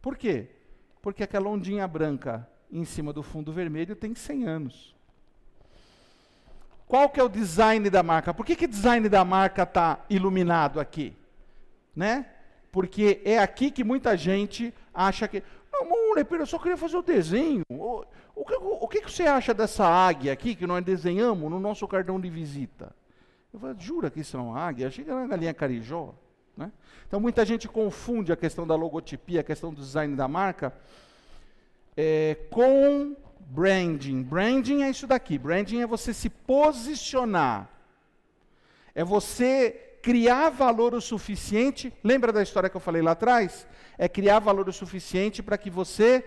Por 0.02 0.16
quê? 0.16 0.48
Porque 1.00 1.22
aquela 1.22 1.48
ondinha 1.48 1.86
branca 1.86 2.48
em 2.70 2.84
cima 2.84 3.12
do 3.12 3.22
fundo 3.22 3.52
vermelho 3.52 3.94
tem 3.94 4.14
100 4.14 4.44
anos. 4.44 4.96
Qual 6.86 7.08
que 7.08 7.18
é 7.18 7.22
o 7.22 7.28
design 7.28 7.88
da 7.90 8.02
marca? 8.02 8.32
Por 8.32 8.46
que, 8.46 8.54
que 8.54 8.64
o 8.64 8.68
design 8.68 9.08
da 9.08 9.24
marca 9.24 9.64
está 9.64 10.04
iluminado 10.08 10.78
aqui? 10.78 11.16
Né? 11.94 12.26
Porque 12.70 13.20
é 13.24 13.38
aqui 13.38 13.70
que 13.70 13.82
muita 13.82 14.16
gente 14.16 14.72
acha 14.94 15.26
que. 15.26 15.42
Não, 15.72 15.88
Molepeiro, 15.88 16.42
eu 16.42 16.46
só 16.46 16.58
queria 16.58 16.76
fazer 16.76 16.96
o 16.96 17.02
desenho. 17.02 17.62
O, 17.68 18.04
o, 18.34 18.44
que, 18.44 18.54
o, 18.54 18.84
o 18.84 18.88
que, 18.88 19.00
você 19.00 19.24
acha 19.24 19.52
dessa 19.52 19.86
águia 19.86 20.32
aqui 20.32 20.54
que 20.54 20.66
nós 20.66 20.84
desenhamos 20.84 21.50
no 21.50 21.58
nosso 21.58 21.88
cartão 21.88 22.20
de 22.20 22.30
visita? 22.30 22.94
Eu 23.52 23.58
falei, 23.58 23.76
jura 23.78 24.10
que 24.10 24.20
isso 24.20 24.36
é 24.36 24.40
uma 24.40 24.58
águia? 24.58 24.86
Achei 24.86 25.04
que 25.04 25.10
era 25.10 25.26
galinha 25.26 25.54
carijó. 25.54 26.14
Né? 26.56 26.72
Então 27.06 27.20
muita 27.20 27.44
gente 27.44 27.68
confunde 27.68 28.32
a 28.32 28.36
questão 28.36 28.66
da 28.66 28.74
logotipia, 28.74 29.40
a 29.40 29.44
questão 29.44 29.72
do 29.72 29.80
design 29.80 30.16
da 30.16 30.26
marca, 30.26 30.72
é, 31.96 32.36
com 32.50 33.16
branding. 33.40 34.22
Branding 34.22 34.82
é 34.82 34.90
isso 34.90 35.06
daqui. 35.06 35.38
Branding 35.38 35.80
é 35.80 35.86
você 35.86 36.12
se 36.12 36.28
posicionar. 36.28 37.68
É 38.94 39.04
você 39.04 39.98
criar 40.02 40.50
valor 40.50 40.94
o 40.94 41.00
suficiente. 41.00 41.92
Lembra 42.02 42.32
da 42.32 42.42
história 42.42 42.68
que 42.68 42.76
eu 42.76 42.80
falei 42.80 43.02
lá 43.02 43.12
atrás? 43.12 43.66
É 43.98 44.08
criar 44.08 44.38
valor 44.38 44.68
o 44.68 44.72
suficiente 44.72 45.42
para 45.42 45.58
que 45.58 45.70
você 45.70 46.24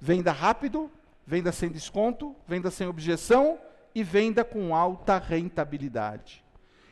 venda 0.00 0.32
rápido, 0.32 0.90
venda 1.26 1.50
sem 1.52 1.68
desconto, 1.68 2.34
venda 2.46 2.70
sem 2.70 2.86
objeção 2.86 3.58
e 3.94 4.02
venda 4.02 4.44
com 4.44 4.74
alta 4.74 5.18
rentabilidade. 5.18 6.44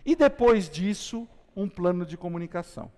E 0.05 0.17
depois 0.17 0.69
disso, 0.69 1.29
um 1.57 1.69
plano 1.69 2.05
de 2.05 2.17
comunicação. 2.17 2.91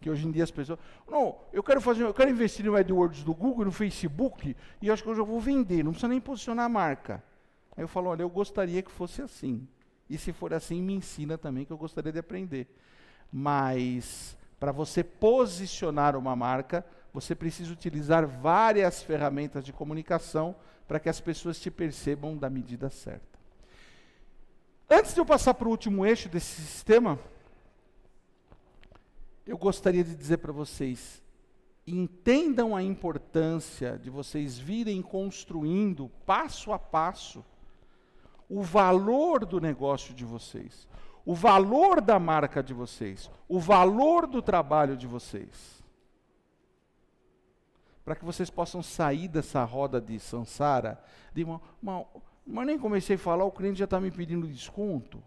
Que 0.00 0.10
hoje 0.10 0.26
em 0.26 0.30
dia 0.30 0.44
as 0.44 0.50
pessoas. 0.50 0.78
Não, 1.08 1.38
eu 1.52 1.62
quero 1.62 1.80
fazer, 1.80 2.02
eu 2.02 2.14
quero 2.14 2.30
investir 2.30 2.64
no 2.64 2.76
AdWords 2.76 3.22
do 3.24 3.34
Google, 3.34 3.64
no 3.64 3.72
Facebook, 3.72 4.56
e 4.82 4.90
acho 4.90 5.02
que 5.02 5.08
eu 5.08 5.14
já 5.14 5.22
vou 5.22 5.40
vender, 5.40 5.82
não 5.82 5.92
precisa 5.92 6.08
nem 6.08 6.20
posicionar 6.20 6.66
a 6.66 6.68
marca. 6.68 7.22
Aí 7.76 7.82
eu 7.82 7.88
falo, 7.88 8.10
olha, 8.10 8.22
eu 8.22 8.28
gostaria 8.28 8.82
que 8.82 8.90
fosse 8.90 9.22
assim. 9.22 9.66
E 10.08 10.18
se 10.18 10.32
for 10.32 10.52
assim, 10.52 10.82
me 10.82 10.94
ensina 10.94 11.38
também, 11.38 11.64
que 11.64 11.72
eu 11.72 11.78
gostaria 11.78 12.12
de 12.12 12.18
aprender. 12.18 12.68
Mas, 13.32 14.36
para 14.60 14.70
você 14.70 15.02
posicionar 15.02 16.16
uma 16.16 16.36
marca, 16.36 16.84
você 17.12 17.34
precisa 17.34 17.72
utilizar 17.72 18.26
várias 18.26 19.02
ferramentas 19.02 19.64
de 19.64 19.72
comunicação 19.72 20.54
para 20.86 21.00
que 21.00 21.08
as 21.08 21.20
pessoas 21.20 21.58
te 21.58 21.70
percebam 21.70 22.36
da 22.36 22.50
medida 22.50 22.90
certa. 22.90 23.33
Antes 24.88 25.14
de 25.14 25.20
eu 25.20 25.26
passar 25.26 25.54
para 25.54 25.66
o 25.66 25.70
último 25.70 26.04
eixo 26.04 26.28
desse 26.28 26.60
sistema, 26.62 27.18
eu 29.46 29.56
gostaria 29.56 30.04
de 30.04 30.14
dizer 30.14 30.38
para 30.38 30.52
vocês: 30.52 31.22
entendam 31.86 32.74
a 32.74 32.82
importância 32.82 33.98
de 33.98 34.10
vocês 34.10 34.58
virem 34.58 35.00
construindo 35.02 36.10
passo 36.26 36.72
a 36.72 36.78
passo 36.78 37.44
o 38.48 38.62
valor 38.62 39.44
do 39.46 39.60
negócio 39.60 40.14
de 40.14 40.24
vocês, 40.24 40.86
o 41.24 41.34
valor 41.34 42.00
da 42.00 42.18
marca 42.18 42.62
de 42.62 42.74
vocês, 42.74 43.30
o 43.48 43.58
valor 43.58 44.26
do 44.26 44.42
trabalho 44.42 44.96
de 44.96 45.06
vocês. 45.06 45.82
Para 48.04 48.14
que 48.14 48.24
vocês 48.24 48.50
possam 48.50 48.82
sair 48.82 49.28
dessa 49.28 49.64
roda 49.64 49.98
de 49.98 50.20
sansara, 50.20 51.02
de 51.32 51.42
uma, 51.42 51.60
uma 51.82 52.06
mas 52.46 52.66
nem 52.66 52.78
comecei 52.78 53.16
a 53.16 53.18
falar, 53.18 53.44
o 53.44 53.52
cliente 53.52 53.78
já 53.78 53.84
está 53.84 54.00
me 54.00 54.10
pedindo 54.10 54.46
desconto. 54.46 55.22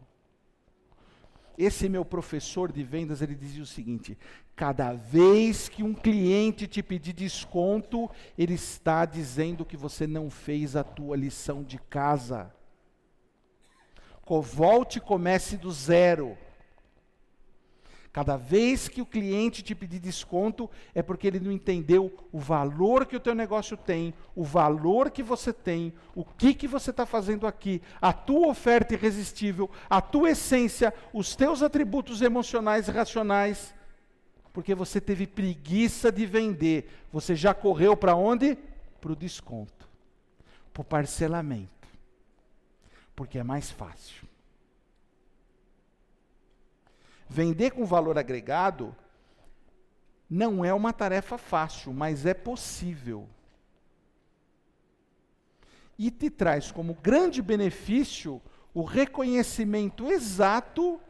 Esse 1.57 1.89
meu 1.89 2.05
professor 2.05 2.72
de 2.72 2.84
vendas, 2.84 3.22
ele 3.22 3.34
dizia 3.34 3.63
o 3.63 3.65
seguinte: 3.65 4.15
cada 4.55 4.93
vez 4.93 5.68
que 5.68 5.82
um 5.82 5.93
cliente 5.93 6.68
te 6.68 6.84
pedir 6.84 7.13
desconto, 7.13 8.09
ele 8.38 8.53
está 8.53 9.05
dizendo 9.05 9.65
que 9.65 9.76
você 9.76 10.05
não 10.05 10.30
fez 10.30 10.76
a 10.76 10.84
tua 10.84 11.18
lição 11.18 11.63
de 11.63 11.80
casa. 11.80 12.53
Volte 14.43 14.97
e 14.97 15.01
comece 15.01 15.57
do 15.57 15.72
zero. 15.72 16.38
Cada 18.18 18.36
vez 18.36 18.88
que 18.88 18.99
o 18.99 19.05
cliente 19.05 19.61
te 19.61 19.76
pedir 19.76 19.99
desconto, 19.99 20.68
é 20.95 21.03
porque 21.03 21.28
ele 21.28 21.39
não 21.39 21.51
entendeu 21.51 22.11
o 22.32 22.39
valor 22.39 23.05
que 23.05 23.15
o 23.15 23.20
teu 23.20 23.36
negócio 23.36 23.78
tem, 23.78 24.11
o 24.36 24.43
valor 24.43 25.11
que 25.11 25.22
você 25.22 25.53
tem, 25.53 25.93
o 26.15 26.26
que, 26.26 26.55
que 26.55 26.68
você 26.68 26.89
está 26.89 27.05
fazendo 27.05 27.45
aqui, 27.45 27.80
a 28.01 28.11
tua 28.11 28.47
oferta 28.47 28.95
irresistível, 28.95 29.70
a 29.88 30.01
tua 30.01 30.32
essência, 30.32 30.91
os 31.13 31.36
teus 31.36 31.61
atributos 31.61 32.24
emocionais 32.24 32.88
e 32.88 32.91
racionais, 32.91 33.72
porque 34.51 34.74
você 34.74 34.99
teve 34.99 35.28
preguiça 35.28 36.11
de 36.11 36.26
vender. 36.26 36.89
Você 37.13 37.36
já 37.36 37.53
correu 37.53 37.95
para 37.95 38.15
onde? 38.15 38.57
Para 38.99 39.11
o 39.11 39.15
desconto, 39.15 39.88
para 40.74 40.82
o 40.82 40.84
parcelamento, 40.84 41.88
porque 43.15 43.38
é 43.38 43.43
mais 43.43 43.70
fácil. 43.70 44.26
Vender 47.30 47.71
com 47.71 47.86
valor 47.86 48.17
agregado 48.17 48.95
não 50.30 50.63
é 50.63 50.73
uma 50.73 50.93
tarefa 50.93 51.38
fácil, 51.38 51.93
mas 51.93 52.25
é 52.25 52.34
possível. 52.34 53.28
e 55.97 56.11
te 56.11 56.30
traz 56.30 56.71
como 56.71 56.93
grande 56.93 57.41
benefício 57.41 58.41
o 58.73 58.84
reconhecimento 58.84 60.11
exato 60.11 61.01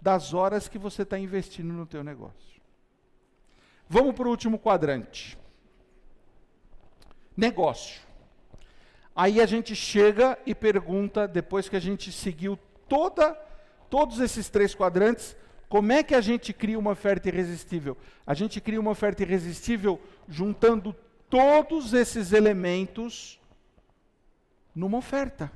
das 0.00 0.34
horas 0.34 0.68
que 0.68 0.78
você 0.78 1.02
está 1.02 1.18
investindo 1.18 1.72
no 1.72 1.86
teu 1.86 2.04
negócio. 2.04 2.60
Vamos 3.88 4.14
para 4.14 4.26
o 4.26 4.30
último 4.30 4.58
quadrante. 4.58 5.38
Negócio. 7.36 8.02
Aí 9.14 9.40
a 9.40 9.46
gente 9.46 9.74
chega 9.74 10.38
e 10.44 10.54
pergunta, 10.54 11.26
depois 11.26 11.68
que 11.68 11.76
a 11.76 11.80
gente 11.80 12.12
seguiu 12.12 12.58
toda, 12.86 13.32
todos 13.88 14.20
esses 14.20 14.50
três 14.50 14.74
quadrantes, 14.74 15.34
como 15.68 15.92
é 15.92 16.02
que 16.02 16.14
a 16.14 16.20
gente 16.20 16.52
cria 16.52 16.78
uma 16.78 16.92
oferta 16.92 17.28
irresistível? 17.28 17.96
A 18.26 18.34
gente 18.34 18.60
cria 18.60 18.80
uma 18.80 18.92
oferta 18.92 19.22
irresistível 19.22 20.00
juntando 20.28 20.94
todos 21.28 21.92
esses 21.92 22.32
elementos 22.32 23.40
numa 24.74 24.98
oferta, 24.98 25.50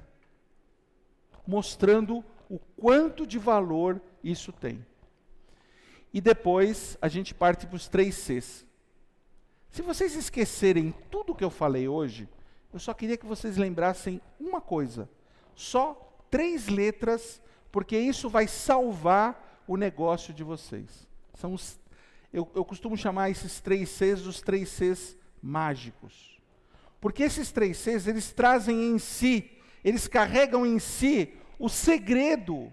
mostrando 1.46 2.24
o 2.48 2.58
quanto 2.58 3.26
de 3.26 3.38
valor 3.38 4.00
isso 4.24 4.52
tem. 4.52 4.84
E 6.12 6.20
depois 6.20 6.98
a 7.00 7.06
gente 7.06 7.32
parte 7.32 7.66
para 7.66 7.76
os 7.76 7.86
três 7.86 8.16
Cs. 8.16 8.66
Se 9.70 9.82
vocês 9.82 10.16
esquecerem 10.16 10.92
tudo 11.08 11.34
que 11.34 11.44
eu 11.44 11.50
falei 11.50 11.86
hoje, 11.86 12.28
eu 12.72 12.80
só 12.80 12.92
queria 12.92 13.16
que 13.16 13.26
vocês 13.26 13.56
lembrassem 13.56 14.20
uma 14.40 14.60
coisa: 14.60 15.08
só 15.54 15.94
três 16.28 16.66
letras, 16.66 17.40
porque 17.70 17.96
isso 17.96 18.28
vai 18.28 18.48
salvar 18.48 19.49
o 19.66 19.76
negócio 19.76 20.32
de 20.32 20.42
vocês. 20.42 21.06
São 21.34 21.54
os, 21.54 21.78
eu, 22.32 22.50
eu 22.54 22.64
costumo 22.64 22.96
chamar 22.96 23.30
esses 23.30 23.60
três 23.60 23.88
Cs 23.88 24.22
dos 24.22 24.40
três 24.40 24.68
Cs 24.68 25.16
mágicos. 25.42 26.38
Porque 27.00 27.22
esses 27.22 27.50
três 27.50 27.78
Cs, 27.78 28.06
eles 28.06 28.32
trazem 28.32 28.90
em 28.90 28.98
si, 28.98 29.50
eles 29.82 30.06
carregam 30.06 30.66
em 30.66 30.78
si 30.78 31.34
o 31.58 31.68
segredo 31.68 32.70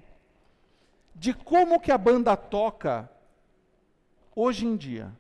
de 1.16 1.34
como 1.34 1.80
que 1.80 1.92
a 1.92 1.98
banda 1.98 2.36
toca 2.36 3.10
hoje 4.36 4.66
em 4.66 4.76
dia. 4.76 5.12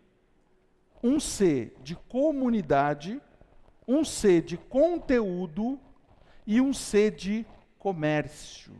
Um 1.02 1.20
C 1.20 1.74
de 1.82 1.96
comunidade, 1.96 3.22
um 3.88 4.04
C 4.04 4.42
de 4.42 4.58
conteúdo 4.58 5.80
e 6.46 6.60
um 6.60 6.74
C 6.74 7.10
de 7.10 7.46
comércio. 7.80 8.74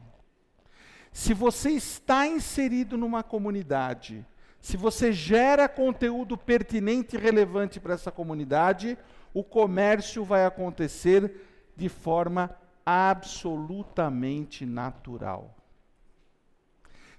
Se 1.20 1.34
você 1.34 1.72
está 1.72 2.28
inserido 2.28 2.96
numa 2.96 3.24
comunidade, 3.24 4.24
se 4.62 4.78
você 4.78 5.12
gera 5.12 5.68
conteúdo 5.68 6.38
pertinente 6.38 7.16
e 7.16 7.20
relevante 7.20 7.80
para 7.80 7.96
essa 7.96 8.12
comunidade, 8.12 8.96
o 9.34 9.44
comércio 9.44 10.24
vai 10.24 10.46
acontecer 10.46 11.72
de 11.76 11.90
forma 11.90 12.56
absolutamente 12.86 14.64
natural. 14.64 15.56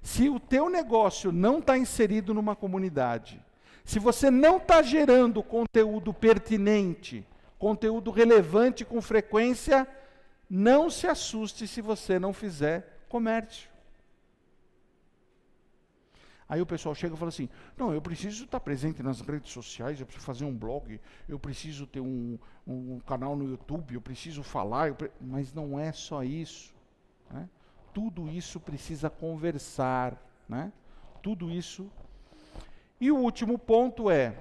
Se 0.00 0.28
o 0.28 0.38
teu 0.38 0.70
negócio 0.70 1.32
não 1.32 1.58
está 1.58 1.76
inserido 1.76 2.32
numa 2.32 2.54
comunidade, 2.54 3.44
se 3.84 3.98
você 3.98 4.30
não 4.30 4.58
está 4.58 4.80
gerando 4.80 5.42
conteúdo 5.42 6.14
pertinente, 6.14 7.26
conteúdo 7.58 8.12
relevante 8.12 8.84
com 8.84 9.02
frequência, 9.02 9.88
não 10.48 10.88
se 10.88 11.08
assuste 11.08 11.66
se 11.66 11.80
você 11.80 12.16
não 12.16 12.32
fizer 12.32 13.00
comércio. 13.08 13.76
Aí 16.48 16.62
o 16.62 16.66
pessoal 16.66 16.94
chega 16.94 17.14
e 17.14 17.18
fala 17.18 17.28
assim: 17.28 17.48
não, 17.76 17.92
eu 17.92 18.00
preciso 18.00 18.44
estar 18.44 18.58
presente 18.58 19.02
nas 19.02 19.20
redes 19.20 19.52
sociais, 19.52 20.00
eu 20.00 20.06
preciso 20.06 20.24
fazer 20.24 20.44
um 20.46 20.56
blog, 20.56 20.98
eu 21.28 21.38
preciso 21.38 21.86
ter 21.86 22.00
um, 22.00 22.38
um 22.66 22.98
canal 23.00 23.36
no 23.36 23.44
YouTube, 23.44 23.94
eu 23.94 24.00
preciso 24.00 24.42
falar, 24.42 24.88
eu 24.88 24.94
pre... 24.94 25.10
mas 25.20 25.52
não 25.52 25.78
é 25.78 25.92
só 25.92 26.24
isso. 26.24 26.74
Né? 27.30 27.48
Tudo 27.92 28.28
isso 28.28 28.58
precisa 28.58 29.10
conversar. 29.10 30.16
Né? 30.48 30.72
Tudo 31.22 31.50
isso. 31.50 31.90
E 32.98 33.10
o 33.10 33.18
último 33.18 33.58
ponto 33.58 34.10
é: 34.10 34.34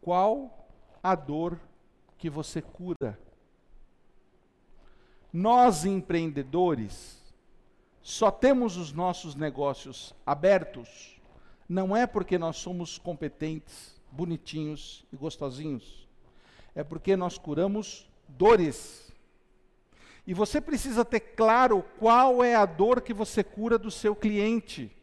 qual 0.00 0.68
a 1.02 1.16
dor 1.16 1.58
que 2.16 2.30
você 2.30 2.62
cura? 2.62 3.18
Nós 5.32 5.84
empreendedores, 5.84 7.25
só 8.08 8.30
temos 8.30 8.76
os 8.76 8.92
nossos 8.92 9.34
negócios 9.34 10.14
abertos, 10.24 11.20
não 11.68 11.96
é 11.96 12.06
porque 12.06 12.38
nós 12.38 12.56
somos 12.56 12.98
competentes, 12.98 14.00
bonitinhos 14.12 15.04
e 15.12 15.16
gostosinhos, 15.16 16.08
é 16.72 16.84
porque 16.84 17.16
nós 17.16 17.36
curamos 17.36 18.08
dores. 18.28 19.12
E 20.24 20.32
você 20.32 20.60
precisa 20.60 21.04
ter 21.04 21.18
claro 21.18 21.84
qual 21.98 22.44
é 22.44 22.54
a 22.54 22.64
dor 22.64 23.00
que 23.00 23.12
você 23.12 23.42
cura 23.42 23.76
do 23.76 23.90
seu 23.90 24.14
cliente. 24.14 24.96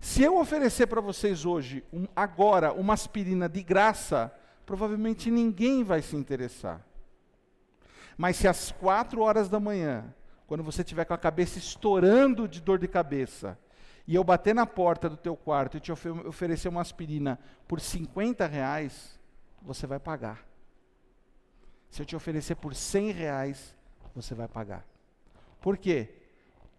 Se 0.00 0.24
eu 0.24 0.36
oferecer 0.36 0.88
para 0.88 1.00
vocês 1.00 1.46
hoje, 1.46 1.84
um, 1.92 2.08
agora, 2.16 2.72
uma 2.72 2.94
aspirina 2.94 3.48
de 3.48 3.62
graça, 3.62 4.34
provavelmente 4.66 5.30
ninguém 5.30 5.84
vai 5.84 6.02
se 6.02 6.16
interessar. 6.16 6.84
Mas 8.18 8.34
se 8.34 8.48
às 8.48 8.72
quatro 8.72 9.20
horas 9.20 9.48
da 9.48 9.60
manhã 9.60 10.12
quando 10.50 10.64
você 10.64 10.82
tiver 10.82 11.04
com 11.04 11.14
a 11.14 11.16
cabeça 11.16 11.60
estourando 11.60 12.48
de 12.48 12.60
dor 12.60 12.76
de 12.76 12.88
cabeça, 12.88 13.56
e 14.04 14.16
eu 14.16 14.24
bater 14.24 14.52
na 14.52 14.66
porta 14.66 15.08
do 15.08 15.16
teu 15.16 15.36
quarto 15.36 15.76
e 15.76 15.80
te 15.80 15.92
oferecer 15.92 16.68
uma 16.68 16.80
aspirina 16.80 17.38
por 17.68 17.80
50 17.80 18.48
reais, 18.48 19.16
você 19.62 19.86
vai 19.86 20.00
pagar. 20.00 20.44
Se 21.88 22.02
eu 22.02 22.04
te 22.04 22.16
oferecer 22.16 22.56
por 22.56 22.74
100 22.74 23.12
reais, 23.12 23.76
você 24.12 24.34
vai 24.34 24.48
pagar. 24.48 24.84
Por 25.60 25.78
quê? 25.78 26.08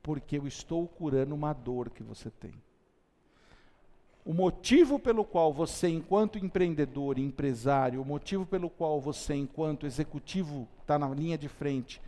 Porque 0.03 0.37
eu 0.37 0.45
estou 0.45 0.85
curando 0.85 1.33
uma 1.33 1.53
dor 1.53 1.91
que 1.91 2.03
você 2.03 2.29
tem. 2.29 2.53
O 4.25 4.33
motivo 4.33 4.99
pelo 4.99 5.23
qual 5.23 5.53
você, 5.53 5.87
enquanto 5.87 6.37
empreendedor, 6.37 7.17
empresário, 7.17 8.01
o 8.01 8.05
motivo 8.05 8.45
pelo 8.45 8.69
qual 8.69 8.99
você, 8.99 9.33
enquanto 9.33 9.85
executivo, 9.85 10.67
está 10.81 10.99
na 10.99 11.07
linha 11.07 11.37
de 11.37 11.47
frente, 11.47 12.01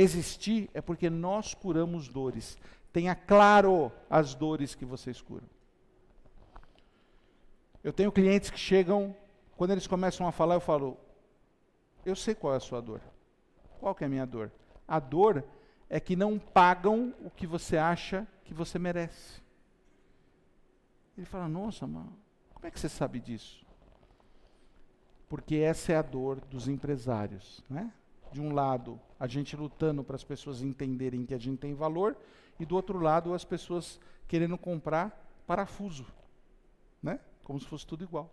existir 0.00 0.70
é 0.74 0.80
porque 0.80 1.08
nós 1.08 1.54
curamos 1.54 2.08
dores. 2.08 2.58
Tenha 2.92 3.14
claro 3.14 3.90
as 4.10 4.34
dores 4.34 4.74
que 4.74 4.84
vocês 4.84 5.20
curam. 5.22 5.48
Eu 7.82 7.92
tenho 7.92 8.12
clientes 8.12 8.50
que 8.50 8.58
chegam, 8.58 9.16
quando 9.56 9.70
eles 9.70 9.86
começam 9.86 10.26
a 10.26 10.32
falar, 10.32 10.54
eu 10.54 10.60
falo: 10.60 10.98
Eu 12.04 12.14
sei 12.14 12.34
qual 12.34 12.52
é 12.52 12.56
a 12.56 12.60
sua 12.60 12.80
dor. 12.80 13.00
Qual 13.80 13.94
que 13.94 14.04
é 14.04 14.06
a 14.06 14.10
minha 14.10 14.26
dor? 14.26 14.52
A 14.86 14.98
dor 14.98 15.44
é 15.88 15.98
que 15.98 16.16
não 16.16 16.38
pagam 16.38 17.14
o 17.24 17.30
que 17.30 17.46
você 17.46 17.76
acha 17.76 18.26
que 18.44 18.52
você 18.52 18.78
merece. 18.78 19.40
Ele 21.16 21.26
fala: 21.26 21.48
Nossa, 21.48 21.86
mano, 21.86 22.12
como 22.52 22.66
é 22.66 22.70
que 22.70 22.78
você 22.78 22.88
sabe 22.88 23.18
disso? 23.20 23.64
Porque 25.28 25.56
essa 25.56 25.92
é 25.92 25.96
a 25.96 26.02
dor 26.02 26.40
dos 26.40 26.68
empresários, 26.68 27.64
né? 27.68 27.92
De 28.36 28.40
um 28.42 28.52
lado, 28.52 29.00
a 29.18 29.26
gente 29.26 29.56
lutando 29.56 30.04
para 30.04 30.14
as 30.14 30.22
pessoas 30.22 30.60
entenderem 30.60 31.24
que 31.24 31.32
a 31.32 31.38
gente 31.38 31.58
tem 31.58 31.72
valor, 31.72 32.14
e 32.60 32.66
do 32.66 32.76
outro 32.76 32.98
lado, 32.98 33.32
as 33.32 33.46
pessoas 33.46 33.98
querendo 34.28 34.58
comprar 34.58 35.26
parafuso, 35.46 36.04
né? 37.02 37.18
Como 37.44 37.58
se 37.58 37.66
fosse 37.66 37.86
tudo 37.86 38.04
igual. 38.04 38.30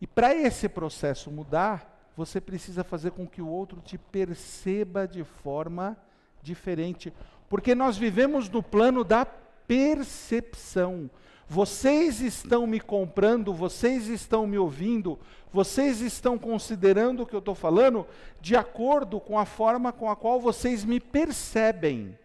E 0.00 0.06
para 0.06 0.32
esse 0.32 0.68
processo 0.68 1.32
mudar, 1.32 2.12
você 2.16 2.40
precisa 2.40 2.84
fazer 2.84 3.10
com 3.10 3.26
que 3.26 3.42
o 3.42 3.48
outro 3.48 3.80
te 3.80 3.98
perceba 3.98 5.08
de 5.08 5.24
forma 5.24 5.96
diferente, 6.40 7.12
porque 7.48 7.74
nós 7.74 7.98
vivemos 7.98 8.48
no 8.48 8.62
plano 8.62 9.02
da 9.02 9.26
percepção. 9.26 11.10
Vocês 11.48 12.20
estão 12.20 12.66
me 12.66 12.78
comprando, 12.78 13.54
vocês 13.54 14.06
estão 14.06 14.46
me 14.46 14.58
ouvindo, 14.58 15.18
vocês 15.50 16.02
estão 16.02 16.38
considerando 16.38 17.22
o 17.22 17.26
que 17.26 17.34
eu 17.34 17.38
estou 17.38 17.54
falando 17.54 18.06
de 18.38 18.54
acordo 18.54 19.18
com 19.18 19.38
a 19.38 19.46
forma 19.46 19.90
com 19.90 20.10
a 20.10 20.16
qual 20.16 20.38
vocês 20.38 20.84
me 20.84 21.00
percebem. 21.00 22.18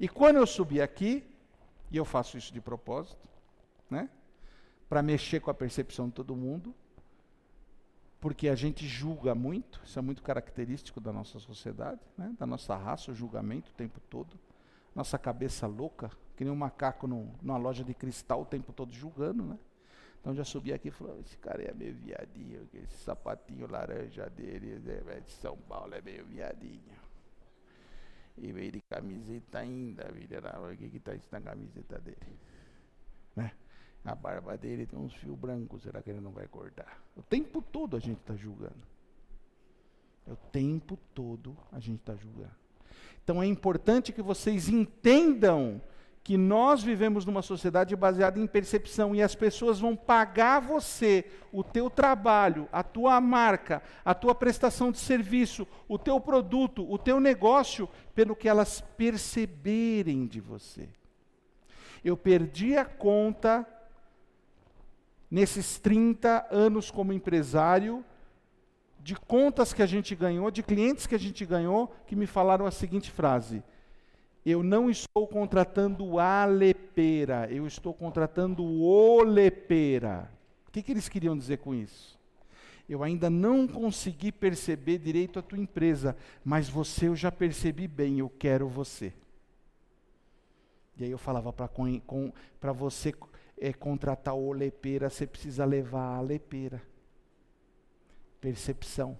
E 0.00 0.08
quando 0.08 0.36
eu 0.36 0.46
subir 0.46 0.80
aqui, 0.80 1.22
e 1.90 1.96
eu 1.96 2.04
faço 2.04 2.38
isso 2.38 2.52
de 2.52 2.62
propósito, 2.62 3.28
né? 3.90 4.08
Para 4.88 5.02
mexer 5.02 5.40
com 5.40 5.50
a 5.50 5.54
percepção 5.54 6.06
de 6.06 6.14
todo 6.14 6.34
mundo, 6.34 6.74
porque 8.20 8.48
a 8.48 8.54
gente 8.54 8.86
julga 8.86 9.34
muito, 9.34 9.80
isso 9.84 9.98
é 9.98 10.02
muito 10.02 10.22
característico 10.22 10.98
da 10.98 11.12
nossa 11.12 11.38
sociedade, 11.38 12.00
né? 12.16 12.34
da 12.38 12.46
nossa 12.46 12.74
raça, 12.74 13.12
o 13.12 13.14
julgamento 13.14 13.70
o 13.70 13.74
tempo 13.74 14.00
todo. 14.08 14.38
Nossa 14.98 15.16
cabeça 15.16 15.64
louca, 15.64 16.10
que 16.36 16.42
nem 16.42 16.52
um 16.52 16.56
macaco 16.56 17.06
no, 17.06 17.32
numa 17.40 17.56
loja 17.56 17.84
de 17.84 17.94
cristal 17.94 18.42
o 18.42 18.44
tempo 18.44 18.72
todo 18.72 18.92
julgando, 18.92 19.44
né? 19.44 19.56
Então 20.20 20.34
já 20.34 20.42
subi 20.42 20.72
aqui 20.72 20.88
e 20.88 20.90
falei, 20.90 21.20
esse 21.20 21.36
cara 21.36 21.62
é 21.62 21.72
meio 21.72 21.94
viadinho, 21.94 22.68
esse 22.74 22.96
sapatinho 23.04 23.70
laranja 23.70 24.28
dele 24.28 24.82
é 25.06 25.20
de 25.20 25.30
São 25.30 25.56
Paulo, 25.56 25.94
é 25.94 26.02
meio 26.02 26.26
viadinho. 26.26 26.98
E 28.38 28.50
veio 28.50 28.72
de 28.72 28.80
camiseta 28.80 29.60
ainda, 29.60 30.10
o 30.10 30.76
que 30.76 30.90
que 30.90 30.98
tá 30.98 31.14
isso 31.14 31.28
na 31.30 31.40
camiseta 31.42 32.00
dele? 32.00 32.36
Né? 33.36 33.52
A 34.04 34.16
barba 34.16 34.58
dele 34.58 34.84
tem 34.84 34.98
uns 34.98 35.14
fios 35.14 35.38
brancos, 35.38 35.84
será 35.84 36.02
que 36.02 36.10
ele 36.10 36.20
não 36.20 36.32
vai 36.32 36.48
cortar? 36.48 37.00
O 37.14 37.22
tempo 37.22 37.62
todo 37.62 37.96
a 37.96 38.00
gente 38.00 38.18
está 38.18 38.34
julgando. 38.34 38.82
O 40.26 40.34
tempo 40.34 40.98
todo 41.14 41.56
a 41.70 41.78
gente 41.78 42.00
está 42.00 42.16
julgando. 42.16 42.67
Então 43.28 43.42
é 43.42 43.46
importante 43.46 44.10
que 44.10 44.22
vocês 44.22 44.70
entendam 44.70 45.82
que 46.24 46.38
nós 46.38 46.82
vivemos 46.82 47.26
numa 47.26 47.42
sociedade 47.42 47.94
baseada 47.94 48.40
em 48.40 48.46
percepção 48.46 49.14
e 49.14 49.20
as 49.20 49.34
pessoas 49.34 49.78
vão 49.78 49.94
pagar 49.94 50.60
você, 50.60 51.26
o 51.52 51.62
teu 51.62 51.90
trabalho, 51.90 52.66
a 52.72 52.82
tua 52.82 53.20
marca, 53.20 53.82
a 54.02 54.14
tua 54.14 54.34
prestação 54.34 54.90
de 54.90 54.96
serviço, 54.96 55.68
o 55.86 55.98
teu 55.98 56.18
produto, 56.18 56.90
o 56.90 56.96
teu 56.96 57.20
negócio, 57.20 57.86
pelo 58.14 58.34
que 58.34 58.48
elas 58.48 58.80
perceberem 58.96 60.26
de 60.26 60.40
você. 60.40 60.88
Eu 62.02 62.16
perdi 62.16 62.78
a 62.78 62.84
conta 62.86 63.68
nesses 65.30 65.78
30 65.78 66.46
anos 66.50 66.90
como 66.90 67.12
empresário 67.12 68.02
de 69.00 69.14
contas 69.14 69.72
que 69.72 69.82
a 69.82 69.86
gente 69.86 70.14
ganhou, 70.14 70.50
de 70.50 70.62
clientes 70.62 71.06
que 71.06 71.14
a 71.14 71.18
gente 71.18 71.44
ganhou, 71.44 71.94
que 72.06 72.16
me 72.16 72.26
falaram 72.26 72.66
a 72.66 72.70
seguinte 72.70 73.10
frase: 73.10 73.62
eu 74.44 74.62
não 74.62 74.88
estou 74.88 75.26
contratando 75.26 76.18
a 76.18 76.44
lepeira, 76.44 77.48
eu 77.50 77.66
estou 77.66 77.92
contratando 77.92 78.64
o 78.64 79.22
lepeira. 79.22 80.30
O 80.66 80.70
que, 80.70 80.82
que 80.82 80.92
eles 80.92 81.08
queriam 81.08 81.36
dizer 81.36 81.58
com 81.58 81.74
isso? 81.74 82.18
Eu 82.88 83.02
ainda 83.02 83.28
não 83.28 83.68
consegui 83.68 84.32
perceber 84.32 84.98
direito 84.98 85.38
a 85.38 85.42
tua 85.42 85.58
empresa, 85.58 86.16
mas 86.42 86.68
você 86.68 87.08
eu 87.08 87.14
já 87.14 87.30
percebi 87.30 87.86
bem, 87.86 88.20
eu 88.20 88.30
quero 88.30 88.66
você. 88.66 89.12
E 90.96 91.04
aí 91.04 91.10
eu 91.10 91.18
falava 91.18 91.52
para 91.52 92.72
você 92.72 93.14
é, 93.58 93.72
contratar 93.72 94.34
o 94.34 94.52
lepeira, 94.52 95.10
você 95.10 95.26
precisa 95.26 95.64
levar 95.64 96.16
a 96.16 96.20
lepeira. 96.20 96.82
Percepção. 98.40 99.18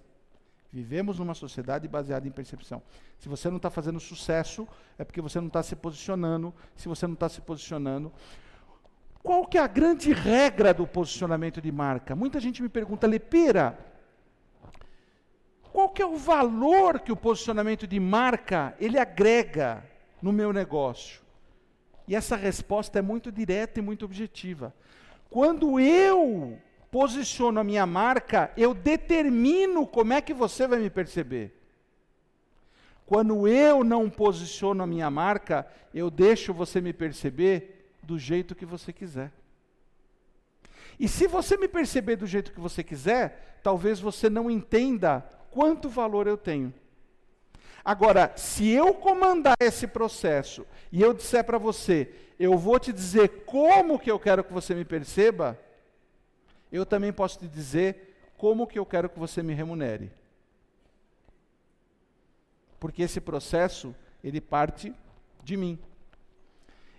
Vivemos 0.71 1.19
numa 1.19 1.35
sociedade 1.35 1.89
baseada 1.89 2.29
em 2.29 2.31
percepção. 2.31 2.83
Se 3.19 3.29
você 3.29 3.49
não 3.49 3.57
está 3.57 3.71
fazendo 3.71 3.99
sucesso, 3.99 4.69
é 4.99 5.05
porque 5.05 5.21
você 5.21 5.41
não 5.41 5.47
está 5.47 5.63
se 5.63 5.75
posicionando. 5.75 6.55
Se 6.77 6.89
você 6.89 7.07
não 7.07 7.15
está 7.15 7.29
se 7.29 7.41
posicionando, 7.41 8.13
qual 9.23 9.47
que 9.47 9.57
é 9.59 9.61
a 9.61 9.67
grande 9.67 10.13
regra 10.13 10.75
do 10.75 10.87
posicionamento 10.87 11.61
de 11.61 11.73
marca? 11.73 12.15
Muita 12.15 12.39
gente 12.39 12.63
me 12.63 12.69
pergunta, 12.69 13.07
Lepira, 13.07 13.79
qual 15.73 15.89
que 15.89 16.03
é 16.03 16.07
o 16.07 16.17
valor 16.17 17.01
que 17.01 17.13
o 17.13 17.17
posicionamento 17.17 17.87
de 17.87 17.99
marca 17.99 18.75
ele 18.79 18.99
agrega 18.99 19.85
no 20.21 20.33
meu 20.33 20.53
negócio? 20.53 21.23
E 22.07 22.15
essa 22.15 22.37
resposta 22.37 22.99
é 22.99 23.03
muito 23.03 23.31
direta 23.33 23.79
e 23.79 23.83
muito 23.83 24.05
objetiva. 24.05 24.75
Quando 25.29 25.79
eu 25.79 26.59
posiciono 26.91 27.61
a 27.61 27.65
minha 27.65 27.87
marca, 27.87 28.51
eu 28.57 28.73
determino 28.75 29.87
como 29.87 30.13
é 30.13 30.21
que 30.21 30.33
você 30.33 30.67
vai 30.67 30.79
me 30.79 30.91
perceber. 30.91 31.55
Quando 33.05 33.49
eu 33.49 33.83
não 33.83 34.11
posiciono 34.11 34.83
a 34.83 34.87
minha 34.87 35.11
marca, 35.11 35.67
eu 35.95 36.11
deixo 36.11 36.53
você 36.53 36.81
me 36.81 36.93
perceber 36.93 37.93
do 38.03 38.19
jeito 38.19 38.55
que 38.55 38.67
você 38.67 38.93
quiser. 38.93 39.33
E 41.01 41.09
se 41.09 41.27
você 41.27 41.57
me 41.57 41.69
perceber 41.69 42.17
do 42.17 42.27
jeito 42.27 42.53
que 42.53 42.61
você 42.61 42.83
quiser, 42.83 43.61
talvez 43.63 44.01
você 44.01 44.29
não 44.29 44.51
entenda 44.51 45.21
quanto 45.51 45.89
valor 45.89 46.27
eu 46.27 46.37
tenho. 46.37 46.73
Agora, 47.85 48.33
se 48.37 48.69
eu 48.69 48.93
comandar 48.93 49.57
esse 49.61 49.87
processo 49.87 50.67
e 50.93 51.01
eu 51.01 51.15
disser 51.15 51.45
para 51.45 51.57
você, 51.57 52.13
eu 52.39 52.59
vou 52.59 52.79
te 52.79 52.93
dizer 52.93 53.45
como 53.47 53.99
que 53.99 54.11
eu 54.11 54.19
quero 54.19 54.45
que 54.45 54.53
você 54.53 54.75
me 54.75 54.85
perceba, 54.85 55.59
eu 56.71 56.85
também 56.85 57.13
posso 57.13 57.39
te 57.39 57.49
dizer 57.49 58.17
como 58.37 58.67
que 58.67 58.79
eu 58.79 58.87
quero 58.87 59.09
que 59.09 59.19
você 59.19 59.43
me 59.43 59.55
remunere. 59.55 60.11
Porque 62.79 63.03
esse 63.03 63.21
processo, 63.21 63.95
ele 64.23 64.41
parte 64.41 64.95
de 65.43 65.57
mim. 65.57 65.79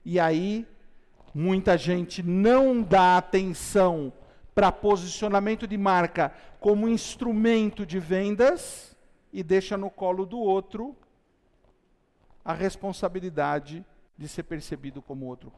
E 0.03 0.19
aí, 0.19 0.67
muita 1.33 1.77
gente 1.77 2.21
não 2.21 2.81
dá 2.81 3.17
atenção 3.17 4.11
para 4.53 4.71
posicionamento 4.71 5.65
de 5.65 5.77
marca 5.77 6.33
como 6.59 6.89
instrumento 6.89 7.85
de 7.85 7.99
vendas 7.99 8.97
e 9.31 9.41
deixa 9.43 9.77
no 9.77 9.89
colo 9.89 10.25
do 10.25 10.37
outro 10.37 10.95
a 12.43 12.53
responsabilidade 12.53 13.85
de 14.17 14.27
ser 14.27 14.43
percebido 14.43 15.01
como 15.01 15.27
outro. 15.27 15.51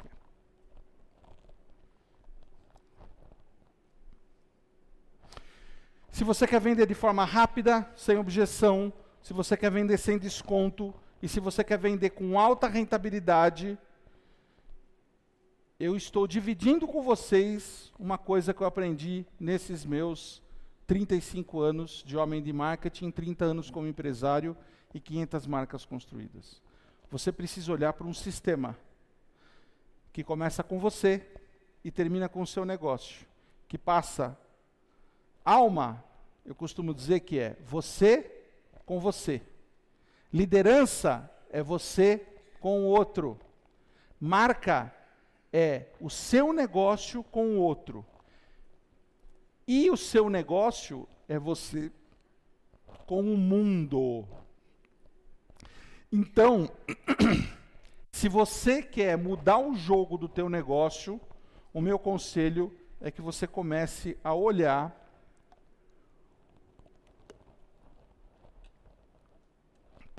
Se 6.11 6.25
você 6.25 6.45
quer 6.45 6.59
vender 6.59 6.85
de 6.85 6.93
forma 6.93 7.23
rápida, 7.23 7.89
sem 7.95 8.17
objeção, 8.17 8.91
se 9.23 9.33
você 9.33 9.55
quer 9.55 9.71
vender 9.71 9.97
sem 9.97 10.17
desconto 10.17 10.93
e 11.21 11.27
se 11.27 11.39
você 11.39 11.63
quer 11.63 11.79
vender 11.79 12.09
com 12.09 12.37
alta 12.37 12.67
rentabilidade, 12.67 13.77
eu 15.79 15.95
estou 15.95 16.27
dividindo 16.27 16.85
com 16.85 17.01
vocês 17.01 17.93
uma 17.97 18.17
coisa 18.17 18.53
que 18.53 18.61
eu 18.61 18.67
aprendi 18.67 19.25
nesses 19.39 19.85
meus 19.85 20.43
35 20.85 21.61
anos 21.61 22.03
de 22.05 22.17
homem 22.17 22.43
de 22.43 22.51
marketing, 22.51 23.09
30 23.09 23.45
anos 23.45 23.71
como 23.71 23.87
empresário 23.87 24.55
e 24.93 24.99
500 24.99 25.47
marcas 25.47 25.85
construídas. 25.85 26.61
Você 27.09 27.31
precisa 27.31 27.71
olhar 27.71 27.93
para 27.93 28.05
um 28.05 28.13
sistema 28.13 28.77
que 30.11 30.23
começa 30.23 30.61
com 30.61 30.77
você 30.77 31.25
e 31.83 31.89
termina 31.89 32.27
com 32.27 32.41
o 32.41 32.47
seu 32.47 32.65
negócio, 32.65 33.25
que 33.67 33.77
passa 33.77 34.37
Alma, 35.43 36.03
eu 36.45 36.53
costumo 36.53 36.93
dizer 36.93 37.21
que 37.21 37.39
é 37.39 37.57
você 37.65 38.29
com 38.85 38.99
você. 38.99 39.41
Liderança 40.31 41.29
é 41.49 41.63
você 41.63 42.25
com 42.59 42.81
o 42.81 42.85
outro. 42.85 43.39
Marca 44.19 44.93
é 45.51 45.87
o 45.99 46.09
seu 46.09 46.53
negócio 46.53 47.23
com 47.23 47.55
o 47.55 47.59
outro. 47.59 48.05
E 49.67 49.89
o 49.89 49.97
seu 49.97 50.29
negócio 50.29 51.07
é 51.27 51.39
você 51.39 51.91
com 53.05 53.21
o 53.21 53.37
mundo. 53.37 54.27
Então, 56.11 56.69
se 58.11 58.29
você 58.29 58.83
quer 58.83 59.17
mudar 59.17 59.57
o 59.57 59.73
jogo 59.73 60.17
do 60.17 60.29
teu 60.29 60.49
negócio, 60.49 61.19
o 61.73 61.81
meu 61.81 61.97
conselho 61.97 62.71
é 62.99 63.09
que 63.09 63.21
você 63.21 63.47
comece 63.47 64.17
a 64.23 64.33
olhar 64.33 65.00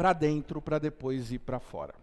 para 0.02 0.12
dentro 0.12 0.60
para 0.60 0.80
depois 0.80 1.30
ir 1.30 1.38
para 1.38 1.60
fora. 1.60 1.94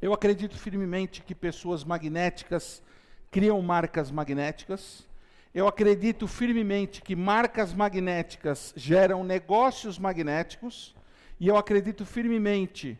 Eu 0.00 0.14
acredito 0.14 0.56
firmemente 0.56 1.20
que 1.20 1.34
pessoas 1.34 1.84
magnéticas 1.84 2.82
criam 3.30 3.60
marcas 3.60 4.10
magnéticas. 4.10 5.06
Eu 5.54 5.68
acredito 5.68 6.26
firmemente 6.26 7.02
que 7.02 7.14
marcas 7.14 7.74
magnéticas 7.74 8.72
geram 8.74 9.22
negócios 9.22 9.98
magnéticos. 9.98 10.96
E 11.38 11.46
eu 11.46 11.58
acredito 11.58 12.06
firmemente 12.06 12.98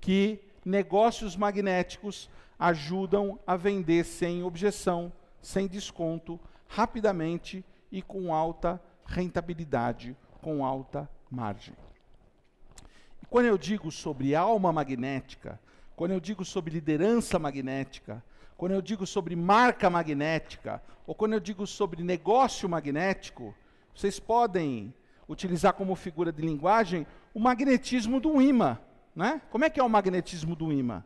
que 0.00 0.40
negócios 0.64 1.36
magnéticos 1.36 2.28
ajudam 2.58 3.38
a 3.46 3.56
vender 3.56 4.04
sem 4.04 4.42
objeção, 4.42 5.12
sem 5.40 5.68
desconto, 5.68 6.40
rapidamente 6.66 7.64
e 7.92 8.02
com 8.02 8.34
alta 8.34 8.82
rentabilidade, 9.06 10.16
com 10.42 10.64
alta 10.64 11.08
margem. 11.30 11.76
Quando 13.30 13.46
eu 13.46 13.56
digo 13.56 13.92
sobre 13.92 14.34
alma 14.34 14.72
magnética, 14.72 15.60
quando 15.94 16.10
eu 16.10 16.18
digo 16.18 16.44
sobre 16.44 16.74
liderança 16.74 17.38
magnética, 17.38 18.20
quando 18.56 18.72
eu 18.72 18.82
digo 18.82 19.06
sobre 19.06 19.36
marca 19.36 19.88
magnética, 19.88 20.82
ou 21.06 21.14
quando 21.14 21.34
eu 21.34 21.40
digo 21.40 21.64
sobre 21.64 22.02
negócio 22.02 22.68
magnético, 22.68 23.54
vocês 23.94 24.18
podem 24.18 24.92
utilizar 25.28 25.74
como 25.74 25.94
figura 25.94 26.32
de 26.32 26.42
linguagem 26.42 27.06
o 27.32 27.38
magnetismo 27.38 28.18
do 28.18 28.42
imã. 28.42 28.76
Né? 29.14 29.40
Como 29.48 29.64
é 29.64 29.70
que 29.70 29.78
é 29.78 29.84
o 29.84 29.88
magnetismo 29.88 30.56
do 30.56 30.72
imã? 30.72 31.04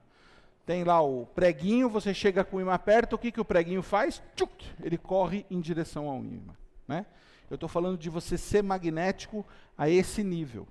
Tem 0.65 0.83
lá 0.83 1.03
o 1.03 1.27
preguinho, 1.27 1.91
você 1.91 2.15
chega 2.15 2.43
com 2.43 2.57
o 2.57 2.61
imã 2.63 2.79
perto, 2.79 3.17
o 3.17 3.19
que, 3.19 3.31
que 3.31 3.41
o 3.41 3.45
preguinho 3.45 3.83
faz? 3.83 4.23
Tchuc, 4.35 4.65
ele 4.83 4.97
corre 4.97 5.45
em 5.51 5.61
direção 5.61 6.09
ao 6.09 6.21
imã. 6.21 6.55
Né? 6.89 7.05
Eu 7.51 7.57
estou 7.57 7.69
falando 7.69 7.99
de 7.99 8.09
você 8.09 8.39
ser 8.39 8.63
magnético 8.63 9.45
a 9.77 9.91
esse 9.91 10.25
nível. 10.25 10.67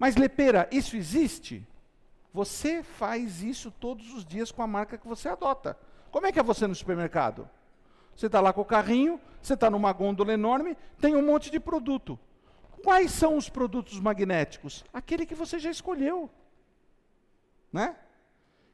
Mas 0.00 0.16
Lepeira, 0.16 0.66
isso 0.72 0.96
existe? 0.96 1.68
Você 2.32 2.82
faz 2.82 3.42
isso 3.42 3.70
todos 3.70 4.14
os 4.14 4.24
dias 4.24 4.50
com 4.50 4.62
a 4.62 4.66
marca 4.66 4.96
que 4.96 5.06
você 5.06 5.28
adota. 5.28 5.78
Como 6.10 6.26
é 6.26 6.32
que 6.32 6.40
é 6.40 6.42
você 6.42 6.66
no 6.66 6.74
supermercado? 6.74 7.46
Você 8.16 8.24
está 8.24 8.40
lá 8.40 8.50
com 8.50 8.62
o 8.62 8.64
carrinho, 8.64 9.20
você 9.42 9.52
está 9.52 9.68
numa 9.68 9.92
gôndola 9.92 10.32
enorme, 10.32 10.74
tem 10.98 11.14
um 11.14 11.26
monte 11.26 11.50
de 11.50 11.60
produto. 11.60 12.18
Quais 12.82 13.10
são 13.10 13.36
os 13.36 13.50
produtos 13.50 14.00
magnéticos? 14.00 14.86
Aquele 14.90 15.26
que 15.26 15.34
você 15.34 15.58
já 15.58 15.70
escolheu. 15.70 16.30
Né? 17.70 17.94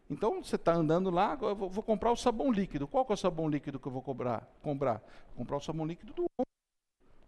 Então 0.08 0.44
você 0.44 0.54
está 0.54 0.74
andando 0.74 1.10
lá, 1.10 1.36
eu 1.42 1.56
vou, 1.56 1.68
vou, 1.68 1.82
comprar 1.82 2.12
o 2.12 2.16
sabão 2.16 2.52
líquido. 2.52 2.86
Qual 2.86 3.04
é 3.10 3.12
o 3.12 3.16
sabão 3.16 3.48
líquido 3.48 3.80
que 3.80 3.88
eu 3.88 3.92
vou 3.92 4.00
comprar? 4.00 4.48
comprar? 4.62 5.02
Comprar 5.34 5.56
o 5.56 5.60
sabão 5.60 5.84
líquido 5.84 6.12
do 6.12 6.22
Omo. 6.38 6.46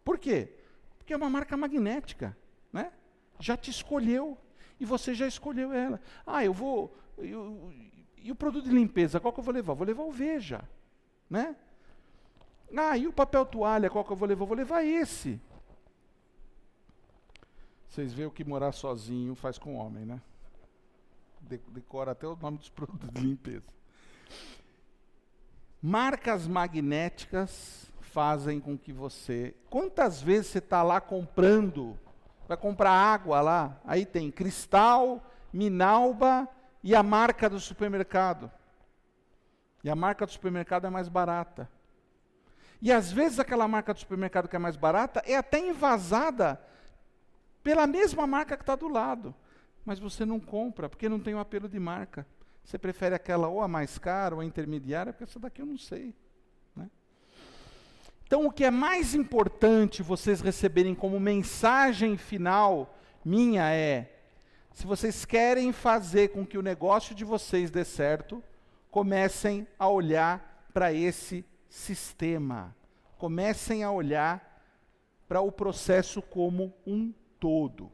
Por 0.04 0.18
quê? 0.18 0.52
Porque 0.98 1.12
é 1.12 1.16
uma 1.16 1.28
marca 1.28 1.56
magnética, 1.56 2.36
né? 2.72 2.92
Já 3.38 3.56
te 3.56 3.70
escolheu 3.70 4.36
e 4.80 4.84
você 4.84 5.14
já 5.14 5.26
escolheu 5.26 5.72
ela. 5.72 6.00
Ah, 6.26 6.44
eu 6.44 6.52
vou. 6.52 6.96
Eu, 7.16 7.72
e 8.16 8.30
o 8.30 8.34
produto 8.34 8.64
de 8.64 8.74
limpeza, 8.74 9.20
qual 9.20 9.32
que 9.32 9.40
eu 9.40 9.44
vou 9.44 9.54
levar? 9.54 9.74
Vou 9.74 9.86
levar 9.86 10.02
o 10.02 10.10
Veja, 10.10 10.68
né? 11.28 11.56
Ah, 12.76 12.96
e 12.96 13.06
o 13.06 13.12
papel 13.12 13.46
toalha, 13.46 13.88
qual 13.88 14.04
que 14.04 14.12
eu 14.12 14.16
vou 14.16 14.28
levar? 14.28 14.44
Vou 14.44 14.56
levar 14.56 14.84
esse. 14.84 15.40
Vocês 17.88 18.12
veem 18.12 18.28
o 18.28 18.30
que 18.30 18.44
morar 18.44 18.72
sozinho 18.72 19.34
faz 19.34 19.58
com 19.58 19.76
o 19.76 19.78
homem, 19.78 20.04
né? 20.04 20.20
Decora 21.40 22.12
até 22.12 22.26
o 22.26 22.36
nome 22.36 22.58
dos 22.58 22.68
produtos 22.68 23.08
de 23.10 23.20
limpeza. 23.20 23.68
Marcas 25.80 26.46
magnéticas 26.46 27.90
fazem 28.00 28.60
com 28.60 28.76
que 28.76 28.92
você. 28.92 29.54
Quantas 29.70 30.20
vezes 30.20 30.48
você 30.48 30.58
está 30.58 30.82
lá 30.82 31.00
comprando? 31.00 31.98
Vai 32.48 32.56
comprar 32.56 32.90
água 32.90 33.42
lá? 33.42 33.78
Aí 33.84 34.06
tem 34.06 34.30
cristal, 34.30 35.22
minalba 35.52 36.48
e 36.82 36.94
a 36.94 37.02
marca 37.02 37.48
do 37.48 37.60
supermercado. 37.60 38.50
E 39.84 39.90
a 39.90 39.94
marca 39.94 40.24
do 40.24 40.32
supermercado 40.32 40.86
é 40.86 40.90
mais 40.90 41.08
barata. 41.08 41.70
E 42.80 42.90
às 42.90 43.12
vezes 43.12 43.38
aquela 43.38 43.68
marca 43.68 43.92
do 43.92 44.00
supermercado 44.00 44.48
que 44.48 44.56
é 44.56 44.58
mais 44.58 44.76
barata 44.76 45.22
é 45.26 45.36
até 45.36 45.58
envasada 45.58 46.58
pela 47.62 47.86
mesma 47.86 48.26
marca 48.26 48.56
que 48.56 48.62
está 48.62 48.74
do 48.74 48.88
lado. 48.88 49.34
Mas 49.84 49.98
você 49.98 50.24
não 50.24 50.40
compra, 50.40 50.88
porque 50.88 51.08
não 51.08 51.20
tem 51.20 51.34
o 51.34 51.36
um 51.36 51.40
apelo 51.40 51.68
de 51.68 51.78
marca. 51.78 52.26
Você 52.64 52.78
prefere 52.78 53.14
aquela 53.14 53.48
ou 53.48 53.60
a 53.60 53.68
mais 53.68 53.98
cara 53.98 54.34
ou 54.34 54.40
a 54.40 54.44
intermediária, 54.44 55.12
porque 55.12 55.24
essa 55.24 55.38
daqui 55.38 55.60
eu 55.60 55.66
não 55.66 55.78
sei. 55.78 56.14
Então, 58.28 58.44
o 58.44 58.52
que 58.52 58.62
é 58.62 58.70
mais 58.70 59.14
importante 59.14 60.02
vocês 60.02 60.42
receberem 60.42 60.94
como 60.94 61.18
mensagem 61.18 62.18
final 62.18 62.94
minha 63.24 63.72
é: 63.72 64.20
se 64.70 64.86
vocês 64.86 65.24
querem 65.24 65.72
fazer 65.72 66.28
com 66.28 66.44
que 66.44 66.58
o 66.58 66.62
negócio 66.62 67.14
de 67.14 67.24
vocês 67.24 67.70
dê 67.70 67.86
certo, 67.86 68.44
comecem 68.90 69.66
a 69.78 69.88
olhar 69.88 70.68
para 70.74 70.92
esse 70.92 71.42
sistema. 71.70 72.76
Comecem 73.16 73.82
a 73.82 73.90
olhar 73.90 74.62
para 75.26 75.40
o 75.40 75.50
processo 75.50 76.20
como 76.20 76.74
um 76.86 77.14
todo. 77.40 77.90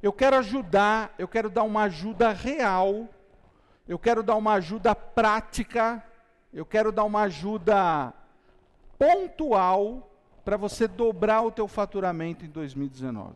Eu 0.00 0.12
quero 0.12 0.36
ajudar, 0.36 1.12
eu 1.18 1.26
quero 1.26 1.50
dar 1.50 1.64
uma 1.64 1.82
ajuda 1.82 2.30
real, 2.30 3.08
eu 3.88 3.98
quero 3.98 4.22
dar 4.22 4.36
uma 4.36 4.52
ajuda 4.52 4.94
prática, 4.94 6.00
eu 6.54 6.64
quero 6.64 6.92
dar 6.92 7.04
uma 7.04 7.22
ajuda 7.22 8.14
pontual 8.98 10.10
para 10.44 10.56
você 10.56 10.86
dobrar 10.86 11.42
o 11.42 11.50
teu 11.50 11.66
faturamento 11.66 12.44
em 12.44 12.48
2019. 12.48 13.34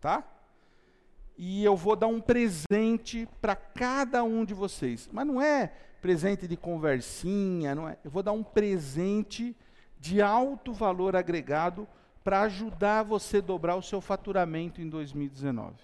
Tá? 0.00 0.24
E 1.36 1.62
eu 1.64 1.76
vou 1.76 1.94
dar 1.94 2.06
um 2.06 2.20
presente 2.20 3.28
para 3.40 3.54
cada 3.54 4.24
um 4.24 4.44
de 4.44 4.54
vocês. 4.54 5.08
Mas 5.12 5.26
não 5.26 5.40
é 5.40 5.72
presente 6.00 6.48
de 6.48 6.56
conversinha, 6.56 7.74
não 7.74 7.88
é. 7.88 7.98
Eu 8.02 8.10
vou 8.10 8.22
dar 8.22 8.32
um 8.32 8.42
presente 8.42 9.56
de 10.00 10.22
alto 10.22 10.72
valor 10.72 11.14
agregado 11.14 11.86
para 12.24 12.42
ajudar 12.42 13.02
você 13.02 13.38
a 13.38 13.40
dobrar 13.40 13.76
o 13.76 13.82
seu 13.82 14.00
faturamento 14.00 14.80
em 14.80 14.88
2019. 14.88 15.74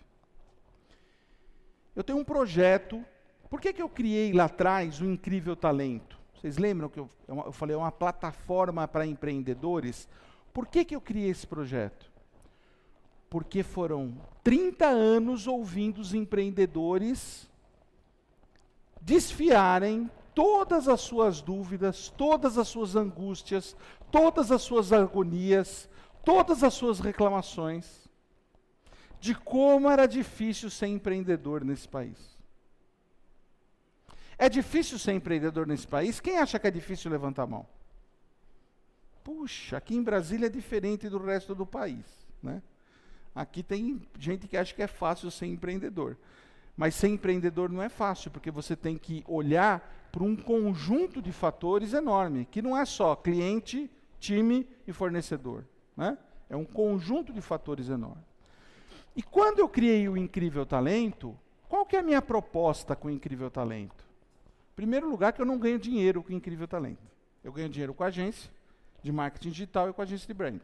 Eu 1.95 2.05
tenho 2.05 2.19
um 2.19 2.25
projeto. 2.25 3.05
Por 3.49 3.61
que, 3.61 3.73
que 3.73 3.83
eu 3.83 3.89
criei 3.89 4.33
lá 4.33 4.45
atrás 4.45 5.01
o 5.01 5.05
Incrível 5.05 5.57
Talento? 5.57 6.19
Vocês 6.35 6.59
lembram 6.59 6.89
que 6.89 7.01
eu, 7.01 7.09
eu 7.27 7.53
falei, 7.53 7.75
é 7.75 7.79
uma 7.79 7.91
plataforma 7.91 8.87
para 8.87 9.07
empreendedores? 9.07 10.09
Por 10.53 10.67
que, 10.67 10.85
que 10.85 10.95
eu 10.95 11.01
criei 11.01 11.31
esse 11.31 11.47
projeto? 11.47 12.11
Porque 13.29 13.63
foram 13.63 14.15
30 14.45 14.87
anos 14.87 15.47
ouvindo 15.47 15.99
os 15.99 16.15
empreendedores 16.15 17.49
desfiarem 19.01 20.11
todas 20.35 20.87
as 20.87 21.01
suas 21.01 21.41
dúvidas, 21.41 22.11
todas 22.17 22.59
as 22.59 22.69
suas 22.69 22.95
angústias, 22.95 23.75
todas 24.11 24.53
as 24.53 24.63
suas 24.63 24.93
agonias, 24.93 25.89
todas 26.25 26.63
as 26.63 26.75
suas 26.75 27.01
reclamações 27.01 28.09
de 29.21 29.35
como 29.35 29.91
era 29.91 30.07
difícil 30.07 30.71
ser 30.71 30.87
empreendedor 30.87 31.65
nesse 31.65 31.89
país. 31.89 32.38
É 34.39 34.49
difícil 34.49 34.99
ser 34.99 35.13
empreendedor 35.13 35.67
nesse 35.67 35.87
país? 35.87 36.21
Quem 36.21 36.39
acha 36.39 36.59
que 36.59 36.67
é 36.67 36.71
difícil 36.71 37.11
levantar 37.11 37.43
a 37.43 37.47
mão? 37.47 37.67
Puxa, 39.25 39.77
aqui 39.77 39.97
em 39.97 40.03
Brasília 40.03 40.47
é 40.47 40.51
diferente 40.51 41.09
do 41.09 41.19
resto 41.19 41.55
do 41.55 41.67
país, 41.67 42.05
né? 42.43 42.63
Aqui 43.35 43.63
tem 43.63 44.01
gente 44.19 44.49
que 44.49 44.57
acha 44.57 44.75
que 44.75 44.83
é 44.83 44.87
fácil 44.87 45.31
ser 45.31 45.47
empreendedor. 45.47 46.17
Mas 46.77 46.95
ser 46.95 47.09
empreendedor 47.09 47.69
não 47.69 47.83
é 47.83 47.89
fácil, 47.89 48.31
porque 48.31 48.51
você 48.51 48.77
tem 48.77 48.97
que 48.97 49.25
olhar 49.27 50.09
para 50.13 50.23
um 50.23 50.37
conjunto 50.37 51.21
de 51.21 51.33
fatores 51.33 51.93
enorme, 51.93 52.47
que 52.51 52.63
não 52.63 52.77
é 52.77 52.85
só 52.85 53.17
cliente, 53.17 53.91
time 54.21 54.67
e 54.87 54.93
fornecedor. 54.93 55.65
Né? 55.97 56.17
É 56.49 56.57
um 56.57 56.65
conjunto 56.65 57.33
de 57.33 57.41
fatores 57.41 57.89
enorme. 57.89 58.23
E 59.15 59.23
quando 59.23 59.59
eu 59.59 59.69
criei 59.69 60.09
o 60.09 60.17
Incrível 60.17 60.65
Talento, 60.65 61.37
qual 61.69 61.85
que 61.85 61.97
é 61.97 61.99
a 61.99 62.03
minha 62.03 62.23
proposta 62.23 62.97
com 62.97 63.09
o 63.09 63.11
Incrível 63.11 63.51
Talento? 63.51 64.08
Primeiro 64.79 65.11
lugar, 65.11 65.33
que 65.33 65.43
eu 65.43 65.45
não 65.45 65.59
ganho 65.59 65.77
dinheiro 65.77 66.23
com 66.23 66.33
Incrível 66.33 66.69
Talento. 66.69 67.03
Eu 67.43 67.53
ganho 67.53 67.69
dinheiro 67.69 67.93
com 67.93 68.05
a 68.05 68.07
agência 68.07 68.49
de 69.03 69.11
marketing 69.11 69.51
digital 69.51 69.91
e 69.91 69.93
com 69.93 70.01
a 70.01 70.05
agência 70.05 70.25
de 70.25 70.33
brand. 70.33 70.63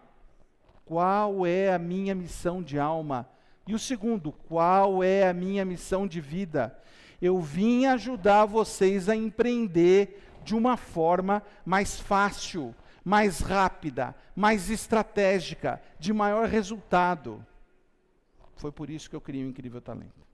Qual 0.83 1.45
é 1.45 1.73
a 1.73 1.79
minha 1.79 2.13
missão 2.13 2.61
de 2.61 2.77
alma? 2.77 3.29
E 3.65 3.73
o 3.73 3.79
segundo, 3.79 4.33
qual 4.33 5.01
é 5.01 5.29
a 5.29 5.33
minha 5.33 5.63
missão 5.63 6.05
de 6.05 6.19
vida? 6.19 6.77
Eu 7.21 7.39
vim 7.39 7.85
ajudar 7.85 8.43
vocês 8.43 9.07
a 9.07 9.15
empreender 9.15 10.21
de 10.43 10.53
uma 10.53 10.75
forma 10.75 11.41
mais 11.65 11.97
fácil, 11.97 12.75
mais 13.05 13.39
rápida, 13.39 14.13
mais 14.35 14.69
estratégica, 14.69 15.81
de 15.97 16.11
maior 16.11 16.49
resultado. 16.49 17.41
Foi 18.55 18.71
por 18.71 18.89
isso 18.89 19.09
que 19.09 19.15
eu 19.15 19.21
criei 19.21 19.43
o 19.43 19.47
Incrível 19.47 19.81
Talento. 19.81 20.33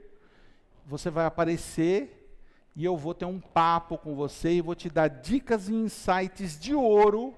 Você 0.85 1.09
vai 1.09 1.25
aparecer 1.25 2.31
e 2.73 2.85
eu 2.85 2.95
vou 2.95 3.13
ter 3.13 3.25
um 3.25 3.41
papo 3.41 3.97
com 3.97 4.15
você 4.15 4.53
e 4.53 4.61
vou 4.61 4.75
te 4.75 4.89
dar 4.89 5.09
dicas 5.09 5.67
e 5.67 5.73
insights 5.73 6.57
de 6.57 6.73
ouro 6.73 7.35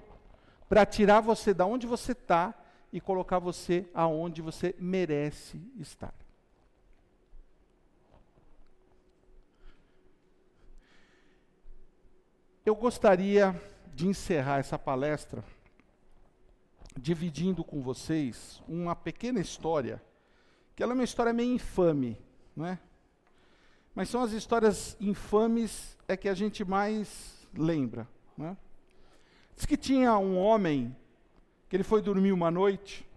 para 0.68 0.86
tirar 0.86 1.20
você 1.20 1.52
da 1.52 1.66
onde 1.66 1.88
você 1.88 2.12
está 2.12 2.54
e 2.92 3.00
colocar 3.00 3.38
você 3.38 3.88
aonde 3.94 4.42
você 4.42 4.74
merece 4.78 5.60
estar. 5.78 6.14
Eu 12.64 12.74
gostaria 12.74 13.60
de 13.94 14.06
encerrar 14.06 14.58
essa 14.58 14.78
palestra 14.78 15.42
dividindo 16.96 17.64
com 17.64 17.80
vocês 17.80 18.62
uma 18.68 18.94
pequena 18.94 19.40
história, 19.40 20.02
que 20.76 20.82
ela 20.82 20.92
é 20.92 20.94
uma 20.94 21.04
história 21.04 21.32
meio 21.32 21.54
infame, 21.54 22.18
não 22.54 22.66
é? 22.66 22.78
Mas 23.94 24.08
são 24.08 24.22
as 24.22 24.32
histórias 24.32 24.96
infames 25.00 25.96
é 26.06 26.16
que 26.16 26.28
a 26.28 26.34
gente 26.34 26.64
mais 26.64 27.48
lembra, 27.54 28.06
não 28.36 28.46
é? 28.46 28.56
Diz 29.56 29.66
que 29.66 29.76
tinha 29.76 30.16
um 30.18 30.38
homem 30.38 30.96
que 31.70 31.76
ele 31.76 31.84
foi 31.84 32.02
dormir 32.02 32.32
uma 32.32 32.50
noite 32.50 33.08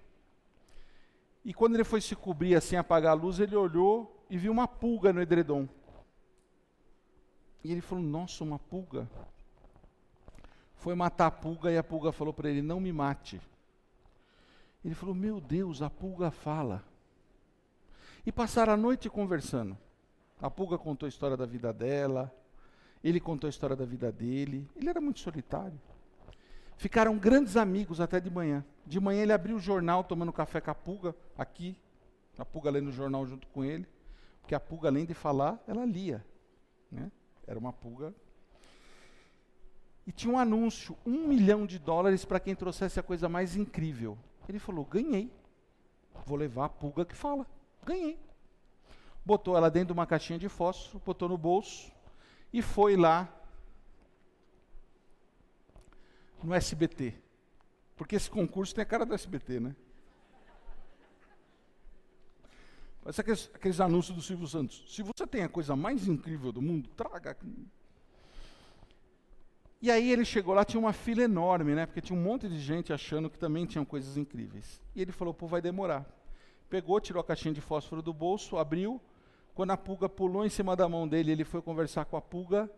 e 1.44 1.54
quando 1.54 1.76
ele 1.76 1.84
foi 1.84 2.00
se 2.00 2.16
cobrir 2.16 2.56
assim, 2.56 2.76
apagar 2.76 3.12
a 3.12 3.16
luz, 3.16 3.40
ele 3.40 3.56
olhou 3.56 4.26
e 4.30 4.38
viu 4.38 4.52
uma 4.52 4.68
pulga 4.68 5.12
no 5.12 5.22
edredom. 5.22 5.68
E 7.64 7.72
ele 7.72 7.82
falou: 7.82 8.04
Nossa, 8.04 8.44
uma 8.44 8.58
pulga 8.58 9.10
foi 10.76 10.96
matar 10.96 11.28
a 11.28 11.32
pulga 11.32 11.72
e 11.72 11.78
a 11.78 11.84
pulga 11.84 12.12
falou 12.12 12.34
para 12.34 12.50
ele: 12.50 12.62
Não 12.62 12.80
me 12.80 12.94
mate. 12.94 13.42
Ele 14.86 14.96
falou: 14.96 15.14
Meu 15.14 15.42
Deus, 15.42 15.82
a 15.82 15.90
pulga 15.90 16.32
fala. 16.32 16.84
E 18.26 18.32
passaram 18.32 18.74
a 18.74 18.78
noite 18.78 19.10
conversando. 19.10 19.78
A 20.42 20.50
pulga 20.50 20.78
contou 20.78 21.08
a 21.08 21.10
história 21.10 21.36
da 21.36 21.46
vida 21.46 21.74
dela, 21.74 22.34
ele 23.04 23.20
contou 23.20 23.48
a 23.48 23.50
história 23.50 23.76
da 23.76 23.86
vida 23.86 24.12
dele. 24.12 24.70
Ele 24.76 24.90
era 24.90 25.02
muito 25.02 25.20
solitário. 25.20 25.80
Ficaram 26.78 27.18
grandes 27.18 27.56
amigos 27.58 28.02
até 28.02 28.20
de 28.20 28.30
manhã. 28.30 28.64
De 28.86 29.00
manhã 29.00 29.24
ele 29.24 29.34
abriu 29.34 29.56
o 29.56 29.60
jornal 29.60 30.04
tomando 30.04 30.34
café 30.34 30.60
com 30.60 30.72
a 30.72 30.76
pulga, 30.76 31.16
aqui. 31.38 31.78
A 32.38 32.46
pulga 32.46 32.70
lendo 32.70 32.90
o 32.90 32.92
jornal 32.92 33.26
junto 33.26 33.48
com 33.48 33.64
ele. 33.64 33.88
Porque 34.42 34.56
a 34.56 34.60
pulga, 34.60 34.90
além 34.90 35.06
de 35.06 35.14
falar, 35.14 35.62
ela 35.68 35.86
lia. 35.86 36.26
Né? 36.92 37.12
Era 37.48 37.58
uma 37.58 37.72
pulga 37.72 38.14
e 40.06 40.12
tinha 40.12 40.34
um 40.34 40.38
anúncio, 40.38 40.98
um 41.06 41.28
milhão 41.28 41.66
de 41.66 41.80
dólares 41.80 42.26
para 42.26 42.40
quem 42.40 42.56
trouxesse 42.56 43.00
a 43.00 43.04
coisa 43.04 43.30
mais 43.30 43.56
incrível. 43.56 44.18
Ele 44.48 44.60
falou: 44.60 44.86
ganhei. 44.86 45.32
Vou 46.26 46.38
levar 46.38 46.66
a 46.66 46.70
pulga 46.70 47.06
que 47.06 47.16
fala. 47.16 47.46
Ganhei. 47.86 48.20
Botou 49.26 49.56
ela 49.56 49.72
dentro 49.72 49.88
de 49.88 49.94
uma 49.94 50.06
caixinha 50.06 50.38
de 50.38 50.50
fósforo, 50.50 51.02
botou 51.06 51.30
no 51.30 51.38
bolso 51.38 51.92
e 52.52 52.62
foi 52.62 52.98
lá 52.98 53.30
no 56.44 56.54
SBT. 56.54 57.14
Porque 57.96 58.16
esse 58.16 58.30
concurso 58.30 58.74
tem 58.74 58.82
a 58.82 58.86
cara 58.86 59.06
do 59.06 59.14
SBT, 59.14 59.60
né? 59.60 59.76
Parece 63.04 63.22
aqueles, 63.22 63.52
aqueles 63.54 63.80
anúncios 63.82 64.16
do 64.16 64.22
Silvio 64.22 64.48
Santos. 64.48 64.86
Se 64.88 65.04
você 65.04 65.28
tem 65.28 65.44
a 65.44 65.50
coisa 65.50 65.76
mais 65.76 66.08
incrível 66.08 66.52
do 66.52 66.62
mundo, 66.62 66.90
traga. 66.96 67.38
E 69.82 69.92
aí 69.92 70.10
ele 70.10 70.24
chegou 70.24 70.54
lá, 70.54 70.64
tinha 70.64 70.80
uma 70.80 70.94
fila 70.94 71.22
enorme, 71.24 71.76
né? 71.76 71.86
Porque 71.86 72.00
tinha 72.00 72.18
um 72.18 72.22
monte 72.22 72.48
de 72.48 72.58
gente 72.58 72.94
achando 72.94 73.30
que 73.30 73.38
também 73.38 73.66
tinham 73.66 73.84
coisas 73.84 74.16
incríveis. 74.16 74.82
E 74.96 75.02
ele 75.02 75.12
falou, 75.12 75.34
pô, 75.34 75.46
vai 75.48 75.62
demorar. 75.62 76.06
Pegou, 76.70 77.00
tirou 77.02 77.20
a 77.20 77.24
caixinha 77.24 77.54
de 77.54 77.60
fósforo 77.60 78.02
do 78.02 78.14
bolso, 78.14 78.58
abriu. 78.58 79.02
Quando 79.54 79.72
a 79.72 79.78
pulga 79.78 80.08
pulou 80.08 80.46
em 80.46 80.50
cima 80.50 80.74
da 80.74 80.88
mão 80.88 81.06
dele, 81.06 81.34
ele 81.34 81.44
foi 81.44 81.62
conversar 81.62 82.06
com 82.06 82.16
a 82.16 82.22
pulga. 82.22 82.72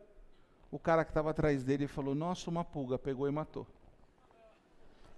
O 0.72 0.80
cara 0.80 1.05
que 1.05 1.11
estava 1.11 1.32
atrás 1.32 1.63
dele 1.63 1.88
falou, 1.88 2.16
nossa, 2.16 2.49
uma 2.49 2.63
pulga, 2.63 2.97
pegou 2.97 3.28
e 3.28 3.32
matou. 3.32 3.66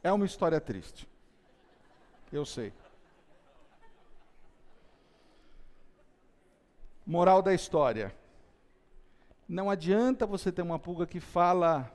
É 0.04 0.12
uma 0.12 0.26
história 0.26 0.60
triste. 0.62 1.08
Eu 2.32 2.45
sei. 2.45 2.74
Moral 7.06 7.41
da 7.41 7.54
história. 7.54 8.14
Não 9.48 9.70
adianta 9.70 10.26
você 10.26 10.52
ter 10.52 10.62
uma 10.62 10.78
pulga 10.78 11.08
que 11.08 11.20
fala 11.20 11.89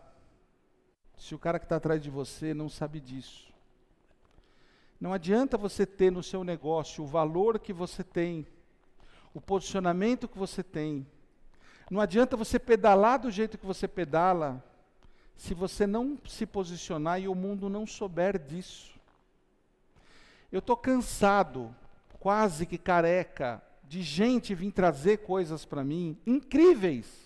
se 1.18 1.34
o 1.34 1.38
cara 1.38 1.58
que 1.58 1.66
está 1.66 1.76
atrás 1.76 2.02
de 2.02 2.10
você 2.10 2.54
não 2.54 2.68
sabe 2.68 2.98
disso. 2.98 3.52
Não 4.98 5.12
adianta 5.12 5.58
você 5.58 5.84
ter 5.84 6.10
no 6.10 6.22
seu 6.22 6.42
negócio 6.44 7.04
o 7.04 7.06
valor 7.06 7.58
que 7.58 7.72
você 7.72 8.02
tem, 8.02 8.46
o 9.34 9.40
posicionamento 9.40 10.28
que 10.28 10.38
você 10.38 10.62
tem. 10.62 11.06
Não 11.92 12.00
adianta 12.00 12.36
você 12.36 12.58
pedalar 12.58 13.18
do 13.18 13.30
jeito 13.30 13.58
que 13.58 13.66
você 13.66 13.86
pedala, 13.86 14.64
se 15.36 15.52
você 15.52 15.86
não 15.86 16.18
se 16.26 16.46
posicionar 16.46 17.20
e 17.20 17.28
o 17.28 17.34
mundo 17.34 17.68
não 17.68 17.86
souber 17.86 18.38
disso. 18.38 18.98
Eu 20.50 20.60
estou 20.60 20.76
cansado, 20.76 21.74
quase 22.18 22.64
que 22.64 22.78
careca, 22.78 23.62
de 23.84 24.00
gente 24.00 24.54
vir 24.54 24.72
trazer 24.72 25.18
coisas 25.18 25.66
para 25.66 25.84
mim 25.84 26.16
incríveis 26.26 27.22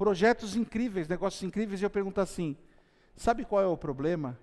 projetos 0.00 0.56
incríveis, 0.56 1.06
negócios 1.06 1.42
incríveis, 1.42 1.82
e 1.82 1.84
eu 1.84 1.90
pergunto 1.90 2.22
assim: 2.22 2.56
sabe 3.14 3.44
qual 3.44 3.62
é 3.62 3.66
o 3.66 3.76
problema? 3.76 4.36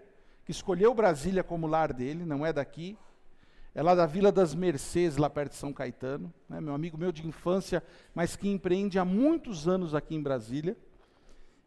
que 0.44 0.50
escolheu 0.50 0.92
Brasília 0.94 1.42
como 1.42 1.66
lar 1.66 1.92
dele, 1.92 2.24
não 2.24 2.44
é 2.44 2.52
daqui. 2.52 2.98
É 3.74 3.82
lá 3.82 3.94
da 3.94 4.06
Vila 4.06 4.32
das 4.32 4.54
Mercês, 4.54 5.16
lá 5.16 5.30
perto 5.30 5.52
de 5.52 5.58
São 5.58 5.72
Caetano, 5.72 6.32
né? 6.48 6.60
meu 6.60 6.74
amigo 6.74 6.98
meu 6.98 7.12
de 7.12 7.26
infância, 7.26 7.82
mas 8.14 8.34
que 8.34 8.48
empreende 8.48 8.98
há 8.98 9.04
muitos 9.04 9.68
anos 9.68 9.94
aqui 9.94 10.14
em 10.14 10.22
Brasília 10.22 10.76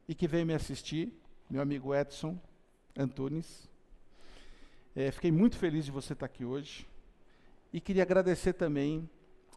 e 0.08 0.14
que 0.14 0.28
veio 0.28 0.46
me 0.46 0.54
assistir, 0.54 1.14
meu 1.50 1.62
amigo 1.62 1.96
Edson 1.96 2.38
Antunes. 2.98 3.70
É, 4.96 5.12
fiquei 5.12 5.32
muito 5.32 5.58
feliz 5.58 5.86
de 5.86 5.92
você 5.92 6.14
estar 6.14 6.26
aqui 6.26 6.44
hoje 6.44 6.86
e 7.72 7.80
queria 7.80 8.04
agradecer 8.04 8.54
também 8.54 9.10